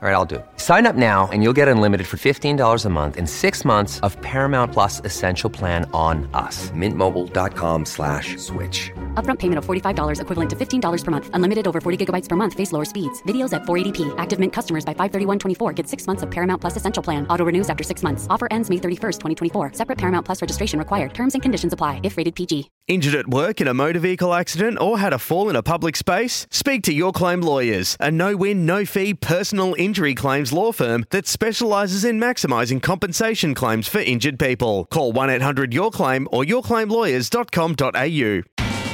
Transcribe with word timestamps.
All 0.00 0.08
right, 0.08 0.14
I'll 0.14 0.24
do 0.24 0.36
it. 0.36 0.46
Sign 0.58 0.86
up 0.86 0.94
now 0.94 1.28
and 1.32 1.42
you'll 1.42 1.52
get 1.52 1.66
unlimited 1.66 2.06
for 2.06 2.18
$15 2.18 2.84
a 2.84 2.88
month 2.88 3.16
in 3.16 3.26
six 3.26 3.64
months 3.64 3.98
of 4.06 4.16
Paramount 4.22 4.72
Plus 4.72 5.00
Essential 5.04 5.50
Plan 5.50 5.90
on 5.92 6.30
us. 6.34 6.70
Mintmobile.com 6.70 7.84
slash 7.84 8.36
switch. 8.36 8.92
Upfront 9.14 9.40
payment 9.40 9.58
of 9.58 9.66
$45 9.66 10.20
equivalent 10.20 10.50
to 10.50 10.54
$15 10.54 11.04
per 11.04 11.10
month. 11.10 11.30
Unlimited 11.32 11.66
over 11.66 11.80
40 11.80 12.06
gigabytes 12.06 12.28
per 12.28 12.36
month. 12.36 12.54
Face 12.54 12.70
lower 12.70 12.84
speeds. 12.84 13.20
Videos 13.24 13.52
at 13.52 13.62
480p. 13.62 14.14
Active 14.18 14.38
Mint 14.38 14.52
customers 14.52 14.84
by 14.84 14.94
531.24 14.94 15.74
get 15.74 15.88
six 15.88 16.06
months 16.06 16.22
of 16.22 16.30
Paramount 16.30 16.60
Plus 16.60 16.76
Essential 16.76 17.02
Plan. 17.02 17.26
Auto 17.26 17.44
renews 17.44 17.68
after 17.68 17.82
six 17.82 18.04
months. 18.04 18.28
Offer 18.30 18.46
ends 18.52 18.70
May 18.70 18.76
31st, 18.76 19.18
2024. 19.18 19.72
Separate 19.72 19.98
Paramount 19.98 20.24
Plus 20.24 20.40
registration 20.40 20.78
required. 20.78 21.12
Terms 21.12 21.34
and 21.34 21.42
conditions 21.42 21.72
apply 21.72 21.98
if 22.04 22.16
rated 22.16 22.36
PG. 22.36 22.70
Injured 22.86 23.16
at 23.16 23.26
work 23.26 23.60
in 23.60 23.66
a 23.66 23.74
motor 23.74 23.98
vehicle 23.98 24.32
accident 24.32 24.80
or 24.80 25.00
had 25.00 25.12
a 25.12 25.18
fall 25.18 25.50
in 25.50 25.56
a 25.56 25.62
public 25.62 25.96
space? 25.96 26.46
Speak 26.52 26.84
to 26.84 26.92
Your 26.92 27.10
Claim 27.10 27.40
Lawyers, 27.40 27.96
a 27.98 28.12
no 28.12 28.36
win, 28.36 28.64
no 28.64 28.84
fee 28.84 29.12
personal 29.12 29.74
injury 29.76 29.87
claims 29.94 30.52
law 30.52 30.72
firm 30.72 31.04
that 31.10 31.26
specialises 31.26 32.04
in 32.04 32.20
maximising 32.20 32.82
compensation 32.82 33.54
claims 33.54 33.88
for 33.88 34.00
injured 34.00 34.38
people. 34.38 34.84
Call 34.86 35.12
1 35.12 35.30
800 35.30 35.72
Your 35.72 35.90
Claim 35.90 36.28
or 36.30 36.44
yourclaimlawyers.com.au. 36.44 38.42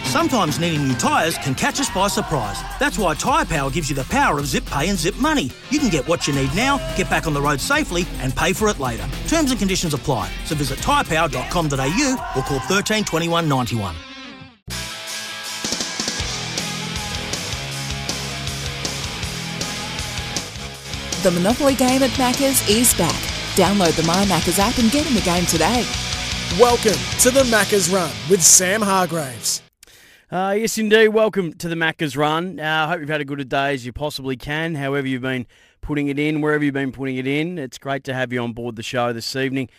Sometimes 0.04 0.60
needing 0.60 0.86
new 0.86 0.94
tyres 0.94 1.36
can 1.38 1.56
catch 1.56 1.80
us 1.80 1.90
by 1.90 2.06
surprise. 2.06 2.62
That's 2.78 2.98
why 2.98 3.14
Tyre 3.14 3.44
Power 3.44 3.68
gives 3.70 3.90
you 3.90 3.96
the 3.96 4.04
power 4.04 4.38
of 4.38 4.46
zip 4.46 4.64
pay 4.66 4.88
and 4.88 4.96
zip 4.96 5.16
money. 5.16 5.50
You 5.70 5.80
can 5.80 5.88
get 5.88 6.06
what 6.06 6.28
you 6.28 6.34
need 6.34 6.54
now, 6.54 6.78
get 6.96 7.10
back 7.10 7.26
on 7.26 7.34
the 7.34 7.42
road 7.42 7.60
safely, 7.60 8.06
and 8.20 8.34
pay 8.36 8.52
for 8.52 8.68
it 8.68 8.78
later. 8.78 9.08
Terms 9.26 9.50
and 9.50 9.58
conditions 9.58 9.92
apply. 9.92 10.30
So 10.44 10.54
visit 10.54 10.78
tyrepower.com.au 10.78 12.32
or 12.36 12.42
call 12.42 12.60
13 12.60 13.04
21 13.04 13.48
91. 13.48 13.96
The 21.24 21.30
Monopoly 21.30 21.74
game 21.74 22.02
at 22.02 22.10
Macca's 22.10 22.68
is 22.68 22.92
back. 22.98 23.18
Download 23.56 23.96
the 23.96 24.02
My 24.02 24.26
Macca's 24.26 24.58
app 24.58 24.76
and 24.76 24.90
get 24.90 25.08
in 25.08 25.14
the 25.14 25.22
game 25.22 25.46
today. 25.46 25.82
Welcome 26.60 27.00
to 27.20 27.30
the 27.30 27.44
Macca's 27.44 27.88
Run 27.88 28.10
with 28.28 28.42
Sam 28.42 28.82
Hargreaves. 28.82 29.62
Uh, 30.30 30.54
yes, 30.58 30.76
indeed. 30.76 31.08
Welcome 31.08 31.54
to 31.54 31.68
the 31.70 31.76
Macca's 31.76 32.14
Run. 32.14 32.60
I 32.60 32.82
uh, 32.82 32.88
hope 32.88 33.00
you've 33.00 33.08
had 33.08 33.22
a 33.22 33.24
good 33.24 33.40
a 33.40 33.44
day 33.46 33.72
as 33.72 33.86
you 33.86 33.92
possibly 33.94 34.36
can, 34.36 34.74
however 34.74 35.08
you've 35.08 35.22
been 35.22 35.46
putting 35.80 36.08
it 36.08 36.18
in, 36.18 36.42
wherever 36.42 36.62
you've 36.62 36.74
been 36.74 36.92
putting 36.92 37.16
it 37.16 37.26
in. 37.26 37.56
It's 37.56 37.78
great 37.78 38.04
to 38.04 38.12
have 38.12 38.30
you 38.30 38.42
on 38.42 38.52
board 38.52 38.76
the 38.76 38.82
show 38.82 39.14
this 39.14 39.34
evening. 39.34 39.70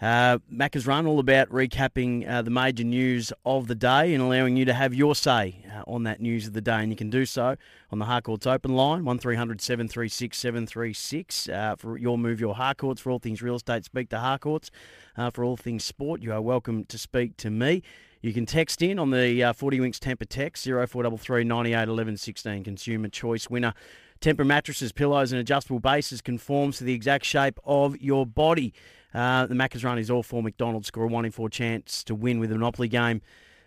Uh, 0.00 0.38
Macca's 0.52 0.86
Run, 0.86 1.06
all 1.06 1.18
about 1.18 1.48
recapping 1.48 2.28
uh, 2.28 2.40
the 2.42 2.50
major 2.50 2.84
news 2.84 3.32
of 3.44 3.66
the 3.66 3.74
day 3.74 4.14
and 4.14 4.22
allowing 4.22 4.56
you 4.56 4.64
to 4.64 4.72
have 4.72 4.94
your 4.94 5.16
say 5.16 5.64
uh, 5.74 5.82
on 5.90 6.04
that 6.04 6.20
news 6.20 6.46
of 6.46 6.52
the 6.52 6.60
day. 6.60 6.80
And 6.80 6.90
you 6.90 6.96
can 6.96 7.10
do 7.10 7.26
so 7.26 7.56
on 7.90 7.98
the 7.98 8.04
Harcourts 8.04 8.46
Open 8.46 8.76
line, 8.76 9.04
1300 9.04 9.60
736 9.60 10.38
736. 10.38 11.48
Uh, 11.48 11.74
for 11.76 11.98
your 11.98 12.16
move, 12.16 12.38
your 12.38 12.54
Harcourts, 12.54 13.00
for 13.00 13.10
all 13.10 13.18
things 13.18 13.42
real 13.42 13.56
estate, 13.56 13.84
speak 13.84 14.08
to 14.10 14.18
Harcourts. 14.18 14.70
Uh, 15.16 15.30
for 15.30 15.42
all 15.42 15.56
things 15.56 15.84
sport, 15.84 16.22
you 16.22 16.32
are 16.32 16.40
welcome 16.40 16.84
to 16.84 16.96
speak 16.96 17.36
to 17.38 17.50
me. 17.50 17.82
You 18.22 18.32
can 18.32 18.46
text 18.46 18.82
in 18.82 19.00
on 19.00 19.10
the 19.10 19.42
uh, 19.42 19.52
40 19.52 19.80
Winks 19.80 19.98
Tempur 19.98 20.28
text, 20.28 20.64
0433 20.64 21.42
98 21.42 21.88
11 21.88 22.16
16. 22.16 22.64
Consumer 22.64 23.08
choice 23.08 23.50
winner. 23.50 23.74
Tempur 24.20 24.46
mattresses, 24.46 24.92
pillows, 24.92 25.32
and 25.32 25.40
adjustable 25.40 25.78
bases 25.78 26.20
conforms 26.20 26.78
to 26.78 26.84
the 26.84 26.92
exact 26.92 27.24
shape 27.24 27.58
of 27.64 28.00
your 28.00 28.26
body. 28.26 28.72
Uh, 29.14 29.46
the 29.46 29.54
Macca's 29.54 29.84
run 29.84 29.98
is 29.98 30.10
all 30.10 30.22
for 30.22 30.42
McDonald's. 30.42 30.88
Score 30.88 31.04
a 31.04 31.08
one 31.08 31.24
in 31.24 31.30
four 31.30 31.48
chance 31.48 32.04
to 32.04 32.14
win 32.14 32.38
with 32.38 32.50
a 32.50 32.54
Monopoly 32.54 32.88
game 32.88 33.22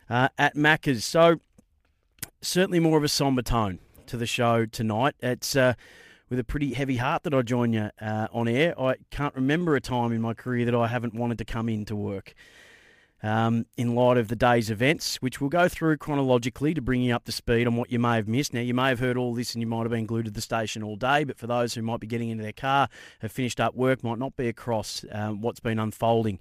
uh, 0.09 0.30
at 0.38 0.56
Macca's. 0.56 1.03
So, 1.03 1.39
certainly 2.42 2.80
more 2.80 2.98
of 2.98 3.03
a 3.03 3.09
somber 3.09 3.42
tone 3.42 3.80
to 4.08 4.17
the 4.17 4.28
show 4.28 4.66
tonight. 4.66 5.16
It's 5.20 5.56
uh, 5.56 5.73
with 6.30 6.39
a 6.39 6.44
pretty 6.44 6.73
heavy 6.73 6.98
heart 6.98 7.23
that 7.23 7.33
I 7.33 7.42
join 7.42 7.73
you 7.73 7.89
uh, 7.99 8.27
on 8.32 8.48
air. 8.48 8.80
I 8.80 8.95
can't 9.10 9.36
remember 9.36 9.76
a 9.76 9.82
time 9.82 10.11
in 10.11 10.21
my 10.21 10.33
career 10.33 10.66
that 10.66 10.76
I 10.76 10.88
haven't 10.88 11.14
wanted 11.14 11.38
to 11.39 11.45
come 11.45 11.70
in 11.70 11.86
to 11.86 11.95
work 11.95 12.33
um, 13.23 13.65
in 13.77 13.95
light 13.95 14.17
of 14.17 14.27
the 14.27 14.36
day's 14.36 14.70
events, 14.70 15.17
which 15.17 15.39
we'll 15.39 15.49
go 15.49 15.67
through 15.67 15.98
chronologically 15.98 16.73
to 16.73 16.82
bring 16.82 17.02
you 17.02 17.14
up 17.15 17.26
to 17.26 17.32
speed 17.32 17.67
on 17.67 17.76
what 17.76 17.92
you 17.92 17.99
may 17.99 18.15
have 18.15 18.27
missed. 18.27 18.54
Now, 18.54 18.61
you 18.61 18.73
may 18.73 18.89
have 18.89 18.99
heard 18.99 19.17
all 19.17 19.33
this 19.33 19.54
and 19.54 19.61
you 19.61 19.67
might 19.67 19.83
have 19.83 19.92
been 19.92 20.05
glued 20.05 20.26
to 20.26 20.32
the 20.32 20.42
station 20.42 20.83
all 20.83 20.95
day, 20.95 21.23
but 21.23 21.37
for 21.37 21.48
those 21.48 21.73
who 21.73 21.81
might 21.81 21.99
be 21.99 22.08
getting 22.08 22.30
into 22.30 22.43
their 22.43 22.52
car, 22.52 22.89
have 23.20 23.31
finished 23.31 23.60
up 23.60 23.76
work, 23.76 24.04
might 24.04 24.17
not 24.17 24.36
be 24.36 24.48
across 24.48 25.05
um, 25.11 25.42
what's 25.42 25.60
been 25.60 25.80
unfolding. 25.80 26.39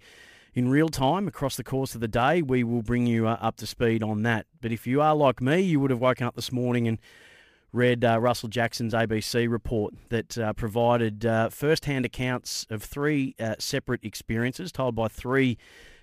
In 0.53 0.69
real 0.69 0.89
time, 0.89 1.29
across 1.29 1.57
the 1.57 1.63
course 1.63 1.95
of 1.95 2.01
the 2.01 2.09
day, 2.09 2.43
we 2.43 2.65
will 2.65 2.83
bring 2.83 3.07
you 3.07 3.29
uh, 3.29 3.39
up 3.41 3.57
to 3.59 3.67
speed 3.67 4.03
on 4.03 4.23
that. 4.23 4.47
But 4.61 4.73
if 4.73 4.87
you 4.87 5.01
are 5.01 5.15
like 5.15 5.41
me, 5.41 5.61
you 5.61 5.79
would 5.79 5.91
have 5.91 6.01
woken 6.01 6.27
up 6.27 6.35
this 6.35 6.51
morning 6.51 6.89
and 6.89 6.99
read 7.73 8.05
uh, 8.05 8.19
Russell 8.19 8.49
Jackson's 8.49 8.93
ABC 8.93 9.49
report 9.49 9.95
that 10.09 10.37
uh, 10.37 10.53
provided 10.55 11.25
uh, 11.25 11.51
first 11.51 11.85
hand 11.85 12.05
accounts 12.05 12.67
of 12.69 12.83
three 12.83 13.37
uh, 13.39 13.55
separate 13.61 14.03
experiences 14.03 14.73
told 14.73 14.97
by 14.97 15.07
three 15.07 15.57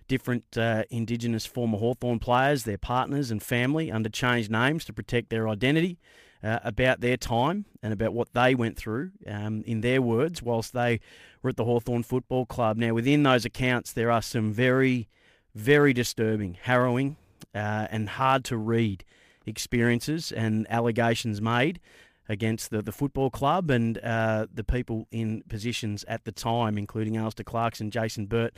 different 0.08 0.58
uh, 0.58 0.84
Indigenous 0.90 1.46
former 1.46 1.78
Hawthorn 1.78 2.20
players, 2.20 2.64
their 2.64 2.78
partners 2.78 3.32
and 3.32 3.42
family 3.42 3.92
under 3.92 4.10
changed 4.10 4.50
names 4.50 4.86
to 4.86 4.94
protect 4.94 5.30
their 5.30 5.48
identity, 5.48 5.98
uh, 6.44 6.60
about 6.64 7.02
their 7.02 7.18
time 7.18 7.66
and 7.82 7.92
about 7.92 8.14
what 8.14 8.34
they 8.34 8.56
went 8.56 8.78
through, 8.78 9.12
um, 9.28 9.64
in 9.66 9.82
their 9.82 10.02
words, 10.02 10.42
whilst 10.42 10.74
they 10.74 11.00
were 11.42 11.50
at 11.50 11.58
the 11.58 11.66
Hawthorn 11.66 12.04
Football 12.04 12.46
Club. 12.46 12.78
Now, 12.78 12.94
within 12.94 13.24
those 13.24 13.46
accounts, 13.46 13.92
there 13.92 14.12
are 14.12 14.22
some 14.22 14.54
very, 14.54 15.08
very 15.56 15.94
disturbing, 15.94 16.58
harrowing, 16.62 17.18
uh, 17.56 17.88
and 17.90 18.10
hard 18.10 18.44
to 18.46 18.58
read 18.58 19.04
experiences 19.46 20.32
and 20.32 20.68
allegations 20.70 21.42
made 21.42 21.80
against 22.30 22.70
the, 22.70 22.82
the 22.82 22.92
football 22.92 23.30
club 23.30 23.72
and 23.72 23.98
uh, 24.00 24.46
the 24.54 24.64
people 24.64 25.08
in 25.12 25.44
positions 25.48 26.04
at 26.08 26.26
the 26.26 26.32
time, 26.32 26.78
including 26.78 27.16
Alastair 27.16 27.46
Clarkson, 27.46 27.90
Jason 27.90 28.26
Burt, 28.26 28.54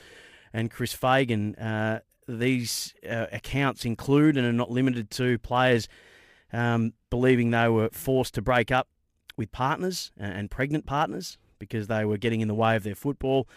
and 0.54 0.72
Chris 0.72 0.94
Fagan. 0.94 1.56
Uh, 1.56 2.00
these 2.28 2.94
uh, 3.10 3.26
accounts 3.32 3.86
include 3.86 4.38
and 4.38 4.46
are 4.46 4.54
not 4.54 4.70
limited 4.70 5.10
to 5.12 5.40
players 5.40 5.88
um, 6.54 6.94
believing 7.10 7.52
they 7.52 7.68
were 7.68 7.90
forced 7.92 8.36
to 8.36 8.42
break 8.42 8.72
up 8.72 8.88
with 9.38 9.52
partners 9.52 10.12
and 10.18 10.52
pregnant 10.52 10.86
partners 10.86 11.38
because 11.60 11.88
they 11.88 12.06
were 12.06 12.18
getting 12.18 12.42
in 12.42 12.48
the 12.48 12.54
way 12.54 12.76
of 12.76 12.84
their 12.84 12.96
football. 12.96 13.48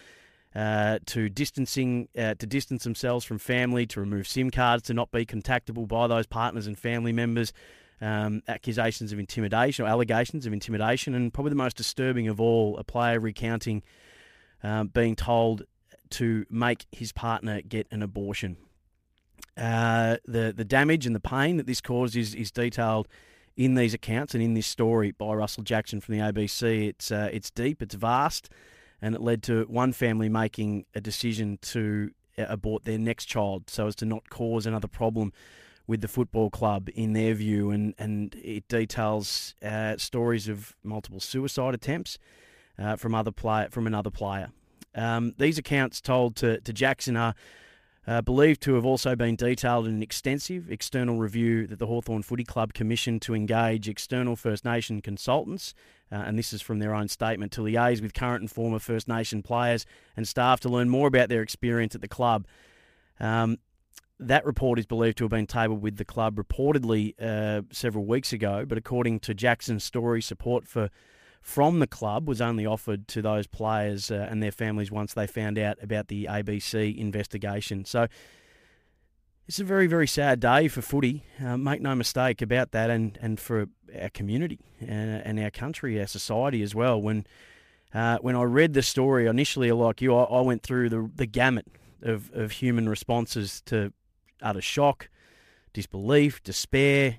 Uh, 0.55 0.99
to 1.07 1.29
distancing 1.29 2.07
uh, 2.15 2.35
to 2.35 2.45
distance 2.45 2.83
themselves 2.83 3.25
from 3.25 3.39
family, 3.39 3.87
to 3.87 3.99
remove 3.99 4.27
SIM 4.27 4.51
cards, 4.51 4.83
to 4.83 4.93
not 4.93 5.11
be 5.11 5.25
contactable 5.25 5.87
by 5.87 6.05
those 6.05 6.27
partners 6.27 6.67
and 6.67 6.77
family 6.77 7.11
members, 7.11 7.51
um, 8.01 8.43
accusations 8.47 9.11
of 9.11 9.17
intimidation 9.17 9.83
or 9.83 9.87
allegations 9.87 10.45
of 10.45 10.53
intimidation, 10.53 11.15
and 11.15 11.33
probably 11.33 11.49
the 11.49 11.55
most 11.55 11.75
disturbing 11.75 12.27
of 12.27 12.39
all, 12.39 12.77
a 12.77 12.83
player 12.83 13.19
recounting 13.19 13.81
um, 14.61 14.89
being 14.89 15.15
told 15.15 15.63
to 16.13 16.45
make 16.49 16.85
his 16.91 17.11
partner 17.11 17.61
get 17.61 17.87
an 17.91 18.01
abortion. 18.01 18.57
Uh, 19.55 20.17
the 20.25 20.53
the 20.55 20.65
damage 20.65 21.05
and 21.05 21.15
the 21.15 21.19
pain 21.19 21.57
that 21.57 21.67
this 21.67 21.81
caused 21.81 22.15
is 22.15 22.33
is 22.33 22.51
detailed 22.51 23.07
in 23.55 23.75
these 23.75 23.93
accounts 23.93 24.33
and 24.33 24.43
in 24.43 24.55
this 24.55 24.65
story 24.65 25.11
by 25.11 25.33
Russell 25.33 25.63
Jackson 25.63 26.01
from 26.01 26.15
the 26.15 26.21
ABC. 26.21 26.87
It's 26.89 27.11
uh, 27.11 27.29
it's 27.31 27.51
deep, 27.51 27.81
it's 27.81 27.95
vast, 27.95 28.49
and 29.01 29.13
it 29.13 29.21
led 29.21 29.43
to 29.43 29.65
one 29.65 29.93
family 29.93 30.29
making 30.29 30.85
a 30.95 31.01
decision 31.01 31.59
to 31.61 32.11
uh, 32.37 32.45
abort 32.47 32.83
their 32.83 32.97
next 32.97 33.25
child 33.25 33.69
so 33.69 33.87
as 33.87 33.95
to 33.97 34.05
not 34.05 34.29
cause 34.29 34.65
another 34.65 34.87
problem 34.87 35.31
with 35.85 36.01
the 36.01 36.07
football 36.07 36.49
club 36.49 36.89
in 36.95 37.13
their 37.13 37.33
view 37.33 37.69
and 37.69 37.93
and 37.99 38.35
it 38.35 38.67
details 38.67 39.53
uh, 39.63 39.97
stories 39.97 40.47
of 40.47 40.75
multiple 40.83 41.19
suicide 41.19 41.75
attempts 41.75 42.17
uh, 42.79 42.95
from 42.95 43.13
other 43.13 43.31
player 43.31 43.67
from 43.69 43.85
another 43.85 44.09
player 44.09 44.49
um, 44.95 45.33
these 45.37 45.57
accounts 45.57 46.01
told 46.01 46.35
to, 46.37 46.59
to 46.61 46.73
Jackson 46.73 47.17
are 47.17 47.35
uh, 48.05 48.21
believed 48.21 48.61
to 48.61 48.73
have 48.75 48.85
also 48.85 49.15
been 49.15 49.35
detailed 49.35 49.87
in 49.87 49.95
an 49.95 50.03
extensive 50.03 50.69
external 50.69 51.17
review 51.17 51.65
that 51.67 51.79
the 51.79 51.87
Hawthorn 51.87 52.21
Footy 52.21 52.43
Club 52.43 52.73
commissioned 52.73 53.21
to 53.21 53.33
engage 53.33 53.87
external 53.87 54.35
First 54.35 54.65
Nation 54.65 55.01
consultants, 55.01 55.73
uh, 56.11 56.15
and 56.15 56.37
this 56.37 56.51
is 56.51 56.61
from 56.61 56.79
their 56.79 56.93
own 56.93 57.07
statement, 57.07 57.51
to 57.53 57.61
liaise 57.61 58.01
with 58.01 58.13
current 58.13 58.41
and 58.41 58.51
former 58.51 58.79
First 58.79 59.07
Nation 59.07 59.41
players 59.41 59.85
and 60.17 60.27
staff 60.27 60.59
to 60.61 60.69
learn 60.69 60.89
more 60.89 61.07
about 61.07 61.29
their 61.29 61.41
experience 61.41 61.95
at 61.95 62.01
the 62.01 62.07
club. 62.07 62.45
Um, 63.19 63.57
that 64.19 64.45
report 64.45 64.79
is 64.79 64.85
believed 64.85 65.17
to 65.19 65.23
have 65.23 65.31
been 65.31 65.47
tabled 65.47 65.81
with 65.81 65.97
the 65.97 66.05
club 66.05 66.35
reportedly 66.35 67.13
uh, 67.21 67.61
several 67.71 68.05
weeks 68.05 68.33
ago, 68.33 68.65
but 68.65 68.77
according 68.77 69.19
to 69.21 69.33
Jackson's 69.33 69.83
story, 69.83 70.21
support 70.21 70.67
for 70.67 70.89
from 71.43 71.79
the 71.79 71.87
club 71.87 72.27
was 72.27 72.39
only 72.39 72.65
offered 72.65 73.07
to 73.09 73.21
those 73.21 73.47
players 73.47 74.09
uh, 74.09 74.27
and 74.31 74.41
their 74.41 74.51
families 74.51 74.89
once 74.89 75.13
they 75.13 75.27
found 75.27 75.59
out 75.59 75.77
about 75.83 76.07
the 76.07 76.23
ABC 76.25 76.97
investigation. 76.97 77.83
So 77.83 78.07
it's 79.45 79.59
a 79.59 79.65
very, 79.65 79.85
very 79.85 80.07
sad 80.07 80.39
day 80.39 80.69
for 80.69 80.81
footy. 80.81 81.25
Uh, 81.43 81.57
make 81.57 81.81
no 81.81 81.95
mistake 81.95 82.41
about 82.41 82.71
that, 82.71 82.89
and, 82.89 83.19
and 83.21 83.41
for 83.41 83.67
our 83.99 84.07
community 84.09 84.59
and, 84.79 85.21
and 85.21 85.37
our 85.37 85.51
country, 85.51 85.99
our 85.99 86.07
society 86.07 86.63
as 86.63 86.73
well. 86.73 86.99
When 86.99 87.27
uh, 87.93 88.17
when 88.21 88.35
I 88.35 88.43
read 88.43 88.73
the 88.73 88.81
story 88.81 89.27
initially, 89.27 89.71
like 89.73 90.01
you, 90.01 90.15
I, 90.15 90.23
I 90.23 90.41
went 90.41 90.63
through 90.63 90.89
the 90.89 91.11
the 91.13 91.25
gamut 91.25 91.67
of, 92.01 92.31
of 92.33 92.51
human 92.51 92.87
responses 92.87 93.61
to 93.65 93.91
utter 94.41 94.61
shock, 94.61 95.09
disbelief, 95.73 96.41
despair. 96.41 97.17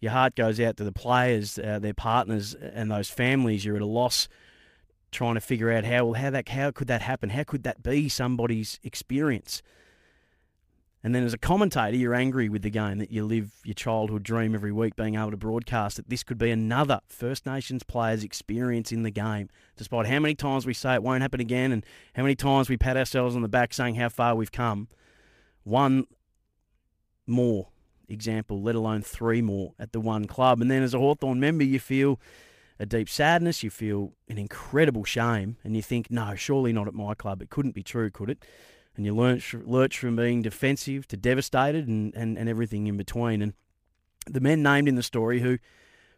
Your 0.00 0.12
heart 0.12 0.34
goes 0.34 0.60
out 0.60 0.76
to 0.76 0.84
the 0.84 0.92
players, 0.92 1.58
uh, 1.58 1.78
their 1.78 1.94
partners, 1.94 2.54
and 2.54 2.90
those 2.90 3.08
families. 3.08 3.64
You're 3.64 3.76
at 3.76 3.82
a 3.82 3.86
loss 3.86 4.28
trying 5.10 5.34
to 5.34 5.40
figure 5.40 5.72
out 5.72 5.84
how 5.84 6.04
well 6.04 6.14
how 6.14 6.30
that 6.30 6.48
how 6.48 6.70
could 6.70 6.88
that 6.88 7.02
happen? 7.02 7.30
How 7.30 7.44
could 7.44 7.62
that 7.62 7.82
be 7.82 8.08
somebody's 8.08 8.78
experience? 8.82 9.62
And 11.02 11.14
then 11.14 11.22
as 11.22 11.32
a 11.32 11.38
commentator, 11.38 11.96
you're 11.96 12.14
angry 12.14 12.48
with 12.48 12.62
the 12.62 12.70
game 12.70 12.98
that 12.98 13.12
you 13.12 13.24
live 13.24 13.52
your 13.64 13.74
childhood 13.74 14.24
dream 14.24 14.56
every 14.56 14.72
week 14.72 14.96
being 14.96 15.14
able 15.14 15.30
to 15.30 15.36
broadcast 15.36 15.98
that 15.98 16.08
this 16.08 16.24
could 16.24 16.36
be 16.36 16.50
another 16.50 17.00
First 17.06 17.46
Nations 17.46 17.84
player's 17.84 18.24
experience 18.24 18.90
in 18.90 19.04
the 19.04 19.12
game. 19.12 19.48
Despite 19.76 20.06
how 20.06 20.18
many 20.18 20.34
times 20.34 20.66
we 20.66 20.74
say 20.74 20.94
it 20.94 21.04
won't 21.04 21.22
happen 21.22 21.40
again 21.40 21.70
and 21.70 21.86
how 22.16 22.24
many 22.24 22.34
times 22.34 22.68
we 22.68 22.76
pat 22.76 22.96
ourselves 22.96 23.36
on 23.36 23.42
the 23.42 23.48
back 23.48 23.72
saying 23.72 23.94
how 23.94 24.08
far 24.08 24.34
we've 24.34 24.50
come, 24.50 24.88
one 25.62 26.06
more 27.24 27.68
example, 28.08 28.62
let 28.62 28.74
alone 28.74 29.02
three 29.02 29.42
more 29.42 29.74
at 29.78 29.92
the 29.92 30.00
one 30.00 30.26
club. 30.26 30.60
And 30.60 30.70
then 30.70 30.82
as 30.82 30.94
a 30.94 30.98
Hawthorn 30.98 31.40
member, 31.40 31.64
you 31.64 31.78
feel 31.78 32.20
a 32.78 32.86
deep 32.86 33.08
sadness, 33.08 33.62
you 33.62 33.70
feel 33.70 34.12
an 34.28 34.38
incredible 34.38 35.04
shame, 35.04 35.56
and 35.64 35.74
you 35.74 35.82
think, 35.82 36.10
no, 36.10 36.34
surely 36.34 36.72
not 36.72 36.86
at 36.86 36.94
my 36.94 37.14
club. 37.14 37.40
It 37.40 37.50
couldn't 37.50 37.74
be 37.74 37.82
true, 37.82 38.10
could 38.10 38.30
it? 38.30 38.44
And 38.96 39.04
you 39.04 39.14
lurch, 39.14 39.54
lurch 39.54 39.98
from 39.98 40.16
being 40.16 40.42
defensive 40.42 41.06
to 41.08 41.16
devastated 41.16 41.86
and, 41.86 42.14
and, 42.14 42.38
and 42.38 42.48
everything 42.48 42.86
in 42.86 42.96
between. 42.96 43.42
And 43.42 43.54
the 44.26 44.40
men 44.40 44.62
named 44.62 44.88
in 44.88 44.94
the 44.94 45.02
story 45.02 45.40
who, 45.40 45.58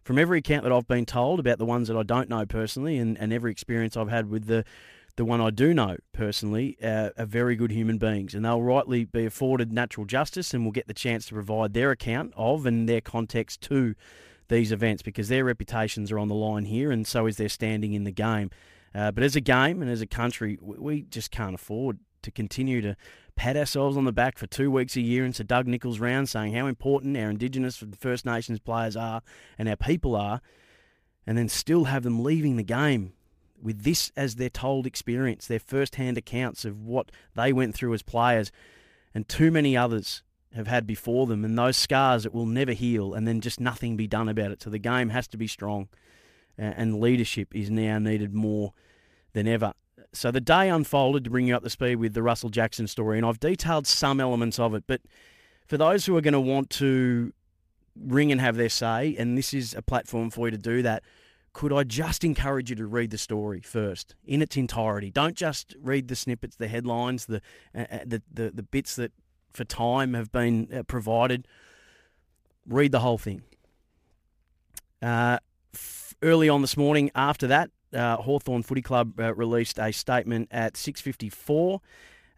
from 0.02 0.18
every 0.18 0.38
account 0.38 0.62
that 0.62 0.72
I've 0.72 0.88
been 0.88 1.06
told 1.06 1.40
about 1.40 1.58
the 1.58 1.64
ones 1.64 1.88
that 1.88 1.96
I 1.96 2.02
don't 2.02 2.28
know 2.28 2.46
personally 2.46 2.98
and, 2.98 3.18
and 3.18 3.32
every 3.32 3.50
experience 3.50 3.96
I've 3.96 4.08
had 4.08 4.30
with 4.30 4.46
the 4.46 4.64
the 5.18 5.24
one 5.24 5.40
I 5.40 5.50
do 5.50 5.74
know 5.74 5.96
personally, 6.12 6.78
uh, 6.80 7.10
are 7.18 7.26
very 7.26 7.56
good 7.56 7.72
human 7.72 7.98
beings, 7.98 8.36
and 8.36 8.44
they'll 8.44 8.62
rightly 8.62 9.04
be 9.04 9.26
afforded 9.26 9.72
natural 9.72 10.06
justice 10.06 10.54
and 10.54 10.64
will 10.64 10.70
get 10.70 10.86
the 10.86 10.94
chance 10.94 11.26
to 11.26 11.34
provide 11.34 11.74
their 11.74 11.90
account 11.90 12.32
of 12.36 12.64
and 12.64 12.88
their 12.88 13.00
context 13.00 13.60
to 13.62 13.96
these 14.46 14.70
events 14.70 15.02
because 15.02 15.26
their 15.28 15.44
reputations 15.44 16.12
are 16.12 16.20
on 16.20 16.28
the 16.28 16.36
line 16.36 16.66
here, 16.66 16.92
and 16.92 17.04
so 17.04 17.26
is 17.26 17.36
their 17.36 17.48
standing 17.48 17.94
in 17.94 18.04
the 18.04 18.12
game. 18.12 18.50
Uh, 18.94 19.10
but 19.10 19.24
as 19.24 19.34
a 19.34 19.40
game 19.40 19.82
and 19.82 19.90
as 19.90 20.00
a 20.00 20.06
country, 20.06 20.56
we 20.62 21.02
just 21.02 21.32
can't 21.32 21.56
afford 21.56 21.98
to 22.22 22.30
continue 22.30 22.80
to 22.80 22.96
pat 23.34 23.56
ourselves 23.56 23.96
on 23.96 24.04
the 24.04 24.12
back 24.12 24.38
for 24.38 24.46
two 24.46 24.70
weeks 24.70 24.94
a 24.94 25.00
year 25.00 25.24
into 25.24 25.42
Doug 25.42 25.66
Nicholls 25.66 25.98
round 25.98 26.28
saying 26.28 26.54
how 26.54 26.68
important 26.68 27.16
our 27.16 27.28
Indigenous 27.28 27.82
and 27.82 27.98
First 27.98 28.24
Nations 28.24 28.60
players 28.60 28.96
are 28.96 29.22
and 29.58 29.68
our 29.68 29.76
people 29.76 30.14
are, 30.14 30.40
and 31.26 31.36
then 31.36 31.48
still 31.48 31.84
have 31.84 32.04
them 32.04 32.22
leaving 32.22 32.56
the 32.56 32.62
game 32.62 33.14
with 33.60 33.82
this 33.82 34.12
as 34.16 34.36
their 34.36 34.50
told 34.50 34.86
experience, 34.86 35.46
their 35.46 35.58
first 35.58 35.96
hand 35.96 36.16
accounts 36.16 36.64
of 36.64 36.84
what 36.84 37.10
they 37.34 37.52
went 37.52 37.74
through 37.74 37.94
as 37.94 38.02
players, 38.02 38.52
and 39.14 39.28
too 39.28 39.50
many 39.50 39.76
others 39.76 40.22
have 40.54 40.66
had 40.66 40.86
before 40.86 41.26
them, 41.26 41.44
and 41.44 41.58
those 41.58 41.76
scars 41.76 42.22
that 42.22 42.32
will 42.32 42.46
never 42.46 42.72
heal, 42.72 43.14
and 43.14 43.26
then 43.26 43.40
just 43.40 43.60
nothing 43.60 43.96
be 43.96 44.06
done 44.06 44.28
about 44.28 44.50
it. 44.50 44.62
So 44.62 44.70
the 44.70 44.78
game 44.78 45.10
has 45.10 45.28
to 45.28 45.36
be 45.36 45.46
strong, 45.46 45.88
and 46.56 47.00
leadership 47.00 47.54
is 47.54 47.70
now 47.70 47.98
needed 47.98 48.34
more 48.34 48.72
than 49.32 49.46
ever. 49.46 49.74
So 50.12 50.30
the 50.30 50.40
day 50.40 50.70
unfolded 50.70 51.24
to 51.24 51.30
bring 51.30 51.46
you 51.46 51.54
up 51.54 51.62
to 51.64 51.70
speed 51.70 51.96
with 51.96 52.14
the 52.14 52.22
Russell 52.22 52.48
Jackson 52.48 52.86
story, 52.86 53.18
and 53.18 53.26
I've 53.26 53.40
detailed 53.40 53.86
some 53.86 54.20
elements 54.20 54.58
of 54.58 54.74
it, 54.74 54.84
but 54.86 55.02
for 55.66 55.76
those 55.76 56.06
who 56.06 56.16
are 56.16 56.22
going 56.22 56.32
to 56.32 56.40
want 56.40 56.70
to 56.70 57.32
ring 57.94 58.32
and 58.32 58.40
have 58.40 58.56
their 58.56 58.70
say, 58.70 59.14
and 59.18 59.36
this 59.36 59.52
is 59.52 59.74
a 59.74 59.82
platform 59.82 60.30
for 60.30 60.46
you 60.46 60.52
to 60.52 60.58
do 60.58 60.80
that, 60.82 61.02
could 61.52 61.72
I 61.72 61.84
just 61.84 62.24
encourage 62.24 62.70
you 62.70 62.76
to 62.76 62.86
read 62.86 63.10
the 63.10 63.18
story 63.18 63.60
first 63.60 64.14
in 64.24 64.42
its 64.42 64.56
entirety? 64.56 65.10
Don't 65.10 65.36
just 65.36 65.74
read 65.80 66.08
the 66.08 66.16
snippets, 66.16 66.56
the 66.56 66.68
headlines, 66.68 67.26
the 67.26 67.40
uh, 67.74 67.84
uh 67.90 67.98
the, 68.06 68.22
the, 68.32 68.50
the 68.50 68.62
bits 68.62 68.96
that 68.96 69.12
for 69.52 69.64
time 69.64 70.14
have 70.14 70.30
been 70.30 70.68
uh, 70.72 70.82
provided. 70.84 71.48
Read 72.66 72.92
the 72.92 73.00
whole 73.00 73.18
thing. 73.18 73.42
Uh, 75.00 75.38
f- 75.74 76.14
early 76.22 76.48
on 76.48 76.60
this 76.60 76.76
morning, 76.76 77.10
after 77.14 77.46
that, 77.46 77.70
uh, 77.94 78.16
Hawthorn 78.16 78.62
Footy 78.62 78.82
Club 78.82 79.18
uh, 79.18 79.34
released 79.34 79.78
a 79.78 79.92
statement 79.92 80.48
at 80.50 80.74
6:54. 80.74 81.80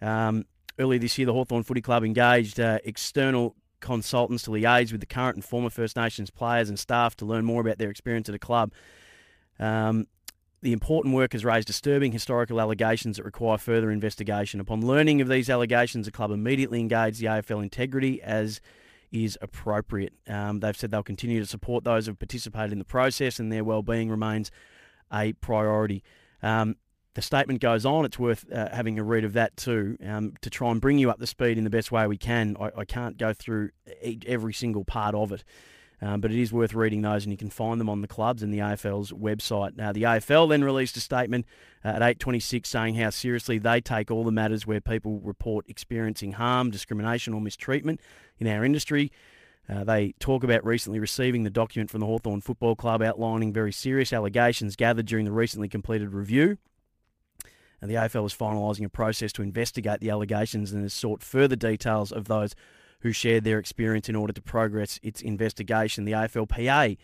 Um, 0.00 0.44
early 0.78 0.98
this 0.98 1.18
year, 1.18 1.26
the 1.26 1.32
Hawthorn 1.32 1.64
Footy 1.64 1.82
Club 1.82 2.04
engaged 2.04 2.58
external 2.58 3.56
consultants 3.80 4.44
to 4.44 4.50
liaise 4.50 4.92
with 4.92 5.00
the 5.00 5.06
current 5.06 5.36
and 5.36 5.44
former 5.44 5.70
First 5.70 5.96
Nations 5.96 6.30
players 6.30 6.68
and 6.68 6.78
staff 6.78 7.16
to 7.16 7.24
learn 7.24 7.44
more 7.44 7.60
about 7.60 7.78
their 7.78 7.90
experience 7.90 8.28
at 8.28 8.32
the 8.32 8.38
club. 8.38 8.72
Um, 9.58 10.06
the 10.62 10.72
important 10.72 11.14
work 11.14 11.32
has 11.32 11.44
raised 11.44 11.66
disturbing 11.66 12.12
historical 12.12 12.60
allegations 12.60 13.16
that 13.16 13.24
require 13.24 13.56
further 13.56 13.90
investigation. 13.90 14.60
Upon 14.60 14.86
learning 14.86 15.20
of 15.20 15.28
these 15.28 15.48
allegations, 15.48 16.06
the 16.06 16.12
club 16.12 16.30
immediately 16.30 16.80
engaged 16.80 17.20
the 17.20 17.26
AFL 17.26 17.62
Integrity 17.62 18.20
as 18.22 18.60
is 19.10 19.38
appropriate. 19.40 20.12
Um, 20.28 20.60
they've 20.60 20.76
said 20.76 20.90
they'll 20.90 21.02
continue 21.02 21.40
to 21.40 21.46
support 21.46 21.84
those 21.84 22.06
who 22.06 22.12
have 22.12 22.18
participated 22.18 22.72
in 22.72 22.78
the 22.78 22.84
process 22.84 23.40
and 23.40 23.50
their 23.50 23.64
well-being 23.64 24.10
remains 24.10 24.50
a 25.12 25.32
priority. 25.34 26.04
Um, 26.42 26.76
the 27.14 27.22
statement 27.22 27.60
goes 27.60 27.84
on. 27.84 28.04
It's 28.04 28.18
worth 28.18 28.50
uh, 28.52 28.68
having 28.72 28.98
a 28.98 29.02
read 29.02 29.24
of 29.24 29.32
that 29.32 29.56
too 29.56 29.96
um, 30.06 30.34
to 30.42 30.50
try 30.50 30.70
and 30.70 30.80
bring 30.80 30.98
you 30.98 31.10
up 31.10 31.18
to 31.18 31.26
speed 31.26 31.58
in 31.58 31.64
the 31.64 31.70
best 31.70 31.90
way 31.90 32.06
we 32.06 32.16
can. 32.16 32.56
I, 32.60 32.70
I 32.78 32.84
can't 32.84 33.16
go 33.18 33.32
through 33.32 33.70
every 34.26 34.52
single 34.52 34.84
part 34.84 35.14
of 35.14 35.32
it. 35.32 35.44
Um, 36.02 36.20
but 36.22 36.30
it 36.30 36.40
is 36.40 36.50
worth 36.52 36.72
reading 36.72 37.02
those, 37.02 37.24
and 37.24 37.32
you 37.32 37.36
can 37.36 37.50
find 37.50 37.78
them 37.78 37.90
on 37.90 38.00
the 38.00 38.08
clubs 38.08 38.42
and 38.42 38.54
the 38.54 38.58
AFL's 38.58 39.12
website. 39.12 39.76
Now, 39.76 39.92
the 39.92 40.04
AFL 40.04 40.48
then 40.48 40.64
released 40.64 40.96
a 40.96 41.00
statement 41.00 41.44
uh, 41.84 41.88
at 41.88 42.02
8:26 42.02 42.66
saying 42.66 42.94
how 42.94 43.10
seriously 43.10 43.58
they 43.58 43.82
take 43.82 44.10
all 44.10 44.24
the 44.24 44.32
matters 44.32 44.66
where 44.66 44.80
people 44.80 45.20
report 45.20 45.66
experiencing 45.68 46.32
harm, 46.32 46.70
discrimination, 46.70 47.34
or 47.34 47.40
mistreatment 47.42 48.00
in 48.38 48.46
our 48.46 48.64
industry. 48.64 49.12
Uh, 49.68 49.84
they 49.84 50.12
talk 50.18 50.42
about 50.42 50.64
recently 50.64 50.98
receiving 50.98 51.42
the 51.42 51.50
document 51.50 51.90
from 51.90 52.00
the 52.00 52.06
Hawthorn 52.06 52.40
Football 52.40 52.76
Club 52.76 53.02
outlining 53.02 53.52
very 53.52 53.72
serious 53.72 54.12
allegations 54.12 54.76
gathered 54.76 55.06
during 55.06 55.26
the 55.26 55.32
recently 55.32 55.68
completed 55.68 56.14
review. 56.14 56.56
And 57.80 57.90
the 57.90 57.94
AFL 57.94 58.26
is 58.26 58.34
finalising 58.34 58.84
a 58.84 58.90
process 58.90 59.32
to 59.34 59.42
investigate 59.42 60.00
the 60.00 60.10
allegations 60.10 60.72
and 60.72 60.82
has 60.82 60.92
sought 60.92 61.22
further 61.22 61.56
details 61.56 62.12
of 62.12 62.26
those 62.26 62.54
who 63.00 63.12
shared 63.12 63.44
their 63.44 63.58
experience 63.58 64.08
in 64.08 64.16
order 64.16 64.32
to 64.32 64.42
progress 64.42 65.00
its 65.02 65.22
investigation. 65.22 66.04
The 66.04 66.12
AFLPA 66.12 66.98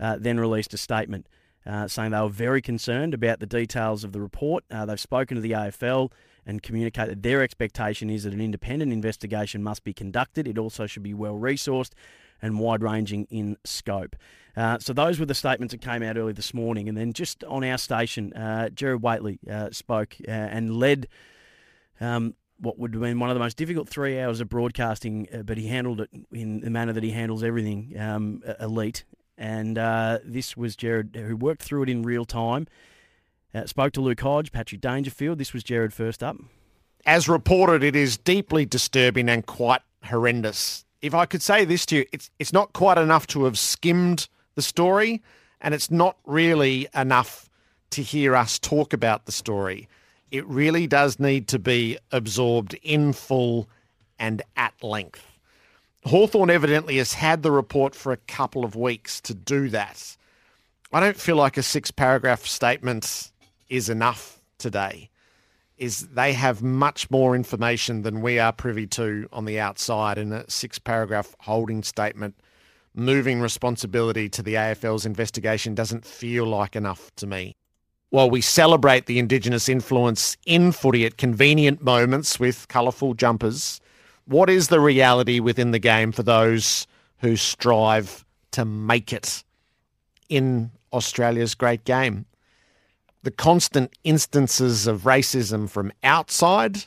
uh, 0.00 0.16
then 0.18 0.40
released 0.40 0.72
a 0.72 0.78
statement 0.78 1.26
uh, 1.66 1.86
saying 1.86 2.10
they 2.10 2.20
were 2.20 2.28
very 2.28 2.60
concerned 2.62 3.14
about 3.14 3.40
the 3.40 3.46
details 3.46 4.04
of 4.04 4.12
the 4.12 4.20
report. 4.20 4.64
Uh, 4.70 4.86
they've 4.86 4.98
spoken 4.98 5.36
to 5.36 5.40
the 5.40 5.52
AFL 5.52 6.10
and 6.44 6.62
communicated 6.62 7.22
their 7.22 7.42
expectation 7.42 8.10
is 8.10 8.24
that 8.24 8.32
an 8.32 8.40
independent 8.40 8.92
investigation 8.92 9.62
must 9.62 9.84
be 9.84 9.92
conducted. 9.92 10.48
It 10.48 10.58
also 10.58 10.86
should 10.86 11.04
be 11.04 11.14
well 11.14 11.34
resourced 11.34 11.92
and 12.42 12.58
wide 12.58 12.82
ranging 12.82 13.26
in 13.30 13.56
scope. 13.64 14.16
Uh, 14.56 14.78
so 14.78 14.92
those 14.92 15.18
were 15.18 15.26
the 15.26 15.34
statements 15.34 15.72
that 15.72 15.80
came 15.80 16.02
out 16.02 16.16
early 16.16 16.32
this 16.32 16.52
morning. 16.52 16.88
And 16.88 16.98
then 16.98 17.12
just 17.12 17.42
on 17.44 17.64
our 17.64 17.78
station, 17.78 18.32
uh, 18.34 18.68
Gerard 18.68 19.02
Whateley 19.02 19.38
uh, 19.50 19.70
spoke 19.70 20.16
uh, 20.26 20.30
and 20.30 20.76
led 20.76 21.08
um, 22.00 22.34
what 22.58 22.78
would 22.78 22.92
have 22.94 23.02
been 23.02 23.18
one 23.18 23.30
of 23.30 23.34
the 23.34 23.40
most 23.40 23.56
difficult 23.56 23.88
three 23.88 24.20
hours 24.20 24.40
of 24.40 24.48
broadcasting, 24.48 25.28
uh, 25.32 25.38
but 25.38 25.56
he 25.56 25.68
handled 25.68 26.00
it 26.00 26.10
in 26.32 26.60
the 26.60 26.70
manner 26.70 26.92
that 26.92 27.02
he 27.02 27.12
handles 27.12 27.42
everything 27.42 27.98
um, 27.98 28.42
elite. 28.60 29.04
And 29.38 29.78
uh, 29.78 30.18
this 30.24 30.56
was 30.56 30.76
Gerard, 30.76 31.16
who 31.16 31.36
worked 31.36 31.62
through 31.62 31.84
it 31.84 31.88
in 31.88 32.02
real 32.02 32.24
time. 32.24 32.66
Spoke 33.66 33.92
to 33.94 34.00
Luke 34.00 34.20
Hodge, 34.20 34.50
Patrick 34.50 34.80
Dangerfield. 34.80 35.38
This 35.38 35.52
was 35.52 35.62
Gerard 35.62 35.92
first 35.92 36.22
up. 36.22 36.36
As 37.04 37.28
reported, 37.28 37.82
it 37.82 37.96
is 37.96 38.16
deeply 38.16 38.64
disturbing 38.64 39.28
and 39.28 39.44
quite 39.44 39.82
horrendous. 40.04 40.81
If 41.02 41.14
I 41.14 41.26
could 41.26 41.42
say 41.42 41.64
this 41.64 41.84
to 41.86 41.96
you, 41.96 42.06
it's 42.12 42.30
it's 42.38 42.52
not 42.52 42.72
quite 42.72 42.96
enough 42.96 43.26
to 43.28 43.44
have 43.44 43.58
skimmed 43.58 44.28
the 44.54 44.62
story, 44.62 45.22
and 45.60 45.74
it's 45.74 45.90
not 45.90 46.16
really 46.24 46.88
enough 46.94 47.50
to 47.90 48.02
hear 48.02 48.34
us 48.34 48.58
talk 48.58 48.92
about 48.92 49.26
the 49.26 49.32
story 49.32 49.88
it 50.32 50.46
really 50.48 50.86
does 50.86 51.20
need 51.20 51.46
to 51.48 51.58
be 51.58 51.98
absorbed 52.10 52.74
in 52.82 53.12
full 53.12 53.68
and 54.18 54.42
at 54.56 54.72
length. 54.82 55.38
Hawthorn 56.06 56.50
evidently 56.50 56.96
has 56.96 57.12
had 57.12 57.42
the 57.42 57.52
report 57.52 57.94
for 57.94 58.12
a 58.12 58.16
couple 58.16 58.64
of 58.64 58.74
weeks 58.74 59.20
to 59.20 59.34
do 59.34 59.68
that. 59.68 60.16
I 60.92 61.00
don't 61.00 61.18
feel 61.18 61.36
like 61.36 61.58
a 61.58 61.62
six 61.62 61.90
paragraph 61.90 62.46
statement 62.46 63.30
is 63.68 63.88
enough 63.88 64.40
today. 64.58 65.10
Is 65.82 66.08
they 66.08 66.32
have 66.32 66.62
much 66.62 67.10
more 67.10 67.34
information 67.34 68.02
than 68.02 68.20
we 68.22 68.38
are 68.38 68.52
privy 68.52 68.86
to 68.88 69.28
on 69.32 69.44
the 69.44 69.58
outside 69.58 70.16
in 70.16 70.32
a 70.32 70.48
six 70.48 70.78
paragraph 70.78 71.34
holding 71.40 71.82
statement. 71.82 72.36
Moving 72.94 73.40
responsibility 73.40 74.28
to 74.28 74.42
the 74.42 74.54
AFL's 74.54 75.06
investigation 75.06 75.74
doesn't 75.74 76.04
feel 76.04 76.44
like 76.44 76.76
enough 76.76 77.10
to 77.16 77.26
me 77.26 77.56
while 78.12 78.28
we 78.28 78.42
celebrate 78.42 79.06
the 79.06 79.18
Indigenous 79.18 79.70
influence 79.70 80.36
in 80.44 80.70
footy 80.70 81.06
at 81.06 81.16
convenient 81.16 81.82
moments 81.82 82.38
with 82.38 82.68
colourful 82.68 83.14
jumpers, 83.14 83.80
what 84.26 84.50
is 84.50 84.68
the 84.68 84.80
reality 84.80 85.40
within 85.40 85.70
the 85.70 85.78
game 85.78 86.12
for 86.12 86.22
those 86.22 86.86
who 87.20 87.36
strive 87.36 88.22
to 88.50 88.66
make 88.66 89.14
it 89.14 89.42
in 90.28 90.70
Australia's 90.92 91.54
great 91.54 91.84
game? 91.84 92.26
The 93.22 93.30
constant 93.30 93.92
instances 94.04 94.86
of 94.86 95.02
racism 95.02 95.68
from 95.68 95.92
outside, 96.02 96.84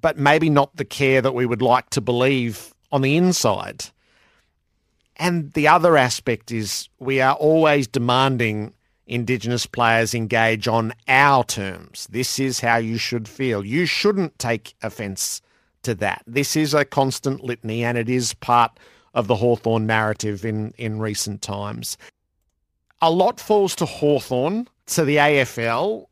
but 0.00 0.18
maybe 0.18 0.50
not 0.50 0.76
the 0.76 0.84
care 0.84 1.22
that 1.22 1.34
we 1.34 1.46
would 1.46 1.62
like 1.62 1.90
to 1.90 2.00
believe 2.00 2.74
on 2.90 3.02
the 3.02 3.16
inside. 3.16 3.86
And 5.16 5.52
the 5.52 5.68
other 5.68 5.96
aspect 5.96 6.50
is 6.50 6.88
we 6.98 7.20
are 7.20 7.34
always 7.34 7.86
demanding 7.86 8.74
Indigenous 9.06 9.66
players 9.66 10.14
engage 10.14 10.68
on 10.68 10.92
our 11.08 11.44
terms. 11.44 12.06
This 12.10 12.38
is 12.38 12.60
how 12.60 12.76
you 12.76 12.98
should 12.98 13.28
feel. 13.28 13.64
You 13.64 13.84
shouldn't 13.84 14.38
take 14.38 14.74
offence 14.82 15.42
to 15.82 15.94
that. 15.96 16.22
This 16.26 16.56
is 16.56 16.72
a 16.72 16.84
constant 16.84 17.42
litany 17.42 17.84
and 17.84 17.98
it 17.98 18.08
is 18.08 18.34
part 18.34 18.78
of 19.12 19.26
the 19.26 19.36
Hawthorn 19.36 19.86
narrative 19.86 20.44
in, 20.44 20.72
in 20.78 20.98
recent 20.98 21.42
times. 21.42 21.98
A 23.02 23.10
lot 23.10 23.40
falls 23.40 23.74
to 23.76 23.84
Hawthorn, 23.86 24.68
to 24.86 25.04
the 25.04 25.16
AFL, 25.16 26.06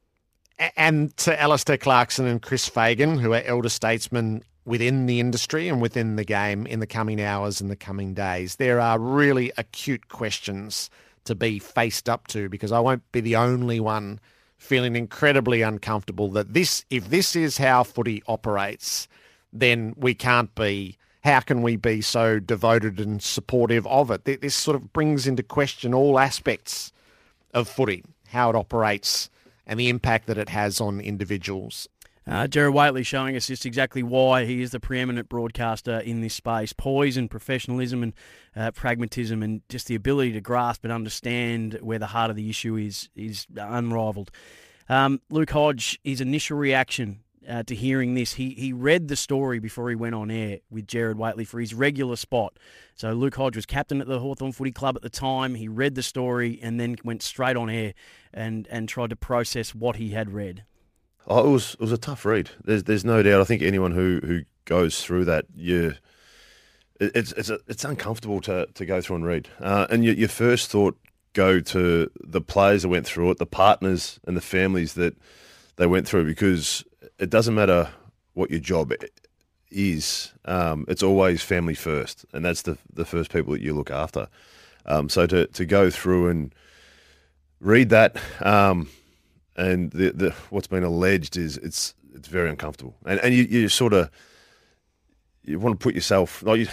and 0.77 1.17
to 1.19 1.41
Alastair 1.41 1.79
Clarkson 1.79 2.27
and 2.27 2.43
Chris 2.43 2.69
Fagan, 2.69 3.19
who 3.19 3.33
are 3.33 3.43
elder 3.45 3.69
statesmen 3.69 4.43
within 4.65 5.07
the 5.07 5.21
industry 5.21 5.69
and 5.69 5.81
within 5.81 6.17
the 6.17 6.25
game 6.25 6.67
in 6.67 6.81
the 6.81 6.87
coming 6.87 7.21
hours 7.21 7.61
and 7.61 7.71
the 7.71 7.77
coming 7.77 8.15
days. 8.15 8.57
There 8.57 8.81
are 8.81 8.99
really 8.99 9.53
acute 9.57 10.09
questions 10.09 10.91
to 11.25 11.35
be 11.35 11.59
faced 11.59 12.09
up 12.09 12.27
to 12.29 12.49
because 12.49 12.73
I 12.73 12.81
won't 12.81 13.11
be 13.13 13.21
the 13.21 13.37
only 13.37 13.81
one 13.81 14.21
feeling 14.59 14.95
incredibly 14.95 15.63
uncomfortable 15.63 16.29
that 16.31 16.53
this, 16.53 16.85
if 16.91 17.09
this 17.09 17.35
is 17.35 17.57
how 17.57 17.83
footy 17.83 18.23
operates, 18.27 19.09
then 19.53 19.95
we 19.97 20.15
can't 20.15 20.55
be. 20.55 20.97
How 21.23 21.41
can 21.41 21.61
we 21.61 21.77
be 21.77 22.01
so 22.01 22.39
devoted 22.39 22.99
and 22.99 23.23
supportive 23.23 23.87
of 23.87 24.11
it? 24.11 24.25
This 24.25 24.55
sort 24.55 24.75
of 24.75 24.93
brings 24.93 25.27
into 25.27 25.43
question 25.43 25.93
all 25.93 26.19
aspects 26.19 26.93
of 27.53 27.69
footy, 27.69 28.05
how 28.31 28.51
it 28.51 28.57
operates, 28.57 29.31
and 29.67 29.79
the 29.79 29.89
impact 29.89 30.27
that 30.27 30.39
it 30.39 30.49
has 30.49 30.81
on 30.81 31.01
individuals. 31.01 31.89
Uh, 32.27 32.47
Gerard 32.47 32.75
Whateley 32.75 33.03
showing 33.03 33.35
us 33.35 33.47
just 33.47 33.67
exactly 33.67 34.03
why 34.03 34.45
he 34.45 34.63
is 34.63 34.71
the 34.71 34.79
preeminent 34.81 35.29
broadcaster 35.29 35.99
in 35.99 36.21
this 36.21 36.35
space. 36.35 36.73
Poise 36.73 37.17
and 37.17 37.31
professionalism 37.31 38.03
and 38.03 38.13
uh, 38.55 38.71
pragmatism 38.71 39.43
and 39.43 39.63
just 39.69 39.87
the 39.87 39.95
ability 39.95 40.33
to 40.33 40.41
grasp 40.41 40.85
and 40.85 40.93
understand 40.93 41.79
where 41.81 41.99
the 41.99 42.07
heart 42.07 42.31
of 42.31 42.37
the 42.37 42.49
issue 42.49 42.77
is 42.77 43.09
is 43.17 43.47
unrivaled. 43.57 44.31
Um, 44.89 45.21
Luke 45.31 45.51
Hodge, 45.51 45.99
his 46.05 46.21
initial 46.21 46.59
reaction 46.59 47.21
uh, 47.49 47.63
to 47.65 47.75
hearing 47.75 48.15
this, 48.15 48.35
he 48.35 48.51
he 48.51 48.73
read 48.73 49.09
the 49.09 49.17
story 49.17 49.59
before 49.59 49.89
he 49.89 49.97
went 49.97 50.15
on 50.15 50.31
air 50.31 50.59
with 50.71 50.87
Gerard 50.87 51.19
Whateley 51.19 51.45
for 51.45 51.61
his 51.61 51.75
regular 51.75 52.17
spot. 52.17 52.59
So 52.95 53.13
Luke 53.13 53.37
Hodge 53.37 53.57
was 53.57 53.67
captain 53.67 54.01
at 54.01 54.07
the 54.07 54.19
Hawthorn 54.19 54.53
Footy 54.53 54.73
Club 54.73 54.97
at 54.97 55.03
the 55.03 55.11
time. 55.11 55.55
He 55.55 55.69
read 55.69 55.95
the 55.95 56.03
story 56.03 56.59
and 56.63 56.79
then 56.79 56.97
went 57.05 57.23
straight 57.23 57.57
on 57.57 57.71
air 57.71 57.95
and 58.33 58.67
and 58.71 58.89
tried 58.89 59.11
to 59.11 59.17
process 59.17 59.75
what 59.75 59.97
he 59.97 60.11
had 60.11 60.33
read. 60.33 60.65
Oh, 61.27 61.49
it 61.49 61.53
was 61.53 61.75
it 61.75 61.81
was 61.81 61.93
a 61.93 61.99
tough 61.99 62.25
read. 62.25 62.51
There's 62.65 62.85
there's 62.85 63.05
no 63.05 63.23
doubt. 63.23 63.41
I 63.41 63.45
think 63.45 63.63
anyone 63.63 63.93
who, 63.93 64.21
who 64.23 64.43
goes 64.65 65.03
through 65.03 65.25
that, 65.27 65.47
you 65.55 65.95
it's 67.01 67.33
it's 67.33 67.51
a, 67.51 67.59
it's 67.67 67.85
uncomfortable 67.85 68.41
to, 68.43 68.67
to 68.75 68.87
go 68.87 69.01
through 69.01 69.17
and 69.17 69.25
read. 69.25 69.49
Uh, 69.59 69.87
and 69.91 70.05
your, 70.05 70.15
your 70.15 70.29
first 70.29 70.71
thought 70.71 70.99
go 71.33 71.61
to 71.61 72.11
the 72.21 72.41
players 72.41 72.83
that 72.83 72.89
went 72.89 73.07
through 73.07 73.31
it, 73.31 73.39
the 73.39 73.47
partners 73.47 74.21
and 74.27 74.37
the 74.37 74.41
families 74.41 74.95
that 74.95 75.17
they 75.77 75.87
went 75.87 76.07
through, 76.07 76.25
because 76.25 76.85
it 77.19 77.31
doesn't 77.31 77.55
matter 77.55 77.89
what 78.35 78.51
your 78.51 78.61
job 78.61 78.93
is. 79.71 80.33
Um, 80.45 80.85
it's 80.89 81.03
always 81.03 81.43
family 81.43 81.75
first, 81.75 82.25
and 82.33 82.45
that's 82.45 82.63
the 82.63 82.79
the 82.93 83.05
first 83.05 83.33
people 83.33 83.53
that 83.53 83.63
you 83.63 83.75
look 83.75 83.91
after. 83.91 84.29
Um, 84.87 85.09
so 85.09 85.27
to 85.27 85.47
to 85.47 85.65
go 85.65 85.91
through 85.91 86.29
and 86.29 86.55
read 87.61 87.91
that. 87.91 88.17
Um, 88.41 88.89
and 89.57 89.91
the, 89.91 90.13
the 90.13 90.31
what's 90.51 90.67
been 90.67 90.85
alleged 90.85 91.37
is 91.37 91.57
it's 91.59 91.95
it's 92.15 92.29
very 92.29 92.49
uncomfortable, 92.49 92.95
and 93.05 93.21
and 93.21 93.35
you, 93.35 93.45
you 93.45 93.69
sort 93.69 93.93
of 93.93 94.11
you 95.45 95.59
want 95.59 95.79
to 95.79 95.83
put 95.83 95.95
yourself 95.95 96.43
like 96.43 96.61
you, 96.61 96.67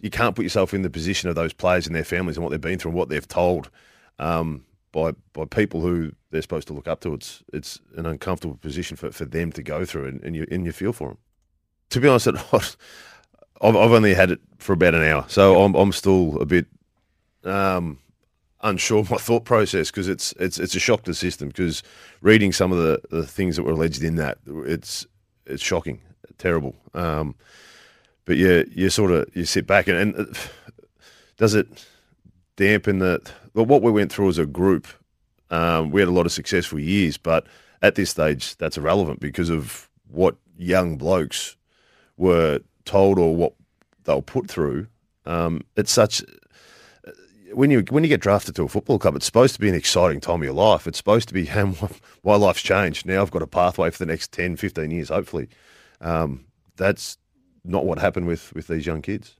you 0.00 0.10
can't 0.10 0.34
put 0.34 0.42
yourself 0.42 0.74
in 0.74 0.82
the 0.82 0.90
position 0.90 1.28
of 1.28 1.34
those 1.34 1.52
players 1.52 1.86
and 1.86 1.94
their 1.94 2.04
families 2.04 2.36
and 2.36 2.44
what 2.44 2.50
they've 2.50 2.60
been 2.60 2.78
through 2.78 2.90
and 2.90 2.98
what 2.98 3.08
they've 3.08 3.28
told 3.28 3.70
um, 4.18 4.64
by 4.92 5.12
by 5.32 5.44
people 5.44 5.80
who 5.80 6.12
they're 6.30 6.42
supposed 6.42 6.68
to 6.68 6.74
look 6.74 6.86
up 6.86 7.00
to. 7.00 7.14
It's 7.14 7.42
it's 7.52 7.80
an 7.96 8.06
uncomfortable 8.06 8.56
position 8.56 8.96
for, 8.96 9.10
for 9.10 9.24
them 9.24 9.50
to 9.52 9.62
go 9.62 9.84
through, 9.84 10.06
and, 10.06 10.22
and 10.22 10.36
you 10.36 10.46
and 10.50 10.64
you 10.64 10.72
feel 10.72 10.92
for 10.92 11.08
them. 11.08 11.18
To 11.90 12.00
be 12.00 12.08
honest, 12.08 12.28
I've, 12.52 12.76
I've 13.60 13.76
only 13.76 14.14
had 14.14 14.30
it 14.30 14.40
for 14.58 14.72
about 14.74 14.94
an 14.94 15.02
hour, 15.02 15.24
so 15.28 15.62
I'm 15.62 15.74
I'm 15.74 15.92
still 15.92 16.40
a 16.40 16.46
bit 16.46 16.66
um, 17.44 17.98
unsure 18.62 19.04
my 19.10 19.16
thought 19.16 19.44
process 19.44 19.90
because 19.90 20.08
it's 20.08 20.32
it's 20.38 20.58
it's 20.58 20.74
a 20.74 20.80
shock 20.80 21.04
to 21.04 21.10
the 21.10 21.14
system. 21.14 21.48
Because 21.48 21.82
reading 22.20 22.52
some 22.52 22.72
of 22.72 22.78
the, 22.78 23.00
the 23.10 23.26
things 23.26 23.56
that 23.56 23.62
were 23.64 23.72
alleged 23.72 24.02
in 24.02 24.16
that, 24.16 24.38
it's 24.46 25.06
it's 25.46 25.62
shocking, 25.62 26.00
terrible. 26.38 26.76
Um, 26.94 27.34
but 28.24 28.36
yeah, 28.36 28.62
you 28.70 28.90
sort 28.90 29.10
of 29.10 29.34
you 29.34 29.44
sit 29.44 29.66
back 29.66 29.88
and, 29.88 29.98
and 29.98 30.28
uh, 30.28 30.40
does 31.36 31.54
it 31.54 31.66
dampen 32.56 32.98
the 32.98 33.20
well, 33.54 33.66
what 33.66 33.82
we 33.82 33.90
went 33.90 34.12
through 34.12 34.28
as 34.28 34.38
a 34.38 34.46
group? 34.46 34.86
Um, 35.50 35.90
we 35.90 36.00
had 36.00 36.08
a 36.08 36.12
lot 36.12 36.26
of 36.26 36.32
successful 36.32 36.78
years, 36.78 37.16
but 37.18 37.46
at 37.82 37.94
this 37.94 38.10
stage, 38.10 38.56
that's 38.56 38.78
irrelevant 38.78 39.20
because 39.20 39.50
of 39.50 39.90
what 40.08 40.36
young 40.56 40.96
blokes 40.96 41.56
were 42.16 42.60
told 42.84 43.18
or 43.18 43.34
what 43.36 43.52
they 44.04 44.14
were 44.14 44.22
put 44.22 44.48
through. 44.48 44.86
Um, 45.26 45.62
it's 45.76 45.92
such 45.92 46.22
when 47.54 47.70
you 47.70 47.84
when 47.90 48.02
you 48.02 48.08
get 48.08 48.20
drafted 48.20 48.54
to 48.56 48.64
a 48.64 48.68
football 48.68 48.98
club, 48.98 49.16
it's 49.16 49.26
supposed 49.26 49.54
to 49.54 49.60
be 49.60 49.68
an 49.68 49.74
exciting 49.74 50.20
time 50.20 50.36
of 50.40 50.44
your 50.44 50.52
life. 50.52 50.86
It's 50.86 50.98
supposed 50.98 51.28
to 51.28 51.34
be 51.34 51.48
my 52.24 52.36
life's 52.36 52.62
changed. 52.62 53.06
Now 53.06 53.22
I've 53.22 53.30
got 53.30 53.42
a 53.42 53.46
pathway 53.46 53.90
for 53.90 53.98
the 53.98 54.06
next 54.06 54.32
10, 54.32 54.56
15 54.56 54.90
years, 54.90 55.08
hopefully. 55.08 55.48
Um, 56.00 56.46
that's 56.76 57.18
not 57.64 57.84
what 57.84 57.98
happened 57.98 58.26
with, 58.26 58.52
with 58.54 58.66
these 58.66 58.86
young 58.86 59.02
kids. 59.02 59.36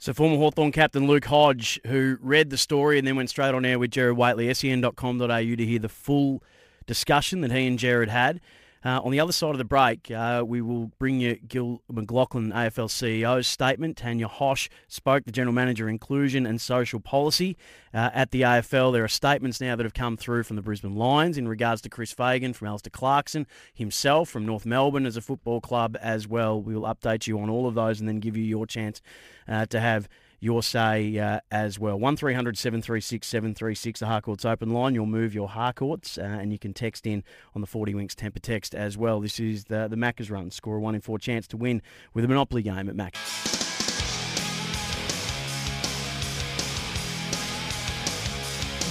So 0.00 0.14
former 0.14 0.38
Hawthorn 0.38 0.72
captain 0.72 1.06
Luke 1.06 1.26
Hodge, 1.26 1.78
who 1.86 2.16
read 2.22 2.48
the 2.48 2.56
story 2.56 2.98
and 2.98 3.06
then 3.06 3.16
went 3.16 3.28
straight 3.28 3.54
on 3.54 3.66
air 3.66 3.78
with 3.78 3.90
Gerard 3.90 4.16
Whateley, 4.16 4.52
sen.com.au 4.54 5.26
to 5.26 5.66
hear 5.66 5.78
the 5.78 5.90
full 5.90 6.42
discussion 6.86 7.42
that 7.42 7.52
he 7.52 7.66
and 7.66 7.78
Gerard 7.78 8.08
had. 8.08 8.40
Uh, 8.82 9.00
on 9.04 9.10
the 9.10 9.20
other 9.20 9.32
side 9.32 9.50
of 9.50 9.58
the 9.58 9.64
break, 9.64 10.10
uh, 10.10 10.42
we 10.46 10.62
will 10.62 10.90
bring 10.98 11.20
you 11.20 11.36
Gil 11.36 11.82
McLachlan, 11.92 12.52
AFL 12.52 12.88
CEO's 12.88 13.46
statement. 13.46 13.98
Tanya 13.98 14.26
Hosch 14.26 14.68
spoke, 14.88 15.24
the 15.24 15.32
General 15.32 15.52
Manager 15.52 15.88
Inclusion 15.88 16.46
and 16.46 16.58
Social 16.60 16.98
Policy 16.98 17.58
uh, 17.92 18.10
at 18.14 18.30
the 18.30 18.40
AFL. 18.40 18.92
There 18.92 19.04
are 19.04 19.08
statements 19.08 19.60
now 19.60 19.76
that 19.76 19.84
have 19.84 19.92
come 19.92 20.16
through 20.16 20.44
from 20.44 20.56
the 20.56 20.62
Brisbane 20.62 20.96
Lions 20.96 21.36
in 21.36 21.46
regards 21.46 21.82
to 21.82 21.90
Chris 21.90 22.12
Fagan, 22.12 22.54
from 22.54 22.68
Alastair 22.68 22.90
Clarkson, 22.90 23.46
himself, 23.74 24.30
from 24.30 24.46
North 24.46 24.64
Melbourne 24.64 25.04
as 25.04 25.16
a 25.16 25.20
football 25.20 25.60
club 25.60 25.98
as 26.00 26.26
well. 26.26 26.60
We 26.62 26.74
will 26.74 26.88
update 26.92 27.26
you 27.26 27.38
on 27.40 27.50
all 27.50 27.66
of 27.66 27.74
those 27.74 28.00
and 28.00 28.08
then 28.08 28.18
give 28.20 28.36
you 28.36 28.44
your 28.44 28.66
chance 28.66 29.02
uh, 29.46 29.66
to 29.66 29.80
have 29.80 30.08
your 30.40 30.62
say 30.62 31.18
uh, 31.18 31.40
as 31.50 31.78
well. 31.78 31.98
1300 31.98 32.56
736 32.56 33.26
736, 33.26 34.00
the 34.00 34.06
Harcourts 34.06 34.44
open 34.44 34.70
line. 34.70 34.94
You'll 34.94 35.06
move 35.06 35.34
your 35.34 35.48
Harcourts 35.48 36.18
uh, 36.18 36.22
and 36.22 36.50
you 36.52 36.58
can 36.58 36.72
text 36.72 37.06
in 37.06 37.22
on 37.54 37.60
the 37.60 37.66
40 37.66 37.94
Winks 37.94 38.14
Tempur 38.14 38.40
text 38.40 38.74
as 38.74 38.96
well. 38.96 39.20
This 39.20 39.38
is 39.38 39.64
the, 39.64 39.86
the 39.88 39.96
Macca's 39.96 40.30
run. 40.30 40.50
Score 40.50 40.76
a 40.76 40.80
1 40.80 40.94
in 40.94 41.00
4 41.02 41.18
chance 41.18 41.46
to 41.48 41.56
win 41.56 41.82
with 42.14 42.24
a 42.24 42.28
Monopoly 42.28 42.62
game 42.62 42.88
at 42.88 42.96
Macca's. 42.96 43.50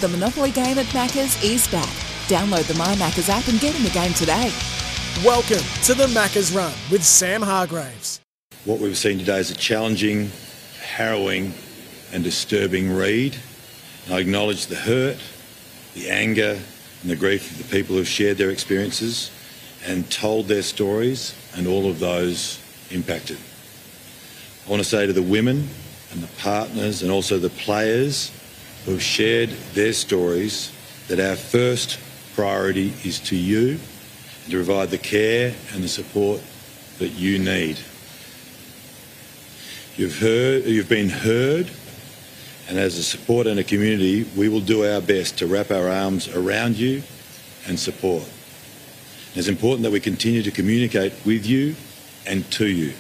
The 0.02 0.08
Monopoly 0.08 0.52
game 0.52 0.78
at 0.78 0.86
Macca's 0.88 1.44
is 1.44 1.68
back. 1.68 1.90
Download 2.30 2.66
the 2.68 2.76
My 2.76 2.96
Macca's 2.96 3.28
app 3.28 3.48
and 3.48 3.60
get 3.60 3.76
in 3.76 3.84
the 3.84 3.90
game 3.90 4.14
today. 4.14 4.54
Welcome 5.26 5.66
to 5.84 5.94
the 5.94 6.06
Macca's 6.14 6.54
Run 6.54 6.72
with 6.92 7.04
Sam 7.04 7.42
Hargreaves. 7.42 8.22
What 8.66 8.80
we've 8.80 8.98
seen 8.98 9.18
today 9.18 9.40
is 9.40 9.52
a 9.52 9.56
challenging 9.56 10.30
harrowing 10.90 11.54
and 12.12 12.24
disturbing 12.24 12.92
read. 12.92 13.38
And 14.06 14.16
I 14.16 14.20
acknowledge 14.20 14.68
the 14.68 14.76
hurt, 14.76 15.18
the 15.94 16.10
anger 16.10 16.60
and 17.02 17.12
the 17.12 17.16
grief 17.16 17.52
of 17.52 17.58
the 17.58 17.76
people 17.76 17.94
who 17.94 18.00
have 18.00 18.08
shared 18.08 18.38
their 18.38 18.50
experiences 18.50 19.32
and 19.86 20.10
told 20.12 20.48
their 20.48 20.64
stories 20.64 21.36
and 21.56 21.68
all 21.68 21.90
of 21.90 22.00
those 22.00 22.60
impacted. 22.92 23.38
I 24.66 24.70
want 24.70 24.84
to 24.84 24.90
say 24.90 25.06
to 25.06 25.14
the 25.14 25.22
women 25.22 25.68
and 26.12 26.22
the 26.22 26.36
partners 26.40 27.02
and 27.02 27.12
also 27.12 27.38
the 27.38 27.50
players 27.50 28.32
who 28.86 28.92
have 28.92 29.02
shared 29.02 29.50
their 29.74 29.94
stories 29.94 30.72
that 31.08 31.20
our 31.20 31.36
first 31.36 32.00
priority 32.36 32.94
is 33.04 33.20
to 33.20 33.36
you 33.36 33.80
and 34.44 34.52
to 34.52 34.58
provide 34.58 34.90
the 34.90 34.98
care 34.98 35.54
and 35.74 35.84
the 35.84 35.88
support 35.88 36.42
that 36.98 37.10
you 37.10 37.40
need. 37.40 37.78
You've 40.00 40.18
heard, 40.18 40.64
you've 40.64 40.88
been 40.88 41.10
heard, 41.10 41.70
and 42.70 42.78
as 42.78 42.98
a 42.98 43.04
support 43.04 43.48
and 43.48 43.60
a 43.60 43.66
community, 43.66 44.24
we 44.34 44.48
will 44.48 44.62
do 44.62 44.86
our 44.86 45.02
best 45.02 45.40
to 45.40 45.46
wrap 45.46 45.72
our 45.72 45.90
arms 45.90 46.34
around 46.34 46.78
you 46.78 47.04
and 47.68 47.78
support. 47.78 48.24
It's 49.36 49.50
important 49.50 49.84
that 49.84 49.92
we 49.92 50.00
continue 50.00 50.42
to 50.42 50.52
communicate 50.52 51.12
with 51.26 51.46
you 51.46 51.76
and 52.26 52.50
to 52.54 52.68
you. 52.68 52.94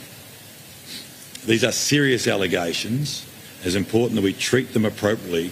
These 1.45 1.63
are 1.63 1.71
serious 1.71 2.27
allegations. 2.27 3.25
It's 3.63 3.75
important 3.75 4.15
that 4.15 4.23
we 4.25 4.33
treat 4.33 4.73
them 4.73 4.83
appropriately 4.83 5.51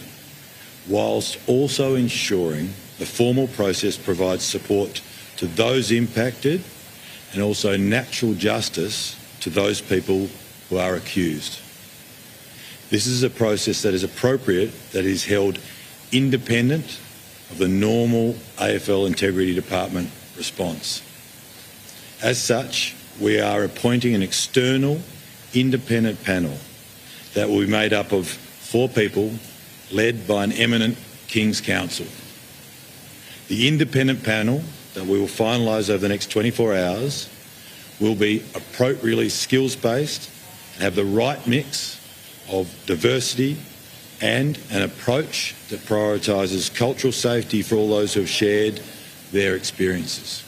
whilst 0.89 1.37
also 1.47 1.95
ensuring 1.95 2.73
the 2.99 3.05
formal 3.05 3.47
process 3.47 3.95
provides 3.95 4.43
support 4.43 5.01
to 5.37 5.47
those 5.47 5.93
impacted 5.93 6.61
and 7.31 7.41
also 7.41 7.77
natural 7.77 8.33
justice 8.33 9.15
to 9.39 9.49
those 9.49 9.79
people 9.79 10.27
who 10.69 10.77
are 10.77 10.95
accused. 10.95 11.59
This 12.89 13.05
is 13.05 13.23
a 13.23 13.29
process 13.29 13.81
that 13.81 13.93
is 13.93 14.03
appropriate, 14.03 14.71
that 14.91 15.05
is 15.05 15.25
held 15.25 15.59
independent 16.11 16.99
of 17.51 17.57
the 17.57 17.67
normal 17.67 18.33
AFL 18.57 19.07
Integrity 19.07 19.53
Department 19.53 20.09
response. 20.37 21.01
As 22.21 22.41
such, 22.41 22.95
we 23.19 23.39
are 23.39 23.63
appointing 23.63 24.15
an 24.15 24.21
external 24.21 24.99
independent 25.53 26.23
panel 26.23 26.57
that 27.33 27.49
will 27.49 27.59
be 27.59 27.67
made 27.67 27.93
up 27.93 28.11
of 28.11 28.27
four 28.27 28.89
people 28.89 29.31
led 29.91 30.27
by 30.27 30.43
an 30.43 30.51
eminent 30.53 30.97
King's 31.27 31.61
Counsel. 31.61 32.05
The 33.47 33.67
independent 33.67 34.23
panel 34.23 34.61
that 34.93 35.05
we 35.05 35.19
will 35.19 35.27
finalise 35.27 35.89
over 35.89 35.99
the 35.99 36.09
next 36.09 36.31
24 36.31 36.75
hours 36.75 37.29
will 37.99 38.15
be 38.15 38.43
appropriately 38.55 39.29
skills 39.29 39.75
based 39.75 40.29
have 40.79 40.95
the 40.95 41.05
right 41.05 41.45
mix 41.47 41.99
of 42.49 42.73
diversity 42.85 43.57
and 44.21 44.59
an 44.71 44.81
approach 44.81 45.55
that 45.69 45.79
prioritises 45.81 46.73
cultural 46.73 47.13
safety 47.13 47.61
for 47.61 47.75
all 47.75 47.89
those 47.89 48.13
who 48.13 48.21
have 48.21 48.29
shared 48.29 48.81
their 49.31 49.55
experiences. 49.55 50.43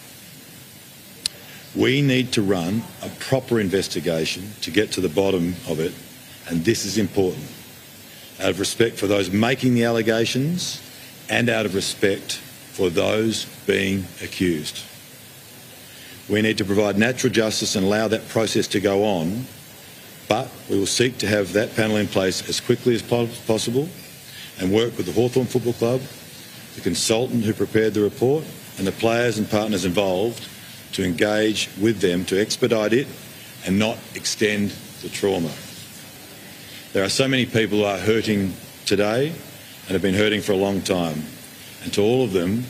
We 1.76 2.02
need 2.02 2.32
to 2.34 2.42
run 2.42 2.82
a 3.04 3.10
proper 3.20 3.60
investigation 3.60 4.52
to 4.62 4.72
get 4.72 4.92
to 4.94 5.02
the 5.02 5.10
bottom 5.10 5.56
of 5.68 5.80
it, 5.80 5.94
and 6.48 6.66
this 6.66 6.86
is 6.86 6.98
important. 6.98 7.46
Out 8.40 8.50
of 8.50 8.60
respect 8.60 8.98
for 8.98 9.06
those 9.06 9.30
making 9.30 9.76
the 9.76 9.84
allegations 9.84 10.82
and 11.30 11.50
out 11.50 11.66
of 11.66 11.76
respect 11.76 12.38
for 12.38 12.90
those 12.90 13.46
being 13.68 14.06
accused. 14.24 14.84
We 16.28 16.42
need 16.42 16.58
to 16.60 16.66
provide 16.66 16.98
natural 16.98 17.32
justice 17.34 17.76
and 17.76 17.86
allow 17.86 18.08
that 18.08 18.28
process 18.30 18.68
to 18.70 18.80
go 18.80 19.04
on, 19.04 19.46
but 20.30 20.50
we 20.70 20.80
will 20.80 20.86
seek 20.86 21.18
to 21.18 21.28
have 21.28 21.52
that 21.54 21.76
panel 21.76 21.98
in 21.98 22.08
place 22.08 22.48
as 22.48 22.62
quickly 22.62 22.94
as 22.96 23.02
possible 23.02 23.90
and 24.60 24.72
work 24.72 24.96
with 24.96 25.08
the 25.08 25.12
Hawthorn 25.12 25.48
Football 25.48 25.74
Club, 25.74 26.02
the 26.76 26.82
consultant 26.82 27.44
who 27.44 27.54
prepared 27.54 27.96
the 27.96 28.02
report, 28.02 28.46
and 28.78 28.86
the 28.86 28.92
players 28.94 29.40
and 29.40 29.50
partners 29.50 29.86
involved 29.86 30.48
to 30.94 31.04
engage 31.04 31.68
with 31.82 32.00
them 32.00 32.24
to 32.26 32.40
expedite 32.40 32.94
it 32.94 33.08
and 33.66 33.78
not 33.78 33.98
extend 34.16 34.70
the 35.02 35.10
trauma. 35.10 35.52
There 36.94 37.04
are 37.04 37.10
so 37.10 37.28
many 37.28 37.46
people 37.46 37.80
who 37.80 37.86
are 37.86 37.98
hurting 37.98 38.54
today 38.86 39.30
and 39.30 39.90
have 39.90 40.02
been 40.02 40.14
hurting 40.14 40.42
for 40.42 40.52
a 40.52 40.58
long 40.58 40.82
time. 40.82 41.24
And 41.84 41.92
to 41.94 42.02
all 42.02 42.24
of 42.24 42.34
them, 42.34 42.66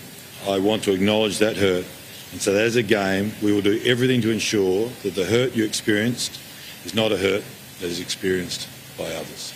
I 0.47 0.59
want 0.59 0.83
to 0.83 0.93
acknowledge 0.93 1.39
that 1.39 1.57
hurt 1.57 1.85
and 2.31 2.41
so 2.41 2.53
that 2.53 2.63
as 2.63 2.75
a 2.75 2.83
game, 2.83 3.31
we 3.41 3.51
will 3.51 3.61
do 3.61 3.81
everything 3.85 4.21
to 4.21 4.29
ensure 4.29 4.89
that 5.03 5.15
the 5.15 5.25
hurt 5.25 5.55
you 5.55 5.65
experienced 5.65 6.39
is 6.85 6.93
not 6.93 7.11
a 7.11 7.17
hurt 7.17 7.43
that 7.79 7.87
is 7.87 7.99
experienced 7.99 8.67
by 8.97 9.05
others. 9.05 9.53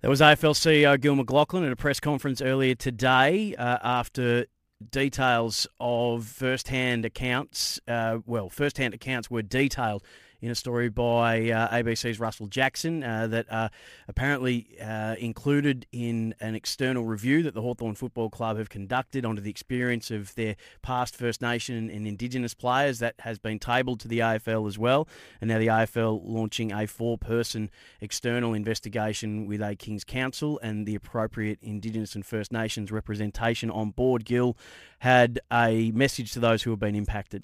That 0.00 0.10
was 0.10 0.20
AFL 0.20 0.54
CEO 0.54 1.00
Gil 1.00 1.16
McLachlan 1.16 1.64
at 1.64 1.72
a 1.72 1.76
press 1.76 1.98
conference 1.98 2.42
earlier 2.42 2.74
today 2.74 3.54
uh, 3.56 3.78
after 3.82 4.46
details 4.90 5.66
of 5.80 6.26
first-hand 6.26 7.04
accounts. 7.04 7.80
Uh, 7.88 8.18
well, 8.26 8.50
first-hand 8.50 8.92
accounts 8.92 9.30
were 9.30 9.42
detailed 9.42 10.02
in 10.40 10.50
a 10.50 10.54
story 10.54 10.88
by 10.88 11.50
uh, 11.50 11.68
ABC's 11.68 12.20
Russell 12.20 12.46
Jackson 12.46 13.02
uh, 13.02 13.26
that 13.28 13.50
uh, 13.50 13.68
apparently 14.08 14.66
uh, 14.82 15.14
included 15.18 15.86
in 15.92 16.34
an 16.40 16.54
external 16.54 17.04
review 17.04 17.42
that 17.42 17.54
the 17.54 17.62
Hawthorn 17.62 17.94
Football 17.94 18.30
Club 18.30 18.58
have 18.58 18.68
conducted 18.68 19.24
onto 19.24 19.40
the 19.40 19.50
experience 19.50 20.10
of 20.10 20.34
their 20.34 20.56
past 20.82 21.16
First 21.16 21.40
Nation 21.40 21.90
and 21.90 22.06
Indigenous 22.06 22.54
players. 22.54 22.98
That 22.98 23.14
has 23.20 23.38
been 23.38 23.58
tabled 23.58 24.00
to 24.00 24.08
the 24.08 24.18
AFL 24.18 24.68
as 24.68 24.78
well. 24.78 25.08
And 25.40 25.48
now 25.48 25.58
the 25.58 25.68
AFL 25.68 26.20
launching 26.24 26.72
a 26.72 26.86
four 26.86 27.18
person 27.18 27.70
external 28.00 28.54
investigation 28.54 29.46
with 29.46 29.62
a 29.62 29.74
King's 29.76 30.04
Counsel 30.04 30.58
and 30.62 30.86
the 30.86 30.94
appropriate 30.94 31.58
Indigenous 31.62 32.14
and 32.14 32.24
First 32.24 32.52
Nations 32.52 32.92
representation 32.92 33.70
on 33.70 33.90
board. 33.90 34.24
Gil 34.24 34.56
had 34.98 35.40
a 35.52 35.90
message 35.92 36.32
to 36.32 36.40
those 36.40 36.62
who 36.62 36.70
have 36.70 36.80
been 36.80 36.94
impacted. 36.94 37.42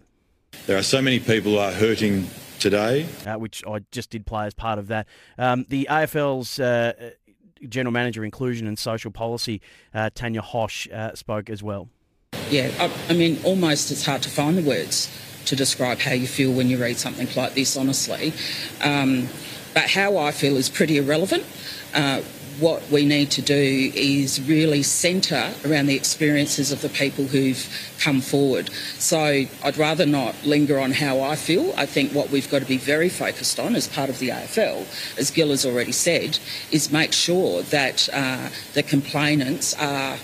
There 0.67 0.77
are 0.77 0.83
so 0.83 1.01
many 1.03 1.19
people 1.19 1.53
who 1.53 1.59
are 1.59 1.73
hurting 1.73 2.29
today. 2.59 3.07
Uh, 3.27 3.35
which 3.35 3.65
I 3.67 3.81
just 3.91 4.11
did 4.11 4.27
play 4.27 4.47
as 4.47 4.55
part 4.55 4.79
of 4.79 4.89
that. 4.89 5.07
Um, 5.39 5.65
the 5.69 5.89
AFL's 5.91 6.61
uh, 6.61 7.13
General 7.69 7.93
Manager 7.93 8.25
Inclusion 8.25 8.67
and 8.67 8.79
Social 8.79 9.11
Policy, 9.11 9.61
uh, 9.95 10.11
Tanya 10.15 10.43
Hosch, 10.43 10.91
uh, 10.93 11.15
spoke 11.15 11.51
as 11.51 11.63
well. 11.63 11.89
Yeah, 12.51 12.71
I, 12.79 12.91
I, 13.13 13.15
mean, 13.15 13.41
almost 13.45 13.91
it's 13.91 14.05
hard 14.05 14.23
to 14.23 14.31
find 14.31 14.57
the 14.57 14.63
words 14.63 15.11
to 15.47 15.57
describe 15.57 15.99
how 15.99 16.13
you 16.13 16.27
feel 16.27 16.53
when 16.53 16.69
you 16.69 16.79
read 16.79 16.97
something 16.97 17.29
like 17.37 17.55
this, 17.55 17.77
honestly. 17.77 18.33
Um, 18.83 19.29
but 19.75 19.85
how 19.85 20.17
I 20.17 20.33
feel 20.33 20.57
is 20.57 20.69
pretty 20.69 20.99
irrelevant. 20.99 21.45
What 22.59 22.91
we 22.91 23.07
need 23.07 23.31
to 23.33 23.43
do 23.43 23.93
is 23.95 24.41
really 24.43 24.83
centre 24.83 25.53
around 25.65 25.87
the 25.87 25.95
experiences 25.95 26.73
of 26.73 26.83
the 26.83 26.89
people 26.89 27.27
who've 27.27 27.67
come 28.01 28.21
forward. 28.21 28.71
So 28.99 29.19
I'd 29.19 29.77
rather 29.79 30.07
not 30.07 30.35
linger 30.45 30.79
on 30.79 30.91
how 30.93 31.21
I 31.21 31.37
feel. 31.37 31.73
I 31.77 31.87
think 31.87 32.13
what 32.13 32.31
we've 32.31 32.51
got 32.51 32.61
to 32.61 32.69
be 32.69 32.79
very 32.79 33.09
focused 33.09 33.61
on 33.61 33.77
as 33.77 33.89
part 33.89 34.11
of 34.11 34.19
the 34.19 34.31
AFL, 34.31 34.87
as 35.19 35.31
Gil 35.31 35.51
has 35.51 35.65
already 35.65 35.93
said, 35.93 36.39
is 36.71 36.91
make 36.91 37.13
sure 37.13 37.63
that 37.63 38.09
uh, 38.13 38.49
the 38.75 38.83
complainants 38.83 39.75
are 39.75 40.17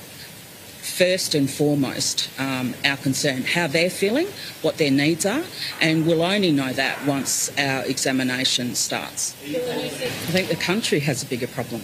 first 0.96 1.35
and 1.35 1.50
foremost 1.50 2.30
um, 2.38 2.74
our 2.82 2.96
concern, 2.96 3.42
how 3.42 3.66
they're 3.66 3.90
feeling, 3.90 4.26
what 4.62 4.78
their 4.78 4.90
needs 4.90 5.26
are, 5.26 5.42
and 5.82 6.06
we'll 6.06 6.22
only 6.22 6.50
know 6.50 6.72
that 6.72 7.04
once 7.06 7.50
our 7.59 7.85
examination 7.85 8.74
starts. 8.74 9.35
I 9.44 9.88
think 10.32 10.48
the 10.48 10.56
country 10.56 11.00
has 11.00 11.22
a 11.22 11.26
bigger 11.26 11.48
problem. 11.48 11.82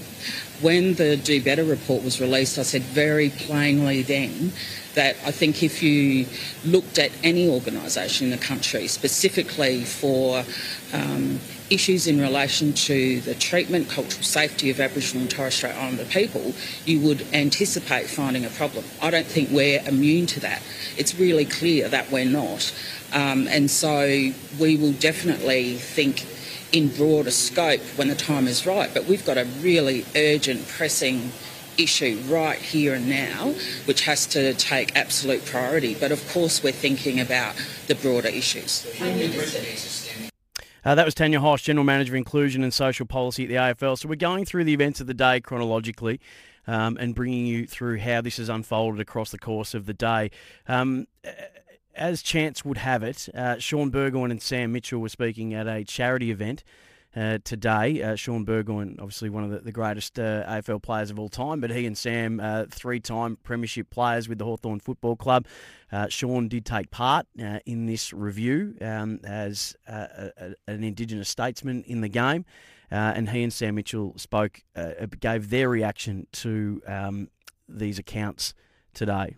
When 0.63 0.95
the 0.95 1.17
Do 1.19 1.43
Better 1.43 1.65
report 1.65 2.03
was 2.03 2.23
released, 2.23 2.59
I 2.59 2.63
said 2.63 2.83
very 2.83 3.29
plainly 3.29 4.01
then 4.03 4.53
that 4.95 5.17
I 5.27 5.31
think 5.31 5.63
if 5.63 5.83
you 5.83 6.27
looked 6.65 6.99
at 6.99 7.11
any 7.23 7.49
organisation 7.49 8.27
in 8.27 8.31
the 8.31 8.45
country, 8.45 8.87
specifically 8.87 9.85
for 9.85 10.45
um, 10.95 11.39
issues 11.73 12.07
in 12.07 12.21
relation 12.21 12.73
to 12.75 13.21
the 13.23 13.35
treatment, 13.35 13.89
cultural 13.89 14.23
safety 14.23 14.71
of 14.71 14.79
Aboriginal 14.79 15.23
and 15.23 15.31
Torres 15.31 15.55
Strait 15.55 15.75
Islander 15.75 16.05
people, 16.05 16.53
you 16.85 17.01
would 17.01 17.27
anticipate 17.33 18.07
finding 18.07 18.45
a 18.45 18.51
problem. 18.51 18.85
I 19.01 19.11
don't 19.11 19.27
think 19.27 19.51
we're 19.51 19.81
immune 19.87 20.27
to 20.27 20.41
that. 20.41 20.63
It's 20.97 21.15
really 21.19 21.47
clear 21.47 21.89
that 21.89 22.11
we're 22.11 22.27
not. 22.27 22.73
Um, 23.13 23.49
and 23.49 23.71
so 23.71 24.07
we 24.61 24.77
will 24.77 24.93
definitely 24.93 25.75
think 25.75 26.27
in 26.73 26.89
broader 26.89 27.31
scope 27.31 27.81
when 27.97 28.09
the 28.09 28.15
time 28.15 28.47
is 28.47 28.67
right. 28.67 28.91
But 28.93 29.07
we've 29.07 29.25
got 29.25 29.39
a 29.39 29.45
really 29.61 30.05
urgent, 30.15 30.69
pressing 30.69 31.33
issue 31.79 32.21
right 32.27 32.59
here 32.59 32.95
and 32.95 33.09
now, 33.09 33.55
which 33.87 34.03
has 34.03 34.27
to 34.29 34.53
take 34.55 34.95
absolute 34.95 35.45
priority. 35.47 35.95
But 35.95 36.13
of 36.13 36.27
course, 36.33 36.63
we're 36.63 36.73
thinking 36.73 37.19
about 37.21 37.55
the 37.87 37.95
broader 37.95 38.29
issues. 38.29 38.87
Uh, 40.85 40.97
that 40.97 41.05
was 41.05 41.15
Tanya 41.15 41.39
Hosch, 41.39 41.63
General 41.63 41.85
Manager 41.85 42.13
of 42.13 42.17
Inclusion 42.17 42.65
and 42.65 42.75
Social 42.75 43.07
Policy 43.07 43.45
at 43.45 43.49
the 43.49 43.55
AFL. 43.55 43.97
So 43.97 44.09
we're 44.09 44.17
going 44.17 44.45
through 44.45 44.65
the 44.65 44.73
events 44.73 45.01
of 45.01 45.07
the 45.07 45.15
day 45.15 45.41
chronologically 45.41 46.21
um, 46.67 46.97
and 46.99 47.15
bringing 47.15 47.47
you 47.47 47.67
through 47.67 47.99
how 47.99 48.21
this 48.21 48.39
has 48.39 48.49
unfolded 48.49 49.01
across 49.01 49.31
the 49.31 49.39
course 49.39 49.75
of 49.75 49.87
the 49.87 49.95
day. 49.95 50.33
Um, 50.67 51.07
as 51.95 52.21
chance 52.21 52.65
would 52.65 52.79
have 52.79 53.05
it, 53.05 53.29
uh, 53.33 53.59
Shaun 53.59 53.91
Burgoyne 53.91 54.33
and 54.33 54.43
Sam 54.43 54.73
Mitchell 54.73 55.01
were 55.01 55.09
speaking 55.09 55.55
at 55.55 55.69
a 55.69 55.85
charity 55.85 56.33
event 56.33 56.65
uh, 57.17 57.39
today. 57.45 58.03
Uh, 58.03 58.17
Shaun 58.17 58.45
Burgoyne, 58.45 58.97
obviously 58.99 59.29
one 59.29 59.45
of 59.45 59.51
the, 59.51 59.59
the 59.59 59.73
greatest 59.73 60.19
uh, 60.19 60.45
AFL 60.47 60.83
players 60.83 61.11
of 61.11 61.19
all 61.19 61.29
time, 61.29 61.61
but 61.61 61.71
he 61.71 61.87
and 61.87 61.97
Sam, 61.97 62.41
uh, 62.41 62.65
three 62.71 63.01
time 63.01 63.37
Premiership 63.43 63.91
players 63.91 64.29
with 64.29 64.39
the 64.39 64.45
Hawthorn 64.45 64.81
Football 64.81 65.17
Club. 65.17 65.47
Uh, 65.91 66.09
Shaun 66.09 66.49
did 66.49 66.65
take 66.65 66.91
part 66.91 67.27
uh, 67.43 67.59
in 67.67 67.87
this 67.87 68.13
review 68.13 68.75
um, 68.81 69.21
as 69.25 69.77
a, 69.87 70.31
a, 70.37 70.55
an 70.67 70.83
Indigenous 70.85 71.29
statesman 71.29 71.83
in 71.85 72.01
the 72.01 72.09
game. 72.09 72.45
and 72.91 73.29
he 73.31 73.43
and 73.43 73.53
Sam 73.53 73.75
Mitchell 73.75 74.15
spoke, 74.17 74.63
gave 75.21 75.51
their 75.51 75.69
reaction 75.69 76.27
to 76.33 76.83
um, 76.87 77.29
these 77.69 77.99
accounts 77.99 78.55
today. 78.95 79.37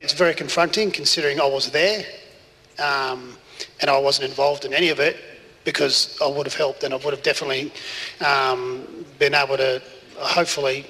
It's 0.00 0.14
very 0.14 0.34
confronting 0.34 0.90
considering 0.90 1.40
I 1.40 1.46
was 1.46 1.70
there 1.70 2.04
um, 2.78 3.36
and 3.80 3.90
I 3.90 3.98
wasn't 3.98 4.28
involved 4.28 4.64
in 4.64 4.72
any 4.74 4.88
of 4.88 4.98
it 4.98 5.16
because 5.64 6.18
I 6.20 6.26
would 6.26 6.46
have 6.46 6.54
helped 6.54 6.84
and 6.84 6.92
I 6.92 6.96
would 6.96 7.14
have 7.14 7.22
definitely 7.22 7.72
um, 8.24 8.86
been 9.18 9.34
able 9.34 9.56
to 9.56 9.82
hopefully 10.16 10.86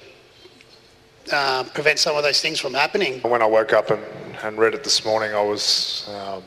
uh, 1.33 1.65
prevent 1.75 1.99
some 1.99 2.17
of 2.17 2.23
those 2.23 2.41
things 2.41 2.59
from 2.59 2.75
happening. 2.75 3.21
When 3.23 3.43
I 3.43 3.47
woke 3.47 3.73
up 3.73 3.91
and, 3.91 4.03
and 4.43 4.59
read 4.59 4.75
it 4.75 4.85
this 4.85 5.05
morning, 5.05 5.35
I 5.35 5.43
was 5.43 6.09
um, 6.11 6.43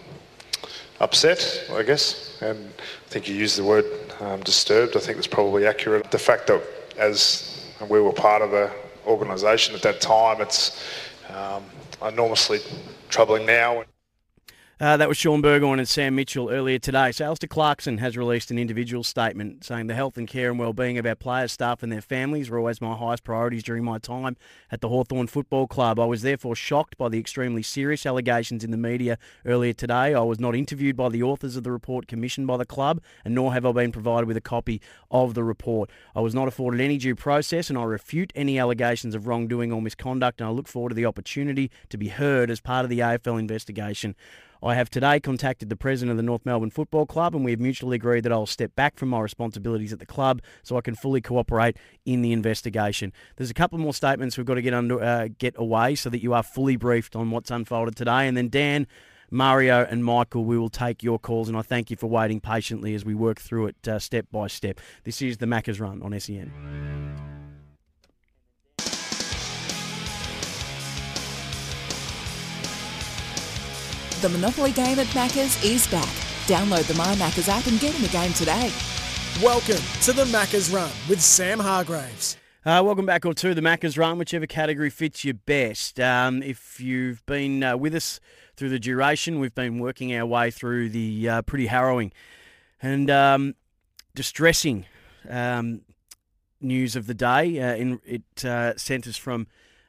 upset, 1.00 1.66
I 1.72 1.84
guess, 1.84 2.38
and 2.42 2.58
I 2.68 3.10
think 3.10 3.28
you 3.28 3.36
used 3.36 3.58
the 3.58 3.64
word 3.64 3.86
um, 4.20 4.42
disturbed. 4.42 4.96
I 4.96 5.00
think 5.00 5.18
that's 5.18 5.28
probably 5.28 5.66
accurate. 5.66 6.12
The 6.12 6.20
fact 6.20 6.48
that 6.48 6.62
as 6.98 7.66
we 7.90 8.00
were 8.00 8.14
part 8.14 8.42
of 8.42 8.52
the 8.52 8.72
organisation 9.06 9.76
at 9.76 9.82
that 9.84 10.02
time, 10.02 10.42
it's 10.42 10.84
um, 11.30 11.64
enormously 12.06 12.60
troubling 13.10 13.46
now. 13.46 13.84
Uh, 14.78 14.98
that 14.98 15.08
was 15.08 15.16
Shaun 15.16 15.40
Burgoyne 15.42 15.80
and 15.80 15.88
Sam 15.88 16.16
Mitchell 16.16 16.50
earlier 16.50 16.78
today. 16.78 17.14
So 17.14 17.24
Alastair 17.24 17.48
Clarkson 17.48 18.00
has 18.00 18.18
released 18.18 18.52
an 18.52 18.60
individual 18.60 19.06
statement 19.06 19.64
saying 19.64 19.88
the 19.88 19.94
health 19.94 20.18
and 20.18 20.28
care 20.28 20.50
and 20.50 20.60
well-being 20.60 20.98
of 20.98 21.06
our 21.06 21.16
players, 21.16 21.54
staff 21.54 21.82
and 21.82 21.90
their 21.90 22.02
families 22.02 22.50
were 22.50 22.58
always 22.58 22.82
my 22.82 22.94
highest 22.94 23.24
priorities 23.24 23.64
during 23.64 23.86
my 23.86 24.00
time 24.00 24.36
at 24.70 24.82
the 24.82 24.90
Hawthorn 24.90 25.28
Football 25.28 25.68
Club. 25.68 25.98
I 25.98 26.04
was 26.04 26.24
therefore 26.24 26.58
shocked 26.58 26.98
by 26.98 27.08
the 27.08 27.18
extremely 27.18 27.64
serious 27.64 28.06
allegations 28.06 28.66
in 28.66 28.72
the 28.72 28.78
media 28.78 29.18
earlier 29.46 29.72
today. 29.72 30.14
I 30.14 30.20
was 30.20 30.42
not 30.42 30.58
interviewed 30.58 30.98
by 30.98 31.08
the 31.08 31.24
authors 31.24 31.56
of 31.56 31.64
the 31.64 31.72
report 31.72 32.08
commissioned 32.08 32.48
by 32.48 32.58
the 32.58 32.66
club 32.66 33.02
and 33.24 33.34
nor 33.34 33.54
have 33.54 33.66
I 33.66 33.72
been 33.72 33.94
provided 33.94 34.28
with 34.28 34.36
a 34.36 34.42
copy 34.42 34.82
of 35.10 35.36
the 35.36 35.44
report. 35.46 35.90
I 36.14 36.20
was 36.20 36.36
not 36.36 36.50
afforded 36.50 36.82
any 36.82 36.98
due 36.98 37.16
process 37.16 37.70
and 37.70 37.80
I 37.80 37.84
refute 37.86 38.34
any 38.36 38.60
allegations 38.60 39.16
of 39.16 39.26
wrongdoing 39.26 39.72
or 39.72 39.82
misconduct 39.82 40.42
and 40.42 40.50
I 40.50 40.52
look 40.52 40.68
forward 40.68 40.90
to 40.90 40.96
the 40.96 41.06
opportunity 41.06 41.72
to 41.88 41.98
be 41.98 42.10
heard 42.10 42.52
as 42.52 42.60
part 42.60 42.84
of 42.84 42.90
the 42.90 43.00
AFL 43.00 43.40
investigation. 43.40 44.16
I 44.66 44.74
have 44.74 44.90
today 44.90 45.20
contacted 45.20 45.70
the 45.70 45.76
president 45.76 46.10
of 46.10 46.18
the 46.18 46.24
North 46.24 46.44
Melbourne 46.44 46.72
Football 46.72 47.06
Club 47.06 47.36
and 47.36 47.46
we 47.46 47.52
have 47.52 47.60
mutually 47.60 47.98
agreed 47.98 48.22
that 48.22 48.32
I'll 48.32 48.48
step 48.48 48.76
back 48.76 48.98
from 48.98 49.10
my 49.10 49.20
responsibilities 49.20 49.94
at 49.94 50.00
the 50.00 50.08
club 50.08 50.42
so 50.64 50.76
I 50.76 50.82
can 50.82 50.96
fully 50.96 51.22
cooperate 51.22 51.78
in 52.04 52.24
the 52.24 52.34
investigation. 52.34 53.14
There's 53.36 53.52
a 53.52 53.54
couple 53.54 53.78
more 53.78 53.94
statements 53.94 54.38
we've 54.38 54.46
got 54.48 54.56
to 54.56 54.64
get 54.64 54.74
under 54.74 55.00
uh, 55.00 55.28
get 55.38 55.54
away 55.56 55.94
so 55.94 56.10
that 56.10 56.24
you 56.24 56.34
are 56.34 56.42
fully 56.42 56.78
briefed 56.78 57.16
on 57.16 57.30
what's 57.30 57.52
unfolded 57.52 57.96
today 57.96 58.28
and 58.28 58.36
then 58.36 58.50
Dan 58.50 58.88
Mario 59.30 59.86
and 59.88 60.04
Michael, 60.04 60.46
we 60.46 60.58
will 60.58 60.70
take 60.70 61.02
your 61.02 61.18
calls, 61.18 61.50
and 61.50 61.58
I 61.58 61.64
thank 61.64 61.90
you 61.90 61.98
for 61.98 62.08
waiting 62.08 62.40
patiently 62.40 62.94
as 62.94 63.04
we 63.04 63.16
work 63.16 63.40
through 63.40 63.68
it 63.68 63.88
uh, 63.88 63.98
step 63.98 64.28
by 64.32 64.46
step. 64.46 64.80
This 65.04 65.20
is 65.20 65.38
the 65.38 65.48
Macca's 65.48 65.80
Run 65.80 66.04
on 66.04 66.18
SEN. 66.20 67.35
The 74.26 74.30
Monopoly 74.30 74.72
game 74.72 74.98
at 74.98 75.06
Macca's 75.14 75.64
is 75.64 75.86
back. 75.86 76.10
Download 76.48 76.82
the 76.88 76.96
My 76.96 77.14
Macca's 77.14 77.48
app 77.48 77.68
and 77.68 77.80
get 77.80 77.96
in 77.96 78.02
the 78.02 78.08
game 78.08 78.34
today. 78.34 78.74
Welcome 79.40 79.78
to 80.02 80.14
the 80.14 80.24
Macca's 80.36 80.72
Run 80.72 80.90
with 81.08 81.22
Sam 81.22 81.60
Hargreaves. 81.60 82.36
Uh, 82.66 82.82
welcome 82.84 83.06
back 83.06 83.24
or 83.24 83.36
to 83.36 83.54
the 83.54 83.62
Macca's 83.62 84.00
Run, 84.00 84.18
whichever 84.18 84.48
category 84.48 84.90
fits 84.90 85.24
you 85.24 85.36
best. 85.36 86.00
Um, 86.00 86.42
if 86.42 86.82
you've 86.82 87.24
been 87.28 87.64
uh, 87.64 87.78
with 87.78 87.94
us 87.94 88.20
through 88.56 88.70
the 88.70 88.80
duration, 88.80 89.40
we've 89.40 89.54
been 89.54 89.78
working 89.78 90.16
our 90.16 90.26
way 90.26 90.50
through 90.50 90.90
the 90.90 91.30
uh, 91.30 91.42
pretty 91.44 91.68
harrowing 91.68 92.12
and 92.82 93.12
um, 93.12 93.54
distressing 94.16 94.88
um, 95.30 95.82
news 96.60 96.96
of 96.96 97.06
the 97.06 97.14
day. 97.14 97.62
Uh, 97.62 97.76
in, 97.76 98.00
it 98.04 98.44
uh, 98.44 98.76
centres 98.76 99.18
from 99.18 99.46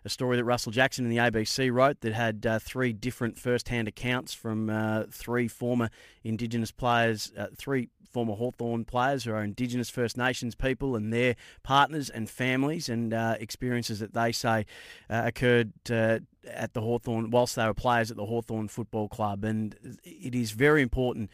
a 0.07 0.09
story 0.09 0.37
that 0.37 0.45
Russell 0.45 0.71
Jackson 0.71 1.05
in 1.05 1.11
the 1.11 1.17
ABC 1.17 1.71
wrote 1.73 2.01
that 2.01 2.13
had 2.13 2.47
uh, 2.47 2.59
three 2.61 2.93
different 2.93 3.39
first-hand 3.39 3.89
accounts 3.89 4.33
from 4.33 4.71
uh, 4.71 5.03
three 5.11 5.49
former 5.49 5.91
Indigenous 6.23 6.71
players, 6.71 7.33
uh, 7.37 7.49
three 7.57 7.89
former 8.13 8.35
Hawthorn 8.35 8.85
players 8.85 9.25
who 9.25 9.33
are 9.33 9.43
Indigenous 9.43 9.91
First 9.91 10.17
Nations 10.17 10.55
people 10.55 10.95
and 10.95 11.13
their 11.13 11.35
partners 11.65 12.09
and 12.09 12.31
families 12.31 12.89
and 12.89 13.13
uh, 13.13 13.35
experiences 13.41 13.99
that 13.99 14.15
they 14.15 14.33
say 14.33 14.65
uh, 15.11 15.23
occurred 15.27 15.73
uh, 15.91 16.21
at 16.47 16.73
the 16.73 16.81
Hawthorn 16.81 17.31
whilst 17.31 17.57
they 17.57 17.67
were 17.67 17.75
players 17.75 18.11
at 18.11 18.17
the 18.17 18.27
Hawthorn 18.27 18.69
Football 18.69 19.09
Club. 19.09 19.45
And 19.45 19.99
it 20.05 20.35
is 20.35 20.53
very 20.53 20.83
important 20.83 21.31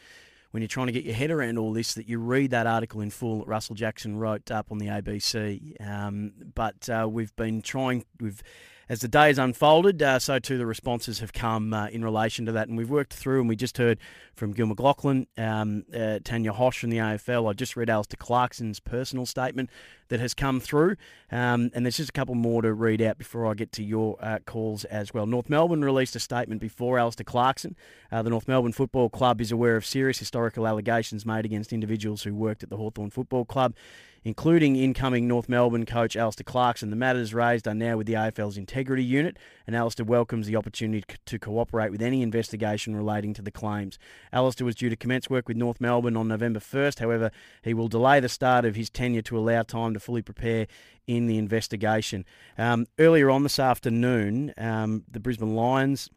when 0.52 0.62
you're 0.62 0.68
trying 0.68 0.86
to 0.86 0.92
get 0.92 1.04
your 1.04 1.14
head 1.14 1.30
around 1.30 1.58
all 1.58 1.72
this 1.72 1.94
that 1.94 2.08
you 2.08 2.18
read 2.18 2.50
that 2.50 2.66
article 2.66 3.00
in 3.00 3.10
full 3.10 3.40
that 3.40 3.48
Russell 3.48 3.74
Jackson 3.74 4.16
wrote 4.16 4.50
up 4.50 4.70
on 4.70 4.78
the 4.78 4.86
ABC. 4.86 5.74
Um, 5.86 6.32
but 6.54 6.88
uh, 6.88 7.08
we've 7.10 7.34
been 7.36 7.62
trying, 7.62 8.04
we've 8.20 8.42
as 8.88 9.00
the 9.00 9.08
day 9.08 9.28
has 9.28 9.38
unfolded, 9.38 10.02
uh, 10.02 10.18
so 10.18 10.38
too 10.38 10.58
the 10.58 10.66
responses 10.66 11.20
have 11.20 11.32
come 11.32 11.72
uh, 11.72 11.88
in 11.88 12.04
relation 12.04 12.46
to 12.46 12.52
that. 12.52 12.68
And 12.68 12.76
we've 12.76 12.90
worked 12.90 13.14
through, 13.14 13.40
and 13.40 13.48
we 13.48 13.56
just 13.56 13.78
heard 13.78 13.98
from 14.34 14.52
Gil 14.52 14.66
McLachlan, 14.66 15.26
um, 15.38 15.84
uh, 15.94 16.18
Tanya 16.24 16.52
Hosch 16.52 16.78
from 16.78 16.90
the 16.90 16.98
AFL. 16.98 17.48
I 17.48 17.52
just 17.52 17.76
read 17.76 17.88
Alastair 17.88 18.16
Clarkson's 18.18 18.80
personal 18.80 19.26
statement 19.26 19.70
that 20.08 20.20
has 20.20 20.34
come 20.34 20.60
through. 20.60 20.96
Um, 21.30 21.70
and 21.74 21.86
there's 21.86 21.96
just 21.96 22.10
a 22.10 22.12
couple 22.12 22.34
more 22.34 22.60
to 22.62 22.72
read 22.72 23.00
out 23.00 23.18
before 23.18 23.46
I 23.46 23.54
get 23.54 23.72
to 23.72 23.82
your 23.82 24.16
uh, 24.20 24.40
calls 24.44 24.84
as 24.84 25.14
well. 25.14 25.26
North 25.26 25.48
Melbourne 25.48 25.84
released 25.84 26.14
a 26.16 26.20
statement 26.20 26.60
before 26.60 26.98
Alastair 26.98 27.24
Clarkson. 27.24 27.76
Uh, 28.10 28.22
the 28.22 28.30
North 28.30 28.46
Melbourne 28.46 28.72
Football 28.72 29.08
Club 29.08 29.40
is 29.40 29.52
aware 29.52 29.76
of 29.76 29.86
serious 29.86 30.18
historical 30.18 30.66
allegations 30.66 31.24
made 31.24 31.44
against 31.44 31.72
individuals 31.72 32.22
who 32.24 32.34
worked 32.34 32.62
at 32.62 32.68
the 32.68 32.76
Hawthorn 32.76 33.10
Football 33.10 33.44
Club 33.44 33.74
including 34.24 34.76
incoming 34.76 35.26
North 35.26 35.48
Melbourne 35.48 35.86
coach 35.86 36.16
Alastair 36.16 36.44
Clarkson. 36.44 36.90
The 36.90 36.96
matters 36.96 37.34
raised 37.34 37.66
are 37.66 37.74
now 37.74 37.96
with 37.96 38.06
the 38.06 38.14
AFL's 38.14 38.56
Integrity 38.56 39.04
Unit, 39.04 39.38
and 39.66 39.74
Alastair 39.74 40.06
welcomes 40.06 40.46
the 40.46 40.56
opportunity 40.56 41.04
to 41.24 41.38
cooperate 41.38 41.90
with 41.90 42.02
any 42.02 42.22
investigation 42.22 42.94
relating 42.94 43.34
to 43.34 43.42
the 43.42 43.50
claims. 43.50 43.98
Alastair 44.32 44.64
was 44.64 44.74
due 44.74 44.90
to 44.90 44.96
commence 44.96 45.28
work 45.28 45.48
with 45.48 45.56
North 45.56 45.80
Melbourne 45.80 46.16
on 46.16 46.28
November 46.28 46.60
1st. 46.60 46.98
However, 46.98 47.30
he 47.62 47.74
will 47.74 47.88
delay 47.88 48.20
the 48.20 48.28
start 48.28 48.64
of 48.64 48.76
his 48.76 48.90
tenure 48.90 49.22
to 49.22 49.38
allow 49.38 49.62
time 49.62 49.94
to 49.94 50.00
fully 50.00 50.22
prepare 50.22 50.66
in 51.06 51.26
the 51.26 51.38
investigation. 51.38 52.24
Um, 52.56 52.86
earlier 52.98 53.30
on 53.30 53.42
this 53.42 53.58
afternoon, 53.58 54.54
um, 54.56 55.04
the 55.10 55.20
Brisbane 55.20 55.56
Lions 55.56 56.08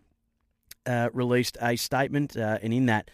uh, 0.86 1.10
released 1.14 1.58
a 1.62 1.76
statement, 1.76 2.38
uh, 2.38 2.60
and 2.62 2.74
in 2.74 2.86
that, 2.86 3.10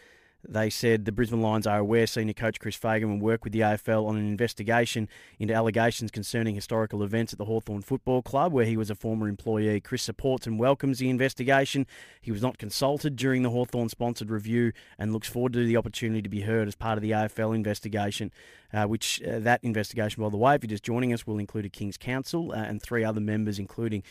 they 0.48 0.70
said 0.70 1.04
the 1.04 1.12
Brisbane 1.12 1.40
Lions 1.40 1.66
are 1.66 1.78
aware 1.78 2.06
senior 2.06 2.34
coach 2.34 2.58
Chris 2.58 2.74
Fagan 2.74 3.08
will 3.10 3.24
work 3.24 3.44
with 3.44 3.52
the 3.52 3.60
AFL 3.60 4.06
on 4.06 4.16
an 4.16 4.26
investigation 4.26 5.08
into 5.38 5.54
allegations 5.54 6.10
concerning 6.10 6.54
historical 6.54 7.02
events 7.02 7.32
at 7.32 7.38
the 7.38 7.44
Hawthorn 7.44 7.82
Football 7.82 8.22
Club, 8.22 8.52
where 8.52 8.64
he 8.64 8.76
was 8.76 8.90
a 8.90 8.94
former 8.94 9.28
employee. 9.28 9.80
Chris 9.80 10.02
supports 10.02 10.46
and 10.46 10.58
welcomes 10.58 10.98
the 10.98 11.08
investigation. 11.08 11.86
He 12.20 12.32
was 12.32 12.42
not 12.42 12.58
consulted 12.58 13.16
during 13.16 13.42
the 13.42 13.50
Hawthorn 13.50 13.88
sponsored 13.88 14.30
review 14.30 14.72
and 14.98 15.12
looks 15.12 15.28
forward 15.28 15.52
to 15.52 15.64
the 15.64 15.76
opportunity 15.76 16.22
to 16.22 16.28
be 16.28 16.40
heard 16.40 16.66
as 16.66 16.74
part 16.74 16.98
of 16.98 17.02
the 17.02 17.12
AFL 17.12 17.54
investigation. 17.54 18.32
Uh, 18.74 18.84
which 18.84 19.22
uh, 19.24 19.38
that 19.38 19.62
investigation, 19.62 20.22
by 20.22 20.30
the 20.30 20.36
way, 20.38 20.54
if 20.54 20.62
you're 20.62 20.68
just 20.68 20.82
joining 20.82 21.12
us, 21.12 21.26
will 21.26 21.38
include 21.38 21.66
a 21.66 21.68
King's 21.68 21.98
Counsel 21.98 22.52
uh, 22.52 22.56
and 22.56 22.80
three 22.80 23.04
other 23.04 23.20
members, 23.20 23.58
including 23.58 24.02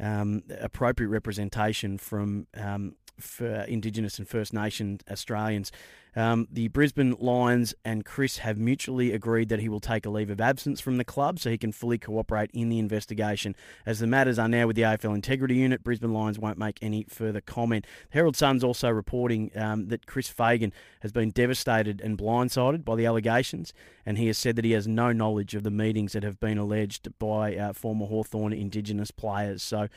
um, 0.00 0.42
appropriate 0.60 1.08
representation 1.08 1.98
from 1.98 2.46
um, 2.56 2.94
for 3.20 3.62
Indigenous 3.62 4.18
and 4.18 4.28
First 4.28 4.52
Nation 4.52 5.00
Australians. 5.10 5.72
Um, 6.16 6.48
the 6.50 6.66
Brisbane 6.68 7.14
Lions 7.20 7.74
and 7.84 8.04
Chris 8.04 8.38
have 8.38 8.58
mutually 8.58 9.12
agreed 9.12 9.48
that 9.50 9.60
he 9.60 9.68
will 9.68 9.78
take 9.78 10.04
a 10.04 10.10
leave 10.10 10.30
of 10.30 10.40
absence 10.40 10.80
from 10.80 10.96
the 10.96 11.04
club 11.04 11.38
so 11.38 11.48
he 11.48 11.58
can 11.58 11.70
fully 11.70 11.96
cooperate 11.96 12.50
in 12.52 12.68
the 12.68 12.80
investigation. 12.80 13.54
As 13.86 14.00
the 14.00 14.08
matters 14.08 14.36
are 14.36 14.48
now 14.48 14.66
with 14.66 14.74
the 14.74 14.82
AFL 14.82 15.14
Integrity 15.14 15.54
Unit, 15.54 15.84
Brisbane 15.84 16.12
Lions 16.12 16.38
won't 16.38 16.58
make 16.58 16.78
any 16.82 17.04
further 17.08 17.40
comment. 17.40 17.86
Herald 18.10 18.36
Sun's 18.36 18.64
also 18.64 18.88
reporting 18.90 19.52
um, 19.54 19.88
that 19.88 20.06
Chris 20.06 20.28
Fagan 20.28 20.72
has 21.02 21.12
been 21.12 21.30
devastated 21.30 22.00
and 22.00 22.18
blindsided 22.18 22.84
by 22.84 22.96
the 22.96 23.06
allegations, 23.06 23.72
and 24.04 24.18
he 24.18 24.26
has 24.26 24.38
said 24.38 24.56
that 24.56 24.64
he 24.64 24.72
has 24.72 24.88
no 24.88 25.12
knowledge 25.12 25.54
of 25.54 25.62
the 25.62 25.70
meetings 25.70 26.14
that 26.14 26.24
have 26.24 26.40
been 26.40 26.58
alleged 26.58 27.16
by 27.20 27.54
uh, 27.54 27.72
former 27.72 28.06
Hawthorn 28.06 28.52
Indigenous 28.52 29.10
players. 29.10 29.62
So. 29.62 29.88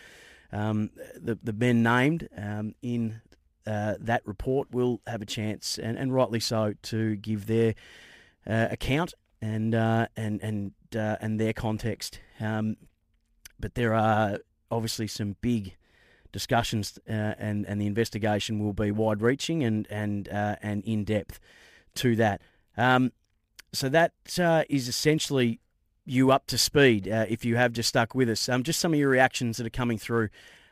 Um, 0.51 0.89
the, 1.15 1.37
the 1.41 1.53
men 1.53 1.83
named 1.83 2.27
um, 2.37 2.75
in 2.81 3.21
uh, 3.65 3.95
that 3.99 4.25
report 4.25 4.71
will 4.71 5.01
have 5.07 5.21
a 5.21 5.25
chance, 5.25 5.77
and, 5.77 5.97
and 5.97 6.13
rightly 6.13 6.39
so, 6.39 6.73
to 6.83 7.15
give 7.15 7.45
their 7.45 7.75
uh, 8.47 8.67
account 8.71 9.13
and 9.41 9.73
uh, 9.75 10.07
and 10.17 10.41
and 10.41 10.71
uh, 10.95 11.17
and 11.21 11.39
their 11.39 11.53
context. 11.53 12.19
Um, 12.39 12.77
but 13.59 13.75
there 13.75 13.93
are 13.93 14.39
obviously 14.69 15.07
some 15.07 15.35
big 15.41 15.75
discussions, 16.31 16.99
uh, 17.07 17.35
and 17.37 17.65
and 17.67 17.79
the 17.79 17.85
investigation 17.87 18.59
will 18.59 18.73
be 18.73 18.91
wide-reaching 18.91 19.63
and 19.63 19.87
and 19.89 20.27
uh, 20.29 20.55
and 20.61 20.83
in 20.83 21.03
depth 21.03 21.39
to 21.95 22.15
that. 22.15 22.41
Um, 22.77 23.11
so 23.73 23.89
that 23.89 24.13
is 24.69 24.87
essentially 24.87 25.59
you 26.05 26.31
up 26.31 26.47
to 26.47 26.57
speed 26.57 27.07
uh, 27.07 27.25
if 27.29 27.45
you 27.45 27.55
have 27.55 27.73
just 27.73 27.89
stuck 27.89 28.15
with 28.15 28.29
us. 28.29 28.49
Um, 28.49 28.63
just 28.63 28.79
some 28.79 28.93
of 28.93 28.99
your 28.99 29.09
reactions 29.09 29.57
that 29.57 29.67
are 29.67 29.71
coming 29.71 29.97
through 29.97 30.29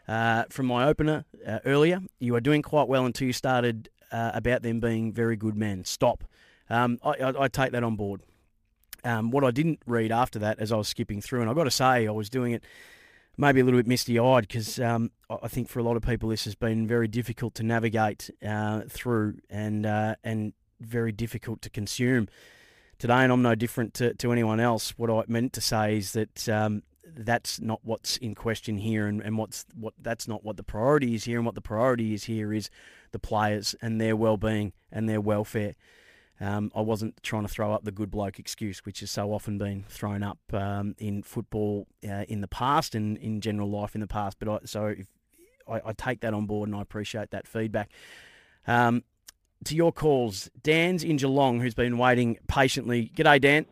uh, 0.08 0.46
from 0.50 0.66
my 0.66 0.86
opener 0.86 1.26
uh, 1.46 1.60
earlier. 1.66 2.02
You 2.20 2.36
are 2.36 2.42
doing 2.42 2.62
quite 2.62 2.88
well 2.88 3.06
until 3.06 3.28
you 3.28 3.34
started 3.34 3.90
uh, 4.12 4.32
about 4.34 4.64
them 4.64 4.80
being 4.80 5.14
very 5.14 5.36
good 5.36 5.56
men. 5.56 5.86
Stop. 5.86 6.24
Um, 6.70 6.98
I, 7.04 7.12
I, 7.12 7.44
I, 7.44 7.48
take 7.48 7.72
that 7.72 7.84
on 7.84 7.96
board. 7.96 8.22
Um, 9.04 9.32
what 9.32 9.44
I 9.44 9.52
didn't 9.52 9.80
read 9.86 10.12
after 10.12 10.40
that 10.40 10.60
as 10.60 10.72
I 10.72 10.78
was 10.78 10.88
skipping 10.88 11.22
through, 11.22 11.42
and 11.42 11.50
I've 11.50 11.56
got 11.56 11.64
to 11.64 11.72
say, 11.72 12.08
I 12.08 12.12
was 12.12 12.30
doing 12.30 12.54
it 12.54 12.64
maybe 13.38 13.62
a 13.62 13.64
little 13.64 13.80
bit 13.80 13.88
misty 13.88 14.20
eyed 14.20 14.48
because 14.48 14.80
um, 14.80 15.12
I 15.30 15.48
think 15.48 15.70
for 15.70 15.80
a 15.80 15.84
lot 15.84 15.96
of 15.96 16.04
people 16.04 16.30
this 16.30 16.44
has 16.44 16.56
been 16.56 16.88
very 16.88 17.08
difficult 17.08 17.56
to 17.56 17.64
navigate 17.64 18.30
uh, 18.46 18.82
through 18.90 19.38
and, 19.50 19.86
uh, 19.86 20.16
and 20.24 20.54
very 20.82 21.12
difficult 21.12 21.62
to 21.62 21.70
consume 21.70 22.28
today, 23.00 23.24
and 23.24 23.32
I'm 23.32 23.42
no 23.42 23.56
different 23.56 23.94
to, 23.96 24.14
to 24.16 24.32
anyone 24.32 24.60
else. 24.60 24.94
What 24.98 25.10
I 25.10 25.24
meant 25.28 25.54
to 25.54 25.62
say 25.62 25.98
is 25.98 26.12
that 26.14 26.48
um, 26.48 26.84
that's 27.04 27.60
not 27.60 27.80
what's 27.84 28.18
in 28.18 28.36
question 28.36 28.78
here, 28.78 29.08
and, 29.08 29.22
and 29.22 29.38
what's 29.38 29.66
what 29.74 29.94
that's 30.00 30.28
not 30.28 30.44
what 30.44 30.58
the 30.58 30.64
priority 30.64 31.16
is 31.16 31.24
here, 31.24 31.38
and 31.38 31.46
what 31.46 31.56
the 31.56 31.62
priority 31.62 32.14
is 32.14 32.26
here 32.26 32.54
is 32.54 32.70
the 33.12 33.20
players 33.20 33.74
and 33.82 34.00
their 34.00 34.16
well-being 34.16 34.74
and 34.92 35.10
their 35.10 35.22
welfare. 35.22 35.76
Um, 36.42 36.72
I 36.74 36.82
wasn't 36.82 37.22
trying 37.22 37.42
to 37.42 37.50
throw 37.50 37.74
up 37.74 37.84
the 37.84 37.92
good 37.92 38.12
bloke 38.12 38.40
excuse, 38.40 38.86
which 38.86 39.02
has 39.02 39.12
so 39.12 39.34
often 39.34 39.58
been 39.58 39.84
thrown 39.90 40.24
up 40.24 40.40
um, 40.54 40.96
in 40.98 41.22
football 41.22 41.88
uh, 42.08 42.24
in 42.30 42.40
the 42.40 42.48
past 42.48 42.96
and 42.96 43.18
in 43.18 43.42
general 43.42 43.70
life 43.70 43.94
in 43.94 44.00
the 44.00 44.08
past. 44.08 44.38
But 44.40 44.48
I, 44.48 44.60
so 44.64 44.86
if, 44.86 45.08
I, 45.68 45.82
I, 45.88 45.94
take 45.94 46.22
that 46.22 46.34
on 46.34 46.46
board 46.46 46.70
and 46.70 46.78
I 46.78 46.82
appreciate 46.82 47.32
that 47.32 47.46
feedback. 47.46 47.92
Um, 48.68 49.04
to 49.66 49.76
your 49.76 49.92
calls, 49.92 50.50
Dan's 50.64 51.04
in 51.04 51.18
Geelong, 51.18 51.60
who's 51.60 51.74
been 51.74 51.98
waiting 51.98 52.38
patiently. 52.48 53.12
G'day, 53.16 53.42
Dan. 53.42 53.66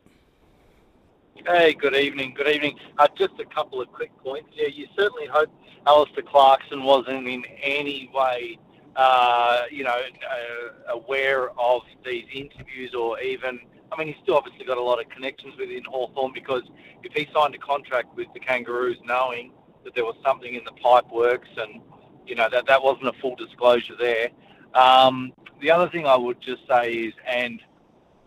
Hey, 1.45 1.73
good 1.73 1.95
evening. 1.95 2.34
Good 2.36 2.50
evening. 2.50 2.78
Uh, 2.97 3.08
just 3.17 3.34
a 3.39 3.45
couple 3.45 3.80
of 3.80 3.89
quick 3.91 4.12
points. 4.21 4.50
Yeah, 4.54 4.67
you 4.67 4.88
certainly 4.97 5.28
hope 5.28 5.50
Alastair 5.86 6.23
Clarkson 6.23 6.84
wasn't 6.84 7.28
in 7.28 7.45
any 7.63 8.12
way, 8.13 8.60
uh, 8.97 9.62
you 9.71 9.86
know, 9.86 9.97
uh, 9.97 10.93
aware 10.93 11.52
of 11.58 11.84
these 12.06 12.26
interviews 12.34 12.93
or 12.93 13.19
even. 13.21 13.60
I 13.89 13.97
mean, 13.97 14.08
he's 14.08 14.17
still 14.21 14.36
obviously 14.36 14.65
got 14.65 14.78
a 14.78 14.84
lot 14.84 15.00
of 15.00 15.08
connections 15.10 15.54
within 15.58 15.86
Hawthorn 15.86 16.34
because 16.34 16.63
if 17.04 17.13
he 17.13 17.30
signed 17.34 17.56
a 17.56 17.60
contract 17.60 18.13
with 18.17 18.28
the 18.34 18.41
Kangaroos 18.41 18.97
knowing 19.06 19.54
that 19.86 19.95
there 19.95 20.04
was 20.04 20.15
something 20.26 20.54
in 20.54 20.65
the 20.65 20.73
pipe 20.73 21.10
works 21.10 21.47
and, 21.56 21.82
you 22.26 22.36
know, 22.36 22.50
that 22.52 22.67
that 22.67 22.84
wasn't 22.84 23.08
a 23.08 23.13
full 23.21 23.38
disclosure 23.38 23.95
there. 23.97 24.28
Um, 24.73 25.32
the 25.62 25.72
other 25.72 25.89
thing 25.89 26.06
I 26.06 26.15
would 26.15 26.39
just 26.41 26.67
say 26.67 26.93
is, 26.93 27.13
and 27.26 27.62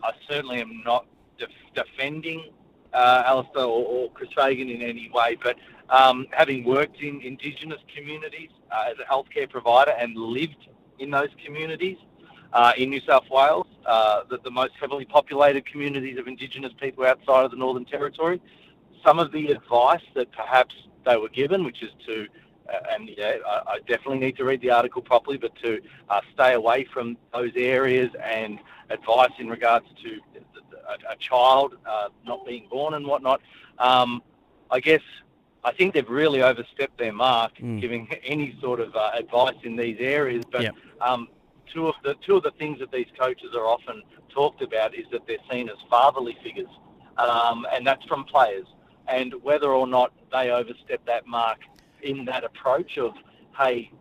I 0.03 0.11
certainly 0.29 0.59
am 0.59 0.81
not 0.85 1.05
def- 1.37 1.49
defending 1.75 2.51
uh, 2.93 3.23
Alastair 3.25 3.63
or, 3.63 3.85
or 3.85 4.11
Chris 4.11 4.29
Fagan 4.35 4.69
in 4.69 4.81
any 4.81 5.09
way, 5.13 5.37
but 5.41 5.57
um, 5.89 6.27
having 6.31 6.63
worked 6.63 7.01
in 7.01 7.21
Indigenous 7.21 7.79
communities 7.95 8.49
uh, 8.71 8.85
as 8.91 8.95
a 8.99 9.11
healthcare 9.11 9.49
provider 9.49 9.91
and 9.91 10.15
lived 10.15 10.67
in 10.99 11.11
those 11.11 11.29
communities 11.43 11.97
uh, 12.53 12.73
in 12.77 12.89
New 12.89 13.01
South 13.01 13.29
Wales, 13.29 13.67
uh, 13.85 14.23
the, 14.29 14.39
the 14.43 14.51
most 14.51 14.73
heavily 14.79 15.05
populated 15.05 15.65
communities 15.65 16.17
of 16.17 16.27
Indigenous 16.27 16.73
people 16.79 17.05
outside 17.05 17.45
of 17.45 17.51
the 17.51 17.57
Northern 17.57 17.85
Territory, 17.85 18.41
some 19.05 19.19
of 19.19 19.31
the 19.31 19.47
advice 19.47 20.03
that 20.15 20.31
perhaps 20.31 20.75
they 21.05 21.17
were 21.17 21.29
given, 21.29 21.63
which 21.63 21.81
is 21.81 21.91
to 22.05 22.27
and 22.91 23.09
yeah, 23.17 23.37
I, 23.45 23.61
I, 23.67 23.79
definitely 23.87 24.19
need 24.19 24.37
to 24.37 24.45
read 24.45 24.61
the 24.61 24.71
article 24.71 25.01
properly, 25.01 25.37
but 25.37 25.55
to 25.63 25.81
uh, 26.09 26.21
stay 26.33 26.53
away 26.53 26.85
from 26.93 27.17
those 27.33 27.51
areas 27.55 28.09
and 28.23 28.59
advice 28.89 29.31
in 29.39 29.49
regards 29.49 29.85
to 30.03 30.19
a, 30.89 31.13
a 31.13 31.15
child 31.17 31.75
uh, 31.85 32.09
not 32.25 32.45
being 32.45 32.67
born 32.69 32.93
and 32.93 33.05
whatnot. 33.05 33.41
Um, 33.79 34.21
I 34.69 34.79
guess 34.79 35.01
I 35.63 35.71
think 35.71 35.93
they've 35.93 36.09
really 36.09 36.41
overstepped 36.41 36.97
their 36.97 37.13
mark 37.13 37.57
mm. 37.57 37.79
giving 37.79 38.07
any 38.23 38.57
sort 38.61 38.79
of 38.79 38.95
uh, 38.95 39.11
advice 39.13 39.55
in 39.63 39.75
these 39.75 39.97
areas. 39.99 40.43
But 40.51 40.63
yep. 40.63 40.75
um, 41.01 41.27
two 41.71 41.87
of 41.87 41.95
the 42.03 42.15
two 42.25 42.37
of 42.37 42.43
the 42.43 42.51
things 42.51 42.79
that 42.79 42.91
these 42.91 43.07
coaches 43.19 43.53
are 43.55 43.65
often 43.65 44.01
talked 44.29 44.61
about 44.61 44.95
is 44.95 45.05
that 45.11 45.27
they're 45.27 45.37
seen 45.51 45.69
as 45.69 45.77
fatherly 45.89 46.37
figures, 46.43 46.69
um, 47.17 47.67
and 47.71 47.85
that's 47.85 48.05
from 48.05 48.23
players. 48.23 48.65
And 49.07 49.33
whether 49.43 49.71
or 49.71 49.87
not 49.87 50.13
they 50.31 50.51
overstep 50.51 51.05
that 51.05 51.27
mark 51.27 51.59
in 52.03 52.25
that 52.25 52.43
approach 52.43 52.97
of, 52.97 53.13
hey, 53.57 53.91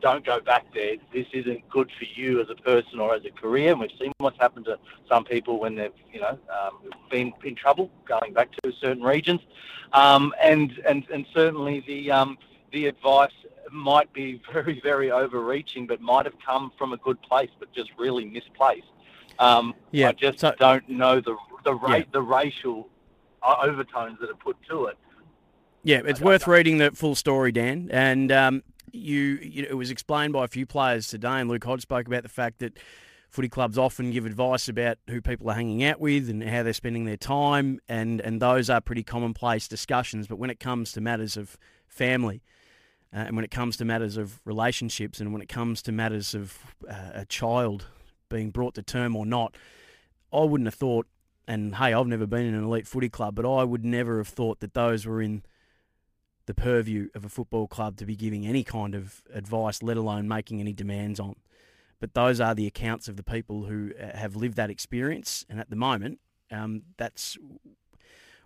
don't 0.00 0.24
go 0.24 0.40
back 0.40 0.66
there. 0.74 0.96
This 1.12 1.26
isn't 1.32 1.68
good 1.68 1.90
for 1.98 2.04
you 2.04 2.40
as 2.40 2.48
a 2.50 2.54
person 2.54 3.00
or 3.00 3.14
as 3.14 3.24
a 3.24 3.30
career. 3.30 3.72
And 3.72 3.80
we've 3.80 3.90
seen 3.98 4.12
what's 4.18 4.38
happened 4.38 4.66
to 4.66 4.78
some 5.08 5.24
people 5.24 5.58
when 5.58 5.74
they've, 5.74 5.92
you 6.12 6.20
know, 6.20 6.38
um, 6.52 6.78
been 7.10 7.32
in 7.44 7.54
trouble 7.54 7.90
going 8.06 8.32
back 8.32 8.50
to 8.62 8.72
certain 8.72 9.02
regions. 9.02 9.40
Um, 9.92 10.32
and, 10.42 10.80
and, 10.86 11.04
and 11.12 11.26
certainly 11.34 11.82
the, 11.86 12.10
um, 12.10 12.38
the 12.72 12.86
advice 12.86 13.32
might 13.72 14.12
be 14.12 14.40
very, 14.52 14.80
very 14.80 15.10
overreaching, 15.10 15.86
but 15.86 16.00
might 16.00 16.26
have 16.26 16.36
come 16.44 16.72
from 16.78 16.92
a 16.92 16.96
good 16.98 17.20
place, 17.22 17.50
but 17.58 17.72
just 17.72 17.90
really 17.98 18.24
misplaced. 18.24 18.86
Um, 19.38 19.74
yeah, 19.92 20.08
I 20.08 20.12
just 20.12 20.40
so, 20.40 20.52
don't 20.58 20.88
know 20.88 21.20
the, 21.20 21.36
the, 21.64 21.74
ra- 21.74 21.96
yeah. 21.96 22.04
the 22.12 22.22
racial 22.22 22.88
uh, 23.42 23.56
overtones 23.62 24.18
that 24.20 24.30
are 24.30 24.34
put 24.34 24.56
to 24.68 24.86
it. 24.86 24.98
Yeah, 25.82 26.02
it's 26.04 26.20
worth 26.20 26.46
reading 26.46 26.78
the 26.78 26.90
full 26.90 27.14
story, 27.14 27.52
Dan. 27.52 27.88
And 27.92 28.32
um, 28.32 28.62
you, 28.92 29.38
you 29.40 29.62
know, 29.62 29.68
it 29.70 29.76
was 29.76 29.90
explained 29.90 30.32
by 30.32 30.44
a 30.44 30.48
few 30.48 30.66
players 30.66 31.08
today, 31.08 31.40
and 31.40 31.48
Luke 31.48 31.64
Hodge 31.64 31.82
spoke 31.82 32.06
about 32.06 32.22
the 32.24 32.28
fact 32.28 32.58
that 32.58 32.78
footy 33.28 33.48
clubs 33.48 33.78
often 33.78 34.10
give 34.10 34.26
advice 34.26 34.68
about 34.68 34.98
who 35.08 35.20
people 35.20 35.50
are 35.50 35.54
hanging 35.54 35.84
out 35.84 36.00
with 36.00 36.28
and 36.28 36.42
how 36.42 36.62
they're 36.62 36.72
spending 36.72 37.04
their 37.04 37.16
time, 37.16 37.80
and, 37.88 38.20
and 38.20 38.42
those 38.42 38.68
are 38.68 38.80
pretty 38.80 39.02
commonplace 39.02 39.68
discussions. 39.68 40.26
But 40.26 40.38
when 40.38 40.50
it 40.50 40.58
comes 40.58 40.92
to 40.92 41.00
matters 41.00 41.36
of 41.36 41.56
family, 41.86 42.42
uh, 43.14 43.18
and 43.18 43.36
when 43.36 43.44
it 43.44 43.50
comes 43.50 43.76
to 43.78 43.84
matters 43.84 44.16
of 44.16 44.40
relationships, 44.44 45.20
and 45.20 45.32
when 45.32 45.42
it 45.42 45.48
comes 45.48 45.80
to 45.82 45.92
matters 45.92 46.34
of 46.34 46.58
uh, 46.88 47.10
a 47.14 47.24
child 47.24 47.86
being 48.28 48.50
brought 48.50 48.74
to 48.74 48.82
term 48.82 49.14
or 49.14 49.24
not, 49.24 49.54
I 50.32 50.40
wouldn't 50.40 50.66
have 50.66 50.74
thought. 50.74 51.06
And 51.46 51.76
hey, 51.76 51.94
I've 51.94 52.06
never 52.06 52.26
been 52.26 52.44
in 52.44 52.54
an 52.54 52.64
elite 52.64 52.86
footy 52.86 53.08
club, 53.08 53.34
but 53.34 53.50
I 53.50 53.64
would 53.64 53.82
never 53.82 54.18
have 54.18 54.28
thought 54.28 54.60
that 54.60 54.74
those 54.74 55.06
were 55.06 55.22
in 55.22 55.42
the 56.48 56.54
purview 56.54 57.10
of 57.14 57.26
a 57.26 57.28
football 57.28 57.68
club 57.68 57.98
to 57.98 58.06
be 58.06 58.16
giving 58.16 58.46
any 58.46 58.64
kind 58.64 58.94
of 58.94 59.22
advice, 59.34 59.82
let 59.82 59.98
alone 59.98 60.26
making 60.26 60.60
any 60.60 60.72
demands 60.72 61.20
on. 61.20 61.36
But 62.00 62.14
those 62.14 62.40
are 62.40 62.54
the 62.54 62.66
accounts 62.66 63.06
of 63.06 63.16
the 63.16 63.22
people 63.22 63.64
who 63.64 63.92
uh, 64.00 64.16
have 64.16 64.34
lived 64.34 64.56
that 64.56 64.70
experience, 64.70 65.44
and 65.50 65.60
at 65.60 65.68
the 65.68 65.76
moment, 65.76 66.20
um, 66.50 66.84
that's 66.96 67.36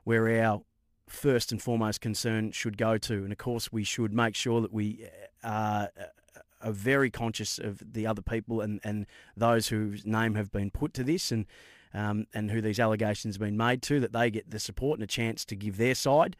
where 0.02 0.44
our 0.44 0.62
first 1.08 1.52
and 1.52 1.62
foremost 1.62 2.00
concern 2.00 2.50
should 2.50 2.76
go 2.76 2.98
to. 2.98 3.22
And 3.22 3.30
of 3.30 3.38
course, 3.38 3.70
we 3.70 3.84
should 3.84 4.12
make 4.12 4.34
sure 4.34 4.60
that 4.60 4.72
we 4.72 5.06
uh, 5.44 5.48
are, 5.48 5.90
uh, 5.96 6.40
are 6.60 6.72
very 6.72 7.08
conscious 7.08 7.60
of 7.60 7.92
the 7.92 8.04
other 8.04 8.22
people 8.22 8.60
and, 8.60 8.80
and 8.82 9.06
those 9.36 9.68
whose 9.68 10.04
name 10.04 10.34
have 10.34 10.50
been 10.50 10.72
put 10.72 10.92
to 10.94 11.04
this 11.04 11.30
and 11.30 11.46
um, 11.94 12.26
and 12.32 12.50
who 12.50 12.62
these 12.62 12.80
allegations 12.80 13.36
have 13.36 13.42
been 13.42 13.56
made 13.56 13.82
to, 13.82 14.00
that 14.00 14.14
they 14.14 14.30
get 14.30 14.50
the 14.50 14.58
support 14.58 14.98
and 14.98 15.04
a 15.04 15.06
chance 15.06 15.44
to 15.44 15.54
give 15.54 15.76
their 15.76 15.94
side. 15.94 16.36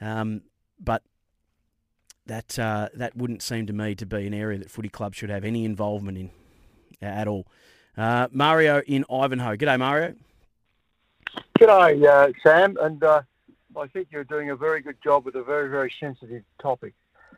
Um, 0.00 0.42
but 0.80 1.02
that 2.28 2.58
uh, 2.58 2.88
that 2.94 3.16
wouldn't 3.16 3.42
seem 3.42 3.66
to 3.66 3.72
me 3.72 3.94
to 3.96 4.06
be 4.06 4.26
an 4.26 4.34
area 4.34 4.58
that 4.58 4.70
footy 4.70 4.88
clubs 4.88 5.16
should 5.16 5.30
have 5.30 5.44
any 5.44 5.64
involvement 5.64 6.18
in 6.18 6.30
uh, 7.02 7.06
at 7.06 7.26
all. 7.26 7.46
Uh, 7.96 8.28
Mario 8.30 8.80
in 8.86 9.04
Ivanhoe. 9.10 9.56
G'day, 9.56 9.78
Mario. 9.78 10.14
G'day, 11.58 12.06
uh, 12.06 12.32
Sam, 12.42 12.76
and 12.80 13.02
uh, 13.02 13.22
I 13.76 13.86
think 13.88 14.08
you're 14.12 14.24
doing 14.24 14.50
a 14.50 14.56
very 14.56 14.80
good 14.80 14.96
job 15.02 15.24
with 15.24 15.34
a 15.34 15.42
very, 15.42 15.68
very 15.68 15.92
sensitive 15.98 16.44
topic. 16.62 16.94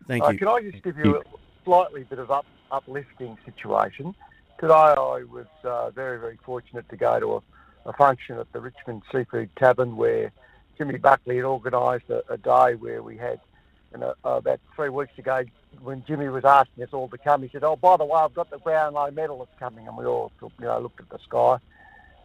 Thank 0.07 0.25
uh, 0.25 0.31
you. 0.31 0.39
Can 0.39 0.49
I 0.49 0.61
just 0.61 0.83
give 0.83 0.99
you 0.99 1.19
a 1.19 1.23
slightly 1.65 2.05
bit 2.05 2.19
of 2.19 2.31
up, 2.31 2.47
uplifting 2.71 3.39
situation? 3.47 4.15
Today 4.61 4.75
I 4.75 5.25
was 5.25 5.47
very, 5.95 6.19
very 6.19 6.39
fortunate 6.45 6.89
to 6.91 6.97
go 6.97 7.19
to 7.19 7.37
a, 7.37 7.91
a 7.91 7.93
function 7.95 8.39
at 8.39 8.53
the 8.53 8.61
Richmond 8.61 9.03
Seafood 9.11 9.49
Tavern 9.57 9.97
where 9.97 10.31
Jimmy 10.81 10.97
Buckley 10.97 11.37
had 11.37 11.45
organised 11.45 12.09
a, 12.09 12.25
a, 12.33 12.39
day 12.39 12.75
where 12.75 13.03
we 13.03 13.19
had, 13.19 13.39
you 13.93 13.99
know, 13.99 14.15
about 14.25 14.61
three 14.75 14.89
weeks 14.89 15.13
ago, 15.19 15.45
when 15.83 16.03
Jimmy 16.07 16.31
was 16.31 16.47
asking 16.47 16.83
us 16.85 16.89
all 16.95 17.07
to 17.09 17.19
come, 17.19 17.43
he 17.43 17.51
said, 17.51 17.63
"Oh, 17.63 17.77
by 17.77 17.99
the 17.99 18.05
way, 18.07 18.19
I've 18.19 18.33
got 18.33 18.49
the 18.49 18.57
Brownlow 18.57 19.11
medal 19.11 19.41
that's 19.41 19.59
coming," 19.59 19.87
and 19.87 19.95
we 19.95 20.07
all, 20.07 20.33
you 20.41 20.51
know, 20.61 20.81
looked 20.81 21.01
at 21.01 21.11
the 21.11 21.19
sky. 21.19 21.59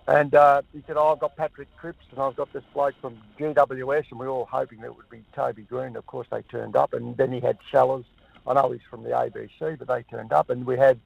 And 0.07 0.33
uh, 0.35 0.61
he 0.71 0.83
said, 0.87 0.95
oh, 0.95 1.11
I've 1.11 1.19
got 1.19 1.35
Patrick 1.35 1.67
Cripps 1.75 2.05
and 2.11 2.19
I've 2.19 2.35
got 2.35 2.53
this 2.53 2.63
bloke 2.73 2.93
from 3.01 3.17
GWS, 3.39 4.11
and 4.11 4.19
we 4.19 4.27
were 4.27 4.31
all 4.31 4.47
hoping 4.49 4.79
that 4.81 4.87
it 4.87 4.95
would 4.95 5.09
be 5.09 5.23
Toby 5.35 5.63
Greene. 5.63 5.97
Of 5.97 6.05
course, 6.05 6.27
they 6.31 6.43
turned 6.43 6.77
up, 6.77 6.93
and 6.93 7.17
then 7.17 7.33
he 7.33 7.41
had 7.41 7.57
Sellers. 7.71 8.05
I 8.47 8.53
know 8.53 8.71
he's 8.71 8.81
from 8.89 9.03
the 9.03 9.09
ABC, 9.09 9.79
but 9.79 9.87
they 9.87 10.03
turned 10.03 10.31
up, 10.31 10.49
and 10.49 10.65
we 10.65 10.77
had 10.77 10.99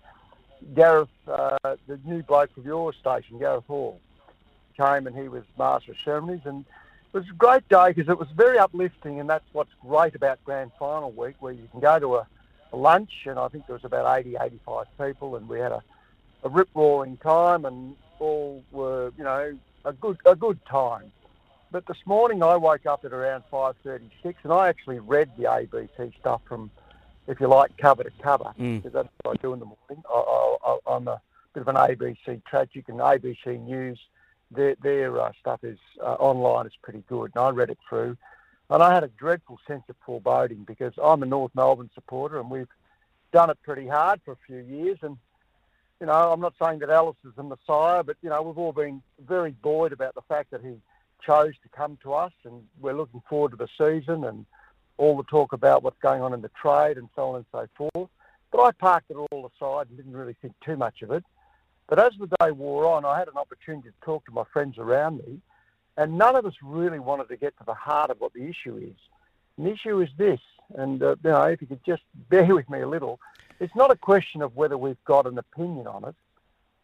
Gareth, 0.75 1.09
uh, 1.27 1.57
the 1.87 1.99
new 2.03 2.21
bloke 2.21 2.53
from 2.53 2.63
your 2.65 2.93
station, 2.93 3.39
Gareth 3.39 3.65
Hall, 3.65 4.01
came 4.77 5.07
and 5.07 5.15
he 5.15 5.29
was 5.29 5.43
master 5.57 5.93
of 5.93 5.97
ceremonies, 6.03 6.41
and 6.45 6.65
it 7.13 7.17
was 7.17 7.29
a 7.29 7.33
great 7.33 7.67
day 7.69 7.91
because 7.91 8.09
it 8.09 8.19
was 8.19 8.27
very 8.35 8.59
uplifting, 8.59 9.19
and 9.19 9.29
that's 9.29 9.45
what's 9.51 9.71
great 9.81 10.15
about 10.15 10.43
Grand 10.45 10.71
Final 10.77 11.11
week, 11.11 11.35
where 11.39 11.53
you 11.53 11.67
can 11.71 11.79
go 11.79 11.99
to 11.99 12.15
a, 12.17 12.27
a 12.71 12.77
lunch, 12.77 13.11
and 13.25 13.39
I 13.39 13.47
think 13.47 13.65
there 13.65 13.75
was 13.75 13.83
about 13.83 14.19
80, 14.19 14.37
85 14.39 14.85
people, 14.99 15.35
and 15.35 15.49
we 15.49 15.59
had 15.59 15.71
a, 15.71 15.81
a 16.43 16.49
rip-roaring 16.49 17.17
time, 17.17 17.65
and 17.65 17.95
all 18.19 18.63
were, 18.71 19.11
you 19.17 19.23
know, 19.23 19.57
a 19.85 19.93
good 19.93 20.17
a 20.25 20.35
good 20.35 20.63
time. 20.65 21.11
But 21.71 21.85
this 21.87 21.97
morning 22.05 22.43
I 22.43 22.55
woke 22.55 22.85
up 22.85 23.05
at 23.05 23.13
around 23.13 23.43
5.36 23.51 24.35
and 24.43 24.51
I 24.51 24.69
actually 24.69 24.99
read 24.99 25.29
the 25.37 25.43
ABC 25.43 26.17
stuff 26.19 26.41
from, 26.47 26.71
if 27.27 27.39
you 27.39 27.47
like, 27.47 27.77
cover 27.77 28.03
to 28.03 28.11
cover, 28.21 28.51
mm. 28.59 28.77
because 28.77 28.93
that's 28.93 29.09
what 29.21 29.37
I 29.37 29.41
do 29.41 29.53
in 29.53 29.59
the 29.59 29.65
morning. 29.65 30.03
I, 30.11 30.95
am 30.95 31.07
a 31.07 31.21
bit 31.53 31.61
of 31.61 31.67
an 31.67 31.75
ABC 31.75 32.43
tragic 32.45 32.89
and 32.89 32.99
ABC 32.99 33.63
News 33.65 33.99
their, 34.51 34.75
their 34.81 35.19
uh, 35.19 35.31
stuff 35.39 35.63
is 35.63 35.79
uh, 36.01 36.13
online 36.13 36.65
is 36.65 36.73
pretty 36.81 37.03
good. 37.07 37.31
And 37.35 37.43
I 37.43 37.49
read 37.49 37.69
it 37.69 37.77
through, 37.87 38.17
and 38.69 38.83
I 38.83 38.93
had 38.93 39.03
a 39.03 39.09
dreadful 39.09 39.59
sense 39.67 39.83
of 39.89 39.95
foreboding 40.05 40.63
because 40.63 40.93
I'm 41.01 41.23
a 41.23 41.25
North 41.25 41.51
Melbourne 41.55 41.89
supporter, 41.93 42.39
and 42.39 42.49
we've 42.49 42.67
done 43.31 43.49
it 43.49 43.57
pretty 43.63 43.87
hard 43.87 44.21
for 44.23 44.31
a 44.31 44.37
few 44.47 44.57
years. 44.57 44.97
And 45.01 45.17
you 45.99 46.07
know, 46.07 46.31
I'm 46.31 46.39
not 46.39 46.53
saying 46.61 46.79
that 46.79 46.89
Alice 46.89 47.17
is 47.25 47.33
the 47.35 47.43
Messiah, 47.43 48.03
but 48.03 48.17
you 48.21 48.29
know, 48.29 48.41
we've 48.41 48.57
all 48.57 48.73
been 48.73 49.01
very 49.27 49.51
buoyed 49.51 49.91
about 49.91 50.15
the 50.15 50.21
fact 50.21 50.51
that 50.51 50.61
he 50.61 50.75
chose 51.25 51.53
to 51.63 51.69
come 51.69 51.97
to 52.03 52.13
us, 52.13 52.31
and 52.45 52.63
we're 52.79 52.93
looking 52.93 53.21
forward 53.29 53.51
to 53.51 53.57
the 53.57 53.67
season 53.77 54.23
and 54.23 54.45
all 54.97 55.15
the 55.15 55.23
talk 55.23 55.53
about 55.53 55.83
what's 55.83 55.99
going 55.99 56.21
on 56.21 56.33
in 56.33 56.41
the 56.41 56.51
trade 56.61 56.97
and 56.97 57.09
so 57.15 57.29
on 57.29 57.35
and 57.37 57.45
so 57.51 57.67
forth. 57.75 58.09
But 58.51 58.61
I 58.61 58.71
parked 58.71 59.11
it 59.11 59.15
all 59.15 59.49
aside 59.55 59.87
and 59.87 59.97
didn't 59.97 60.15
really 60.15 60.35
think 60.41 60.53
too 60.63 60.75
much 60.75 61.01
of 61.01 61.11
it. 61.11 61.23
But 61.89 61.97
as 61.97 62.11
the 62.19 62.27
day 62.39 62.51
wore 62.51 62.85
on, 62.85 63.03
I 63.03 63.17
had 63.17 63.27
an 63.29 63.37
opportunity 63.37 63.89
to 63.89 64.05
talk 64.05 64.23
to 64.27 64.31
my 64.31 64.43
friends 64.53 64.77
around 64.77 65.17
me, 65.17 65.41
and 65.97 66.19
none 66.19 66.35
of 66.35 66.45
us 66.45 66.53
really 66.61 66.99
wanted 66.99 67.29
to 67.29 67.35
get 67.35 67.57
to 67.57 67.63
the 67.65 67.73
heart 67.73 68.11
of 68.11 68.21
what 68.21 68.31
the 68.33 68.43
issue 68.43 68.77
is. 68.77 68.95
And 69.57 69.65
the 69.65 69.71
issue 69.71 69.99
is 69.99 70.09
this, 70.15 70.39
and 70.77 71.01
uh, 71.01 71.15
you 71.23 71.31
know, 71.31 71.41
if 71.43 71.61
you 71.61 71.67
could 71.67 71.83
just 71.83 72.03
bear 72.29 72.53
with 72.53 72.69
me 72.69 72.81
a 72.81 72.87
little, 72.87 73.19
it's 73.59 73.75
not 73.75 73.89
a 73.89 73.95
question 73.95 74.43
of 74.43 74.55
whether 74.55 74.77
we've 74.77 75.03
got 75.03 75.25
an 75.25 75.39
opinion 75.39 75.87
on 75.87 76.05
it. 76.05 76.15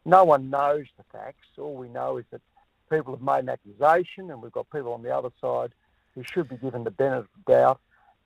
No 0.05 0.23
one 0.23 0.49
knows 0.49 0.87
the 0.97 1.03
facts. 1.11 1.45
All 1.59 1.75
we 1.75 1.87
know 1.87 2.17
is 2.17 2.25
that 2.31 2.41
people 2.89 3.13
have 3.13 3.21
made 3.21 3.43
an 3.43 3.49
accusation, 3.49 4.31
and 4.31 4.41
we've 4.41 4.51
got 4.51 4.69
people 4.71 4.93
on 4.93 5.03
the 5.03 5.15
other 5.15 5.29
side 5.39 5.71
who 6.15 6.23
should 6.23 6.49
be 6.49 6.57
given 6.57 6.83
the 6.83 6.91
benefit 6.91 7.19
of 7.19 7.45
the 7.45 7.53
doubt 7.53 7.79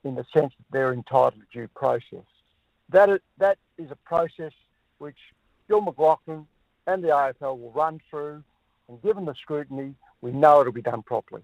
in 0.05 0.15
the 0.15 0.25
sense 0.33 0.53
that 0.57 0.65
they're 0.71 0.93
entitled 0.93 1.33
to 1.33 1.59
due 1.59 1.67
process. 1.75 2.25
That 2.87 3.21
that 3.37 3.57
is 3.77 3.91
a 3.91 3.97
process 3.97 4.53
which 4.97 5.17
Bill 5.67 5.81
McLachlan 5.81 6.45
and 6.93 7.03
the 7.03 7.09
AFL 7.09 7.59
will 7.59 7.71
run 7.71 7.99
through, 8.09 8.43
and 8.87 9.01
given 9.01 9.25
the 9.25 9.35
scrutiny, 9.41 9.93
we 10.21 10.31
know 10.31 10.61
it'll 10.61 10.73
be 10.73 10.81
done 10.81 11.01
properly. 11.03 11.41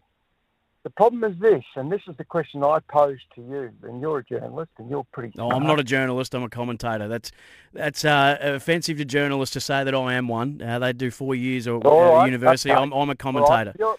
The 0.84 0.90
problem 0.92 1.24
is 1.24 1.36
this, 1.40 1.64
and 1.76 1.92
this 1.92 2.02
is 2.08 2.16
the 2.18 2.24
question 2.24 2.64
I 2.64 2.78
pose 2.88 3.18
to 3.34 3.42
you, 3.42 3.72
and 3.84 4.00
you're 4.02 4.20
a 4.20 4.24
journalist, 4.24 4.70
and 4.78 4.88
you're 4.88 5.04
pretty. 5.12 5.32
No, 5.36 5.50
I'm 5.50 5.66
not 5.66 5.80
a 5.80 5.84
journalist. 5.84 6.36
I'm 6.36 6.44
a 6.44 6.50
commentator. 6.50 7.08
That's 7.08 7.32
that's 7.74 8.06
uh, 8.06 8.38
offensive 8.40 8.98
to 9.00 9.06
journalists 9.06 9.54
to 9.54 9.60
say 9.62 9.84
that 9.84 9.96
I 9.96 10.14
am 10.14 10.28
one. 10.28 10.62
Uh, 10.62 10.78
they 10.78 10.94
do 10.94 11.10
four 11.10 11.34
years 11.34 11.68
or 11.68 11.80
All 11.82 12.20
uh, 12.22 12.26
university. 12.26 12.72
okay. 12.72 12.80
I'm, 12.80 12.92
I'm 12.94 13.10
a 13.10 13.16
commentator. 13.16 13.74
you're- 13.80 13.98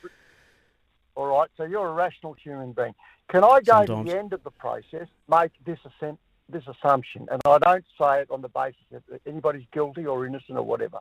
All 1.17 1.27
right, 1.27 1.51
so 1.57 1.65
you're 1.65 1.89
a 1.89 1.93
rational 1.93 2.35
human 2.35 2.71
being. 2.73 2.95
Can 3.31 3.43
I 3.43 3.59
go 3.63 3.85
Sometimes. 3.85 4.07
to 4.09 4.13
the 4.13 4.19
end 4.21 4.33
of 4.33 4.45
the 4.45 4.53
process, 4.53 5.09
make 5.29 5.51
this 5.65 5.81
assen- 5.85 6.19
this 6.49 6.63
assumption, 6.69 7.27
and 7.33 7.41
I 7.47 7.59
don't 7.59 7.85
say 8.01 8.21
it 8.21 8.31
on 8.31 8.43
the 8.43 8.49
basis 8.49 8.77
that 8.93 9.03
anybody's 9.27 9.67
guilty 9.73 10.07
or 10.07 10.25
innocent 10.25 10.57
or 10.57 10.63
whatever, 10.63 10.99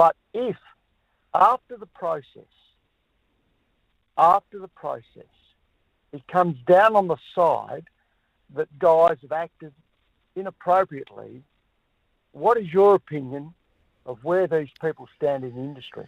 but 0.00 0.16
if 0.32 0.56
after 1.34 1.76
the 1.76 1.84
process, 1.84 2.54
after 4.16 4.58
the 4.58 4.68
process, 4.68 5.34
it 6.14 6.26
comes 6.26 6.56
down 6.66 6.96
on 6.96 7.06
the 7.06 7.18
side 7.34 7.84
that 8.54 8.78
guys 8.78 9.18
have 9.20 9.32
acted 9.32 9.74
inappropriately, 10.34 11.42
what 12.32 12.56
is 12.56 12.72
your 12.72 12.94
opinion 12.94 13.52
of 14.06 14.24
where 14.24 14.46
these 14.46 14.70
people 14.80 15.06
stand 15.18 15.44
in 15.44 15.54
the 15.54 15.60
industry? 15.60 16.06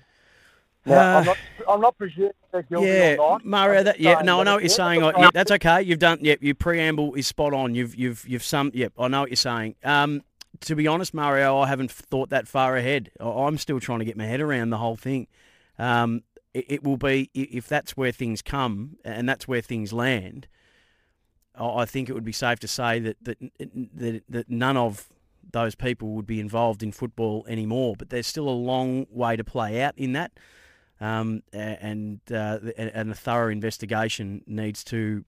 Now, 0.87 0.95
Uh, 0.95 1.19
I'm 1.19 1.25
not, 1.27 1.39
I'm 1.69 1.81
not 1.83 1.99
presuming 1.99 2.33
they're 2.51 2.63
guilty 2.63 2.87
Yeah, 2.87 3.17
or 3.21 3.33
not. 3.33 3.45
Mario. 3.45 3.83
That, 3.83 4.01
yeah, 4.01 4.23
no, 4.23 4.41
I 4.41 4.45
know 4.45 4.55
what 4.55 4.63
you're 4.63 4.71
saying. 4.71 5.03
I, 5.03 5.13
yeah, 5.21 5.31
that's 5.35 5.51
okay. 5.51 5.83
You've 5.83 5.99
done. 5.99 6.19
Yep, 6.23 6.39
your 6.43 6.55
preamble 6.55 7.13
is 7.15 7.27
spot 7.27 7.53
on. 7.53 7.75
You've 7.75 7.95
you've 7.95 8.27
you've 8.27 8.43
some. 8.43 8.71
Yep, 8.73 8.95
I 8.99 9.09
know 9.09 9.21
what 9.21 9.29
you're 9.29 9.37
saying. 9.37 9.75
Um, 9.85 10.23
to 10.63 10.75
be 10.75 10.87
honest, 10.87 11.15
Mario, 11.15 11.59
I 11.59 11.69
haven't 11.69 11.91
thought 11.91 12.31
that 12.31 12.49
far 12.49 12.77
ahead. 12.77 13.11
I'm 13.21 13.59
still 13.59 13.81
trying 13.81 14.01
to 14.01 14.05
get 14.05 14.17
my 14.17 14.27
head 14.27 14.41
around 14.41 14.71
the 14.71 14.79
whole 14.79 14.97
thing. 14.97 15.27
Um, 15.79 16.23
it, 16.55 16.67
it 16.69 16.85
will 16.85 16.97
be 16.97 17.31
if 17.35 17.69
that's 17.69 17.97
where 17.97 18.13
things 18.13 18.43
come 18.43 18.97
and 19.05 19.29
that's 19.29 19.49
where 19.49 19.61
things 19.61 19.93
land. 19.93 20.47
I 21.55 21.85
think 21.85 22.09
it 22.09 22.15
would 22.15 22.25
be 22.25 22.33
safe 22.33 22.61
to 22.61 22.69
say 22.69 22.99
that 23.01 23.17
that 23.23 23.39
that, 23.95 24.23
that 24.29 24.51
none 24.51 24.77
of 24.77 25.09
those 25.51 25.75
people 25.75 26.11
would 26.15 26.27
be 26.27 26.41
involved 26.41 26.83
in 26.83 26.93
football 26.93 27.45
anymore. 27.49 27.95
But 27.99 28.11
there's 28.11 28.27
still 28.27 28.49
a 28.49 28.51
long 28.51 29.07
way 29.11 29.37
to 29.37 29.45
play 29.45 29.83
out 29.83 29.95
in 29.99 30.13
that, 30.13 30.33
um, 31.01 31.43
and 31.53 32.21
uh, 32.33 32.59
and 32.79 33.11
a 33.11 33.15
thorough 33.15 33.51
investigation 33.51 34.43
needs 34.47 34.83
to 34.85 35.25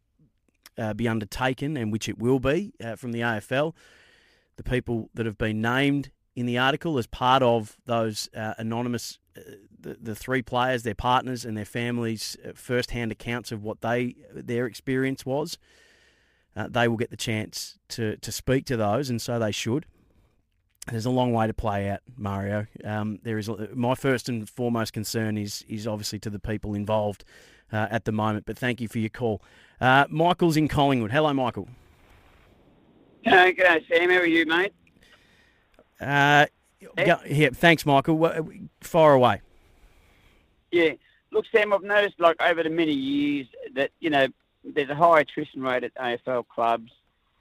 uh, 0.79 0.95
be 0.95 1.07
undertaken, 1.09 1.77
and 1.77 1.93
which 1.93 2.09
it 2.09 2.19
will 2.19 2.41
be 2.41 2.73
uh, 2.83 2.97
from 2.97 3.13
the 3.13 3.21
AFL. 3.21 3.75
The 4.57 4.63
people 4.63 5.11
that 5.15 5.27
have 5.27 5.39
been 5.39 5.61
named 5.61 6.11
in 6.37 6.47
the 6.47 6.59
article 6.59 6.99
as 6.99 7.07
part 7.07 7.43
of 7.43 7.77
those 7.87 8.29
uh, 8.37 8.55
anonymous, 8.59 9.19
uh, 9.37 9.41
the, 9.81 9.97
the 10.01 10.15
three 10.15 10.43
players, 10.43 10.83
their 10.83 10.95
partners, 10.95 11.45
and 11.45 11.57
their 11.57 11.65
families' 11.65 12.37
uh, 12.45 12.53
first-hand 12.55 13.13
accounts 13.13 13.53
of 13.53 13.63
what 13.63 13.81
they 13.81 14.17
their 14.33 14.67
experience 14.67 15.25
was 15.25 15.59
uh, 16.57 16.69
they 16.69 16.89
will 16.89 16.97
get 16.97 17.11
the 17.11 17.17
chance 17.17 17.79
to, 17.89 18.17
to 18.19 18.31
speak 18.31 18.65
to 18.67 18.77
those, 18.77 19.11
and 19.11 19.21
so 19.21 19.39
they 19.39 19.53
should. 19.53 19.87
There's 20.91 21.07
a 21.07 21.11
long 21.11 21.33
way 21.33 21.47
to 21.47 21.55
play 21.55 21.89
out, 21.89 22.01
Mario. 22.17 22.67
Um, 22.85 23.19
there 23.23 23.39
is 23.39 23.49
my 23.75 23.95
first 23.95 24.29
and 24.29 24.49
foremost 24.49 24.93
concern 24.93 25.39
is 25.39 25.65
is 25.67 25.87
obviously 25.87 26.19
to 26.21 26.31
the 26.31 26.39
people 26.39 26.75
involved 26.75 27.25
uh, 27.73 27.87
at 27.91 28.05
the 28.05 28.13
moment. 28.13 28.45
But 28.45 28.59
thank 28.59 28.83
you 28.83 28.89
for 28.89 28.99
your 28.99 29.09
call. 29.09 29.41
Uh, 29.81 30.05
Michael's 30.11 30.59
in 30.59 30.69
Collingwood. 30.69 31.11
Hello, 31.11 31.33
Michael. 31.33 31.69
Uh, 33.27 33.31
g'day, 33.31 33.87
Sam. 33.89 34.11
How 34.11 34.17
are 34.17 34.27
you, 34.27 34.47
mate? 34.47 34.73
Uh, 36.01 36.47
go- 36.97 37.21
yeah, 37.27 37.51
thanks, 37.51 37.87
Michael. 37.87 38.47
Far 38.81 39.15
away. 39.15 39.41
Yeah. 40.71 40.93
Look, 41.31 41.47
Sam, 41.51 41.73
I've 41.73 41.83
noticed, 41.83 42.21
like, 42.21 42.41
over 42.41 42.63
the 42.63 42.71
many 42.71 42.93
years 42.93 43.47
that, 43.75 43.91
you 44.01 44.11
know, 44.11 44.27
there's 44.63 44.91
a 44.91 44.95
high 44.95 45.21
attrition 45.21 45.63
rate 45.63 45.85
at 45.85 45.95
AFL 45.95 46.47
clubs. 46.49 46.93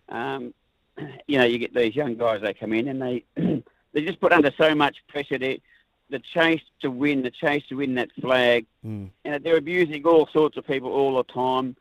Um, 0.09 0.53
you 1.27 1.37
know, 1.37 1.43
you 1.43 1.57
get 1.57 1.73
these 1.73 1.95
young 1.95 2.15
guys, 2.15 2.41
they 2.41 2.53
come 2.53 2.73
in 2.73 2.87
and 2.87 3.01
they 3.01 3.23
they 3.93 4.01
just 4.01 4.19
put 4.19 4.31
under 4.31 4.51
so 4.57 4.73
much 4.73 4.97
pressure. 5.07 5.37
They, 5.37 5.61
the 6.09 6.19
chase 6.19 6.61
to 6.81 6.91
win, 6.91 7.23
the 7.23 7.31
chase 7.31 7.63
to 7.69 7.75
win 7.75 7.95
that 7.95 8.09
flag. 8.21 8.65
Mm. 8.85 9.09
And 9.25 9.43
they're 9.43 9.57
abusing 9.57 10.05
all 10.05 10.27
sorts 10.31 10.57
of 10.57 10.65
people 10.65 10.91
all 10.91 11.17
the 11.17 11.23
time. 11.23 11.75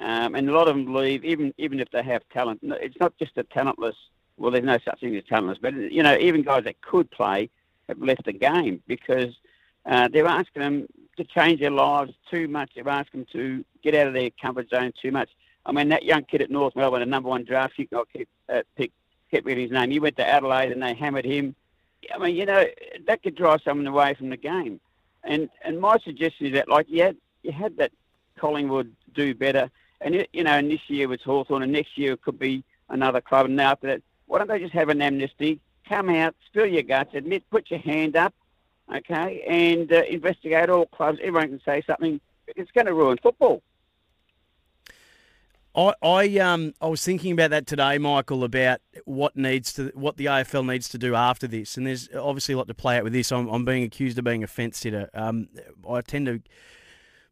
Um, 0.00 0.34
and 0.34 0.48
a 0.48 0.52
lot 0.52 0.68
of 0.68 0.74
them 0.74 0.94
leave, 0.94 1.24
even 1.24 1.52
even 1.58 1.78
if 1.80 1.90
they 1.90 2.02
have 2.02 2.22
talent. 2.32 2.60
It's 2.62 2.98
not 2.98 3.16
just 3.18 3.36
a 3.36 3.44
talentless. 3.44 3.96
Well, 4.38 4.50
there's 4.50 4.64
no 4.64 4.78
such 4.84 5.00
thing 5.00 5.14
as 5.16 5.24
talentless, 5.24 5.58
but 5.60 5.74
you 5.74 6.02
know, 6.02 6.16
even 6.16 6.42
guys 6.42 6.64
that 6.64 6.80
could 6.80 7.10
play 7.10 7.50
have 7.88 7.98
left 7.98 8.24
the 8.24 8.32
game 8.32 8.82
because 8.86 9.34
uh, 9.86 10.08
they're 10.12 10.26
asking 10.26 10.62
them 10.62 10.86
to 11.16 11.24
change 11.24 11.60
their 11.60 11.70
lives 11.70 12.12
too 12.30 12.48
much. 12.48 12.70
They're 12.74 12.88
asking 12.88 13.20
them 13.20 13.26
to 13.32 13.64
get 13.82 13.94
out 13.94 14.08
of 14.08 14.14
their 14.14 14.30
comfort 14.40 14.70
zone 14.70 14.92
too 15.00 15.12
much. 15.12 15.30
I 15.66 15.72
mean, 15.72 15.90
that 15.90 16.04
young 16.04 16.24
kid 16.24 16.42
at 16.42 16.50
North 16.50 16.74
Melbourne, 16.74 17.00
the 17.00 17.06
number 17.06 17.28
one 17.28 17.44
draft 17.44 17.76
pick, 17.76 17.90
keep 18.12 18.28
uh, 18.48 18.62
pick, 18.76 18.90
kept 19.30 19.46
reading 19.46 19.64
his 19.64 19.72
name. 19.72 19.90
He 19.90 20.00
went 20.00 20.16
to 20.16 20.26
Adelaide 20.26 20.72
and 20.72 20.82
they 20.82 20.94
hammered 20.94 21.24
him. 21.24 21.54
I 22.12 22.18
mean, 22.18 22.34
you 22.34 22.46
know, 22.46 22.64
that 23.06 23.22
could 23.22 23.36
drive 23.36 23.60
someone 23.64 23.86
away 23.86 24.14
from 24.14 24.30
the 24.30 24.36
game. 24.36 24.80
And 25.22 25.48
and 25.64 25.80
my 25.80 25.98
suggestion 25.98 26.46
is 26.46 26.52
that, 26.54 26.68
like, 26.68 26.86
you 26.88 27.02
had, 27.02 27.16
you 27.42 27.52
had 27.52 27.76
that 27.76 27.92
Collingwood 28.36 28.92
do 29.14 29.34
better. 29.34 29.70
And, 30.04 30.26
you 30.32 30.44
know, 30.44 30.52
and 30.52 30.70
this 30.70 30.80
year 30.88 31.08
was 31.08 31.22
Hawthorn, 31.22 31.62
and 31.62 31.72
next 31.72 31.96
year 31.96 32.12
it 32.12 32.22
could 32.22 32.38
be 32.38 32.64
another 32.88 33.20
club. 33.20 33.46
And 33.46 33.56
now 33.56 33.72
after 33.72 33.88
that, 33.88 34.02
why 34.26 34.38
don't 34.38 34.48
they 34.48 34.58
just 34.58 34.72
have 34.74 34.88
an 34.88 35.02
amnesty? 35.02 35.60
Come 35.88 36.08
out, 36.10 36.34
spill 36.46 36.66
your 36.66 36.82
guts, 36.82 37.14
admit, 37.14 37.48
put 37.50 37.70
your 37.70 37.80
hand 37.80 38.16
up, 38.16 38.34
okay, 38.94 39.42
and 39.42 39.92
uh, 39.92 40.02
investigate 40.08 40.70
all 40.70 40.86
clubs. 40.86 41.18
Everyone 41.22 41.48
can 41.48 41.60
say 41.64 41.82
something. 41.86 42.20
It's 42.48 42.70
going 42.70 42.86
to 42.86 42.94
ruin 42.94 43.18
football. 43.22 43.62
I, 45.74 45.94
I 46.02 46.38
um 46.38 46.74
I 46.80 46.86
was 46.86 47.02
thinking 47.02 47.32
about 47.32 47.50
that 47.50 47.66
today, 47.66 47.96
Michael, 47.96 48.44
about 48.44 48.80
what 49.04 49.36
needs 49.36 49.72
to 49.74 49.90
what 49.94 50.18
the 50.18 50.26
AFL 50.26 50.66
needs 50.66 50.88
to 50.90 50.98
do 50.98 51.14
after 51.14 51.46
this, 51.46 51.76
and 51.76 51.86
there's 51.86 52.10
obviously 52.14 52.54
a 52.54 52.58
lot 52.58 52.68
to 52.68 52.74
play 52.74 52.98
out 52.98 53.04
with 53.04 53.14
this. 53.14 53.32
I'm, 53.32 53.48
I'm 53.48 53.64
being 53.64 53.82
accused 53.82 54.18
of 54.18 54.24
being 54.24 54.44
a 54.44 54.46
fence 54.46 54.78
sitter. 54.78 55.08
Um, 55.14 55.48
I 55.88 56.02
tend 56.02 56.26
to 56.26 56.42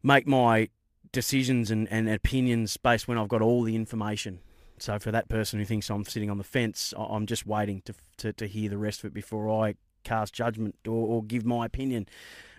make 0.01 0.25
my 0.25 0.69
decisions 1.11 1.71
and, 1.71 1.87
and 1.91 2.09
opinions 2.09 2.77
based 2.77 3.07
when 3.07 3.17
I've 3.17 3.27
got 3.27 3.41
all 3.41 3.63
the 3.63 3.75
information. 3.75 4.39
So 4.77 4.97
for 4.97 5.11
that 5.11 5.29
person 5.29 5.59
who 5.59 5.65
thinks 5.65 5.89
I'm 5.89 6.05
sitting 6.05 6.31
on 6.31 6.37
the 6.37 6.43
fence, 6.43 6.93
I'm 6.97 7.25
just 7.25 7.45
waiting 7.45 7.81
to 7.85 7.93
to, 8.17 8.33
to 8.33 8.47
hear 8.47 8.69
the 8.69 8.77
rest 8.77 8.99
of 8.99 9.05
it 9.05 9.13
before 9.13 9.65
I 9.65 9.75
cast 10.03 10.33
judgment 10.33 10.75
or, 10.87 11.07
or 11.07 11.23
give 11.23 11.45
my 11.45 11.65
opinion 11.65 12.07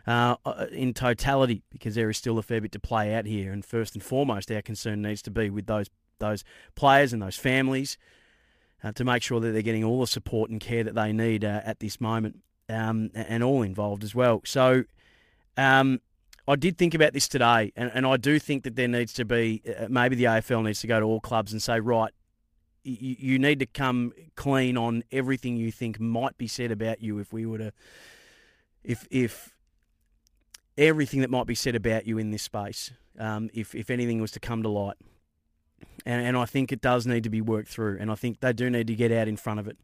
uh, 0.07 0.37
in 0.71 0.95
totality, 0.95 1.63
because 1.71 1.95
there 1.95 2.11
is 2.11 2.17
still 2.17 2.39
a 2.39 2.43
fair 2.43 2.61
bit 2.61 2.73
to 2.73 2.79
play 2.79 3.15
out 3.15 3.27
here. 3.27 3.53
And 3.53 3.65
first 3.65 3.95
and 3.95 4.03
foremost, 4.03 4.51
our 4.53 4.63
concern 4.63 5.03
needs 5.03 5.23
to 5.23 5.31
be 5.31 5.51
with 5.51 5.67
those 5.67 5.91
those 6.19 6.45
players 6.75 7.13
and 7.13 7.21
those 7.21 7.37
families 7.37 7.99
uh, 8.85 8.93
to 8.93 9.05
make 9.05 9.23
sure 9.23 9.41
that 9.41 9.51
they're 9.51 9.63
getting 9.63 9.85
all 9.85 10.01
the 10.01 10.07
support 10.07 10.51
and 10.51 10.61
care 10.61 10.85
that 10.85 10.95
they 10.95 11.13
need 11.13 11.45
uh, 11.45 11.61
at 11.65 11.81
this 11.81 12.01
moment, 12.01 12.39
um, 12.69 13.11
and 13.15 13.43
all 13.43 13.63
involved 13.63 14.05
as 14.05 14.15
well. 14.15 14.43
So. 14.45 14.85
Um, 15.57 16.01
I 16.47 16.57
did 16.57 16.77
think 16.77 16.95
about 16.95 17.13
this 17.13 17.29
today, 17.29 17.73
and, 17.77 17.91
and 17.95 18.05
I 18.05 18.17
do 18.17 18.39
think 18.39 18.65
that 18.65 18.75
there 18.75 18.89
needs 18.89 19.13
to 19.15 19.25
be 19.25 19.63
uh, 19.79 19.87
maybe 19.89 20.17
the 20.17 20.25
AFL 20.25 20.65
needs 20.65 20.81
to 20.81 20.87
go 20.89 20.99
to 20.99 21.07
all 21.07 21.21
clubs 21.21 21.53
and 21.53 21.63
say, 21.63 21.79
right, 21.79 22.13
you, 22.83 23.17
you 23.19 23.39
need 23.39 23.61
to 23.61 23.67
come 23.67 24.13
clean 24.35 24.77
on 24.77 25.05
everything 25.13 25.57
you 25.57 25.71
think 25.71 26.01
might 26.01 26.37
be 26.37 26.49
said 26.49 26.73
about 26.73 27.01
you 27.01 27.19
if 27.19 27.33
we 27.33 27.47
were 27.47 27.59
to, 27.59 27.73
if 28.83 29.07
if 29.11 29.55
everything 30.77 31.21
that 31.21 31.31
might 31.31 31.47
be 31.47 31.55
said 31.55 31.77
about 31.77 32.07
you 32.07 32.19
in 32.19 32.31
this 32.33 32.43
space, 32.43 32.91
um, 33.21 33.49
if 33.55 33.75
if 33.75 33.89
anything 33.89 34.21
was 34.21 34.33
to 34.33 34.41
come 34.41 34.65
to 34.65 34.69
light, 34.69 34.97
and 36.05 36.27
and 36.27 36.37
I 36.37 36.45
think 36.45 36.73
it 36.73 36.81
does 36.81 37.07
need 37.07 37.23
to 37.23 37.31
be 37.31 37.41
worked 37.41 37.69
through, 37.69 37.99
and 38.01 38.11
I 38.11 38.17
think 38.17 38.41
they 38.41 38.53
do 38.53 38.69
need 38.69 38.89
to 38.89 38.97
get 38.97 39.13
out 39.13 39.29
in 39.29 39.37
front 39.37 39.61
of 39.61 39.69
it. 39.69 39.79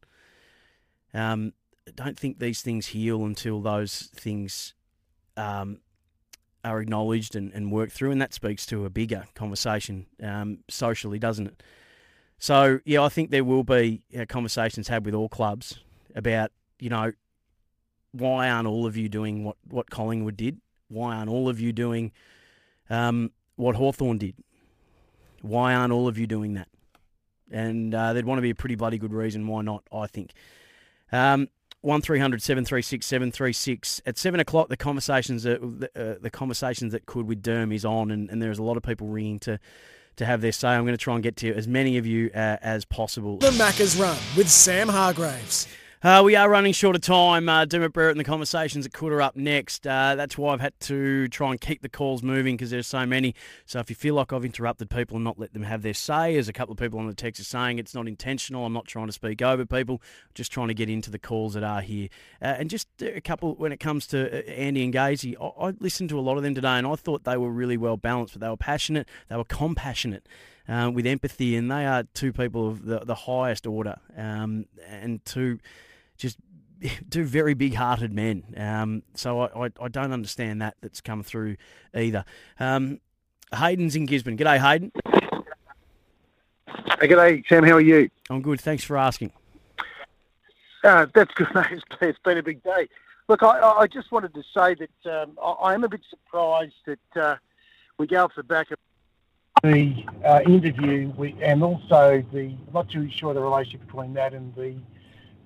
Um, 1.14 1.52
I 1.86 1.92
don't 1.92 2.18
think 2.18 2.40
these 2.40 2.62
things 2.62 2.88
heal 2.88 3.24
until 3.24 3.60
those 3.60 4.10
things. 4.14 4.74
Um, 5.36 5.78
are 6.64 6.80
acknowledged 6.80 7.36
and, 7.36 7.52
and 7.52 7.72
worked 7.72 7.92
through, 7.92 8.10
and 8.10 8.20
that 8.20 8.34
speaks 8.34 8.66
to 8.66 8.84
a 8.84 8.90
bigger 8.90 9.24
conversation 9.34 10.06
um, 10.22 10.58
socially, 10.68 11.18
doesn't 11.18 11.46
it? 11.46 11.62
So, 12.38 12.80
yeah, 12.84 13.02
I 13.02 13.08
think 13.08 13.30
there 13.30 13.44
will 13.44 13.64
be 13.64 14.02
uh, 14.18 14.24
conversations 14.28 14.88
had 14.88 15.04
with 15.04 15.14
all 15.14 15.28
clubs 15.28 15.80
about, 16.14 16.52
you 16.78 16.90
know, 16.90 17.12
why 18.12 18.48
aren't 18.48 18.68
all 18.68 18.86
of 18.86 18.96
you 18.96 19.08
doing 19.08 19.44
what, 19.44 19.56
what 19.68 19.90
Collingwood 19.90 20.36
did? 20.36 20.60
Why 20.88 21.16
aren't 21.16 21.30
all 21.30 21.48
of 21.48 21.60
you 21.60 21.72
doing 21.72 22.12
um, 22.88 23.32
what 23.56 23.76
Hawthorn 23.76 24.18
did? 24.18 24.34
Why 25.42 25.74
aren't 25.74 25.92
all 25.92 26.08
of 26.08 26.16
you 26.16 26.26
doing 26.26 26.54
that? 26.54 26.68
and 27.50 27.94
uh, 27.94 28.12
there'd 28.12 28.26
want 28.26 28.38
to 28.38 28.42
be 28.42 28.50
a 28.50 28.54
pretty 28.54 28.74
bloody 28.74 28.98
good 28.98 29.12
reason 29.12 29.46
why 29.46 29.62
not. 29.62 29.82
I 29.92 30.06
think. 30.06 30.32
Um, 31.12 31.48
one 31.80 32.02
736 32.02 33.06
736 33.06 34.02
At 34.04 34.18
seven 34.18 34.40
o'clock, 34.40 34.68
the 34.68 34.76
conversations 34.76 35.44
that 35.44 35.60
uh, 35.94 36.20
the 36.20 36.30
conversations 36.30 36.92
that 36.92 37.06
could 37.06 37.26
with 37.26 37.42
Derm 37.42 37.74
is 37.74 37.84
on, 37.84 38.10
and, 38.10 38.30
and 38.30 38.42
there's 38.42 38.58
a 38.58 38.62
lot 38.62 38.76
of 38.76 38.82
people 38.82 39.06
ringing 39.06 39.38
to 39.40 39.58
to 40.16 40.26
have 40.26 40.40
their 40.40 40.52
say. 40.52 40.68
I'm 40.68 40.82
going 40.82 40.94
to 40.94 41.02
try 41.02 41.14
and 41.14 41.22
get 41.22 41.36
to 41.36 41.54
as 41.54 41.68
many 41.68 41.96
of 41.96 42.06
you 42.06 42.30
uh, 42.34 42.56
as 42.60 42.84
possible. 42.84 43.38
The 43.38 43.50
Macca's 43.50 43.96
Run 43.96 44.18
with 44.36 44.48
Sam 44.48 44.88
Hargreaves. 44.88 45.68
Uh, 46.00 46.22
we 46.24 46.36
are 46.36 46.48
running 46.48 46.72
short 46.72 46.94
of 46.94 47.02
time. 47.02 47.48
Uh, 47.48 47.64
Dermott 47.64 47.92
Brereton 47.92 48.12
and 48.12 48.20
the 48.20 48.30
conversations 48.30 48.86
at 48.86 49.02
are 49.02 49.20
up 49.20 49.34
next. 49.34 49.84
Uh, 49.84 50.14
that's 50.14 50.38
why 50.38 50.52
I've 50.52 50.60
had 50.60 50.78
to 50.82 51.26
try 51.26 51.50
and 51.50 51.60
keep 51.60 51.82
the 51.82 51.88
calls 51.88 52.22
moving 52.22 52.54
because 52.56 52.70
there's 52.70 52.86
so 52.86 53.04
many. 53.04 53.34
So 53.66 53.80
if 53.80 53.90
you 53.90 53.96
feel 53.96 54.14
like 54.14 54.32
I've 54.32 54.44
interrupted 54.44 54.90
people 54.90 55.16
and 55.16 55.24
not 55.24 55.40
let 55.40 55.54
them 55.54 55.64
have 55.64 55.82
their 55.82 55.94
say, 55.94 56.36
as 56.36 56.48
a 56.48 56.52
couple 56.52 56.70
of 56.72 56.78
people 56.78 57.00
on 57.00 57.08
the 57.08 57.14
text 57.14 57.40
are 57.40 57.44
saying, 57.44 57.80
it's 57.80 57.96
not 57.96 58.06
intentional. 58.06 58.64
I'm 58.64 58.72
not 58.72 58.86
trying 58.86 59.08
to 59.08 59.12
speak 59.12 59.42
over 59.42 59.66
people, 59.66 60.00
just 60.34 60.52
trying 60.52 60.68
to 60.68 60.74
get 60.74 60.88
into 60.88 61.10
the 61.10 61.18
calls 61.18 61.54
that 61.54 61.64
are 61.64 61.80
here. 61.80 62.10
Uh, 62.40 62.54
and 62.58 62.70
just 62.70 62.86
a 63.00 63.20
couple, 63.20 63.56
when 63.56 63.72
it 63.72 63.80
comes 63.80 64.06
to 64.08 64.32
uh, 64.32 64.52
Andy 64.52 64.84
and 64.84 64.94
Gazy, 64.94 65.34
I, 65.40 65.66
I 65.66 65.74
listened 65.80 66.10
to 66.10 66.18
a 66.18 66.22
lot 66.22 66.36
of 66.36 66.44
them 66.44 66.54
today 66.54 66.78
and 66.78 66.86
I 66.86 66.94
thought 66.94 67.24
they 67.24 67.36
were 67.36 67.50
really 67.50 67.76
well 67.76 67.96
balanced, 67.96 68.34
but 68.34 68.40
they 68.40 68.48
were 68.48 68.56
passionate, 68.56 69.08
they 69.28 69.36
were 69.36 69.42
compassionate. 69.42 70.28
Uh, 70.68 70.90
with 70.90 71.06
empathy, 71.06 71.56
and 71.56 71.70
they 71.70 71.86
are 71.86 72.02
two 72.12 72.30
people 72.30 72.68
of 72.68 72.84
the, 72.84 72.98
the 72.98 73.14
highest 73.14 73.66
order, 73.66 73.96
um, 74.18 74.66
and 74.86 75.24
two 75.24 75.58
just 76.18 76.36
two 77.10 77.24
very 77.24 77.54
big-hearted 77.54 78.12
men. 78.12 78.42
Um, 78.56 79.02
so 79.14 79.40
I, 79.40 79.66
I, 79.66 79.70
I, 79.80 79.88
don't 79.88 80.12
understand 80.12 80.62
that 80.62 80.76
that's 80.80 81.00
come 81.00 81.22
through 81.22 81.56
either. 81.94 82.24
Um, 82.60 83.00
Hayden's 83.54 83.96
in 83.96 84.06
Gisborne. 84.06 84.36
G'day, 84.36 84.58
Hayden. 84.58 84.92
Hey, 87.00 87.08
g'day, 87.08 87.44
Sam. 87.48 87.64
How 87.64 87.74
are 87.74 87.80
you? 87.80 88.10
I'm 88.28 88.42
good. 88.42 88.60
Thanks 88.60 88.84
for 88.84 88.96
asking. 88.96 89.32
Uh, 90.84 91.06
that's 91.14 91.32
good, 91.34 91.48
mate. 91.54 91.82
It's 92.00 92.18
been 92.24 92.38
a 92.38 92.42
big 92.42 92.62
day. 92.62 92.88
Look, 93.28 93.42
I, 93.42 93.60
I 93.60 93.86
just 93.86 94.10
wanted 94.10 94.34
to 94.34 94.42
say 94.54 94.74
that 94.74 95.22
um, 95.22 95.38
I, 95.42 95.50
I, 95.50 95.74
am 95.74 95.84
a 95.84 95.88
bit 95.88 96.00
surprised 96.08 96.74
that 96.86 97.20
uh, 97.20 97.36
we 97.98 98.06
go 98.06 98.24
off 98.24 98.32
the 98.36 98.42
back 98.42 98.70
of 98.70 98.78
the 99.62 100.04
uh, 100.24 100.40
interview 100.46 101.12
and 101.40 101.62
also 101.62 102.24
the, 102.32 102.40
I'm 102.40 102.72
not 102.72 102.88
too 102.88 103.10
sure 103.10 103.34
the 103.34 103.40
relationship 103.40 103.86
between 103.86 104.14
that 104.14 104.34
and 104.34 104.54
the 104.54 104.76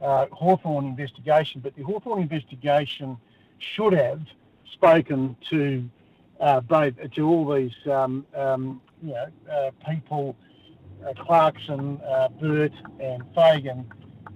uh, 0.02 0.26
Hawthorn 0.32 0.86
investigation, 0.86 1.60
but 1.60 1.74
the 1.76 1.82
Hawthorn 1.82 2.20
investigation 2.20 3.16
should 3.58 3.92
have 3.92 4.20
spoken 4.72 5.36
to 5.50 5.88
uh, 6.40 6.60
both 6.60 6.94
to 7.12 7.28
all 7.28 7.54
these 7.54 7.74
um, 7.86 8.26
um, 8.34 8.80
you 9.02 9.12
know 9.12 9.26
uh, 9.50 9.70
people, 9.88 10.36
uh, 11.06 11.12
Clarkson, 11.14 12.00
uh, 12.00 12.28
Burt, 12.28 12.72
and 13.00 13.22
Fagan, 13.34 13.90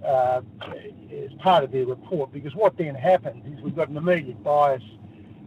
as 0.04 1.32
part 1.40 1.64
of 1.64 1.72
their 1.72 1.86
report. 1.86 2.32
Because 2.32 2.54
what 2.54 2.76
then 2.76 2.94
happens 2.94 3.44
is 3.52 3.62
we've 3.62 3.74
got 3.74 3.88
an 3.88 3.96
immediate 3.96 4.42
bias 4.44 4.82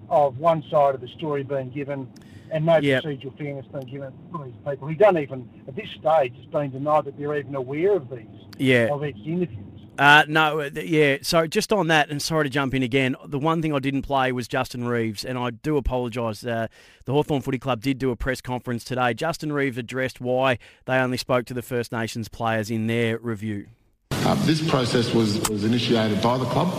of 0.10 0.38
one 0.38 0.64
side 0.70 0.96
of 0.96 1.02
the 1.02 1.08
story 1.10 1.44
being 1.44 1.70
given. 1.72 2.12
And 2.52 2.66
no 2.66 2.78
yep. 2.78 3.04
procedural 3.04 3.38
fairness 3.38 3.66
being 3.72 3.86
given 3.86 4.12
to 4.12 4.44
these 4.44 4.54
people 4.68 4.88
who 4.88 4.96
don't 4.96 5.20
even, 5.20 5.48
at 5.68 5.76
this 5.76 5.90
stage, 5.92 6.34
it's 6.36 6.52
been 6.52 6.72
denied 6.72 7.06
that 7.06 7.16
they're 7.16 7.38
even 7.38 7.54
aware 7.54 7.96
of 7.96 8.10
these, 8.10 8.26
yeah. 8.58 8.88
of 8.92 9.06
each 9.06 9.18
interview. 9.18 9.64
Uh, 10.00 10.24
no, 10.30 10.62
uh, 10.62 10.70
yeah. 10.74 11.18
So 11.22 11.46
just 11.46 11.74
on 11.74 11.88
that, 11.88 12.10
and 12.10 12.22
sorry 12.22 12.46
to 12.46 12.50
jump 12.50 12.74
in 12.74 12.82
again. 12.82 13.18
The 13.26 13.38
one 13.38 13.62
thing 13.62 13.74
I 13.74 13.80
didn't 13.80 14.04
play 14.04 14.32
was 14.32 14.48
Justin 14.48 14.88
Reeves, 14.88 15.26
and 15.26 15.38
I 15.38 15.50
do 15.50 15.76
apologise. 15.76 16.44
Uh, 16.46 16.70
the 17.04 17.12
Hawthorn 17.12 17.42
Footy 17.42 17.60
Club 17.60 17.82
did 17.82 18.00
do 18.00 18.10
a 18.10 18.16
press 18.16 18.40
conference 18.40 18.86
today. 18.86 19.14
Justin 19.14 19.52
Reeves 19.52 19.78
addressed 19.78 20.22
why 20.22 20.58
they 20.86 20.96
only 20.96 21.18
spoke 21.18 21.46
to 21.48 21.54
the 21.54 21.62
First 21.62 21.92
Nations 21.92 22.30
players 22.30 22.72
in 22.72 22.88
their 22.88 23.18
review. 23.18 23.68
Uh, 24.12 24.36
this 24.46 24.68
process 24.70 25.14
was, 25.14 25.48
was 25.50 25.66
initiated 25.66 26.22
by 26.22 26.38
the 26.38 26.46
club, 26.46 26.70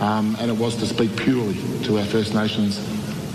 um, 0.00 0.36
and 0.40 0.50
it 0.50 0.56
was 0.56 0.76
to 0.76 0.86
speak 0.86 1.16
purely 1.16 1.54
to 1.84 1.98
our 1.98 2.04
First 2.04 2.34
Nations 2.34 2.78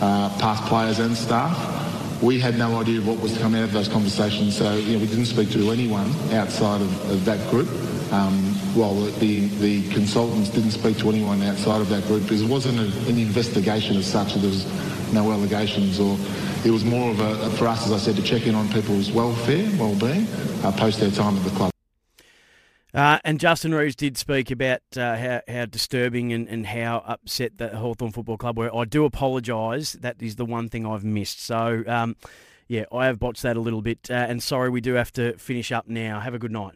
uh, 0.01 0.29
past 0.39 0.63
players 0.65 0.99
and 0.99 1.15
staff. 1.15 2.21
We 2.21 2.39
had 2.39 2.57
no 2.57 2.79
idea 2.79 3.01
what 3.01 3.19
was 3.19 3.37
coming 3.37 3.61
out 3.61 3.65
of 3.65 3.73
those 3.73 3.89
conversations, 3.89 4.57
so 4.57 4.75
you 4.75 4.93
know, 4.93 4.99
we 4.99 5.07
didn't 5.07 5.25
speak 5.25 5.51
to 5.51 5.71
anyone 5.71 6.09
outside 6.31 6.81
of, 6.81 7.11
of 7.11 7.25
that 7.25 7.49
group. 7.49 7.67
Um, 8.13 8.55
well, 8.75 8.93
the, 8.93 9.47
the 9.59 9.89
consultants 9.89 10.49
didn't 10.49 10.71
speak 10.71 10.97
to 10.99 11.09
anyone 11.09 11.41
outside 11.41 11.81
of 11.81 11.89
that 11.89 12.05
group 12.05 12.23
because 12.23 12.41
it 12.41 12.49
wasn't 12.49 12.79
a, 12.79 13.09
an 13.09 13.17
investigation 13.17 13.97
as 13.97 14.05
such. 14.05 14.35
There 14.35 14.49
was 14.49 14.65
no 15.11 15.31
allegations 15.31 15.99
or 15.99 16.17
it 16.65 16.71
was 16.71 16.85
more 16.85 17.11
of 17.11 17.19
a, 17.19 17.49
for 17.57 17.67
us, 17.67 17.85
as 17.85 17.91
I 17.91 17.97
said, 17.97 18.15
to 18.15 18.23
check 18.23 18.47
in 18.47 18.55
on 18.55 18.69
people's 18.69 19.11
welfare, 19.11 19.69
well-being, 19.77 20.27
uh, 20.63 20.71
post 20.77 20.99
their 20.99 21.11
time 21.11 21.35
at 21.37 21.43
the 21.43 21.49
club. 21.51 21.72
Uh, 22.93 23.17
and 23.23 23.39
Justin 23.39 23.73
Reeves 23.73 23.95
did 23.95 24.17
speak 24.17 24.51
about 24.51 24.81
uh, 24.95 25.17
how, 25.17 25.41
how 25.47 25.65
disturbing 25.65 26.31
and, 26.31 26.47
and 26.47 26.67
how 26.67 27.03
upset 27.07 27.57
the 27.57 27.69
Hawthorn 27.69 28.11
Football 28.11 28.37
Club 28.37 28.57
were. 28.57 28.73
I 28.75 28.85
do 28.85 29.03
apologise. 29.05 29.93
That 29.93 30.21
is 30.21 30.35
the 30.35 30.45
one 30.45 30.69
thing 30.69 30.85
I've 30.85 31.03
missed. 31.03 31.43
So, 31.43 31.83
um, 31.87 32.15
yeah, 32.67 32.85
I 32.91 33.07
have 33.07 33.19
botched 33.19 33.41
that 33.41 33.57
a 33.57 33.61
little 33.61 33.81
bit. 33.81 34.11
Uh, 34.11 34.13
and 34.13 34.43
sorry, 34.43 34.69
we 34.69 34.79
do 34.79 34.93
have 34.93 35.11
to 35.13 35.35
finish 35.39 35.71
up 35.71 35.87
now. 35.87 36.19
Have 36.19 36.35
a 36.35 36.39
good 36.39 36.51
night. 36.51 36.75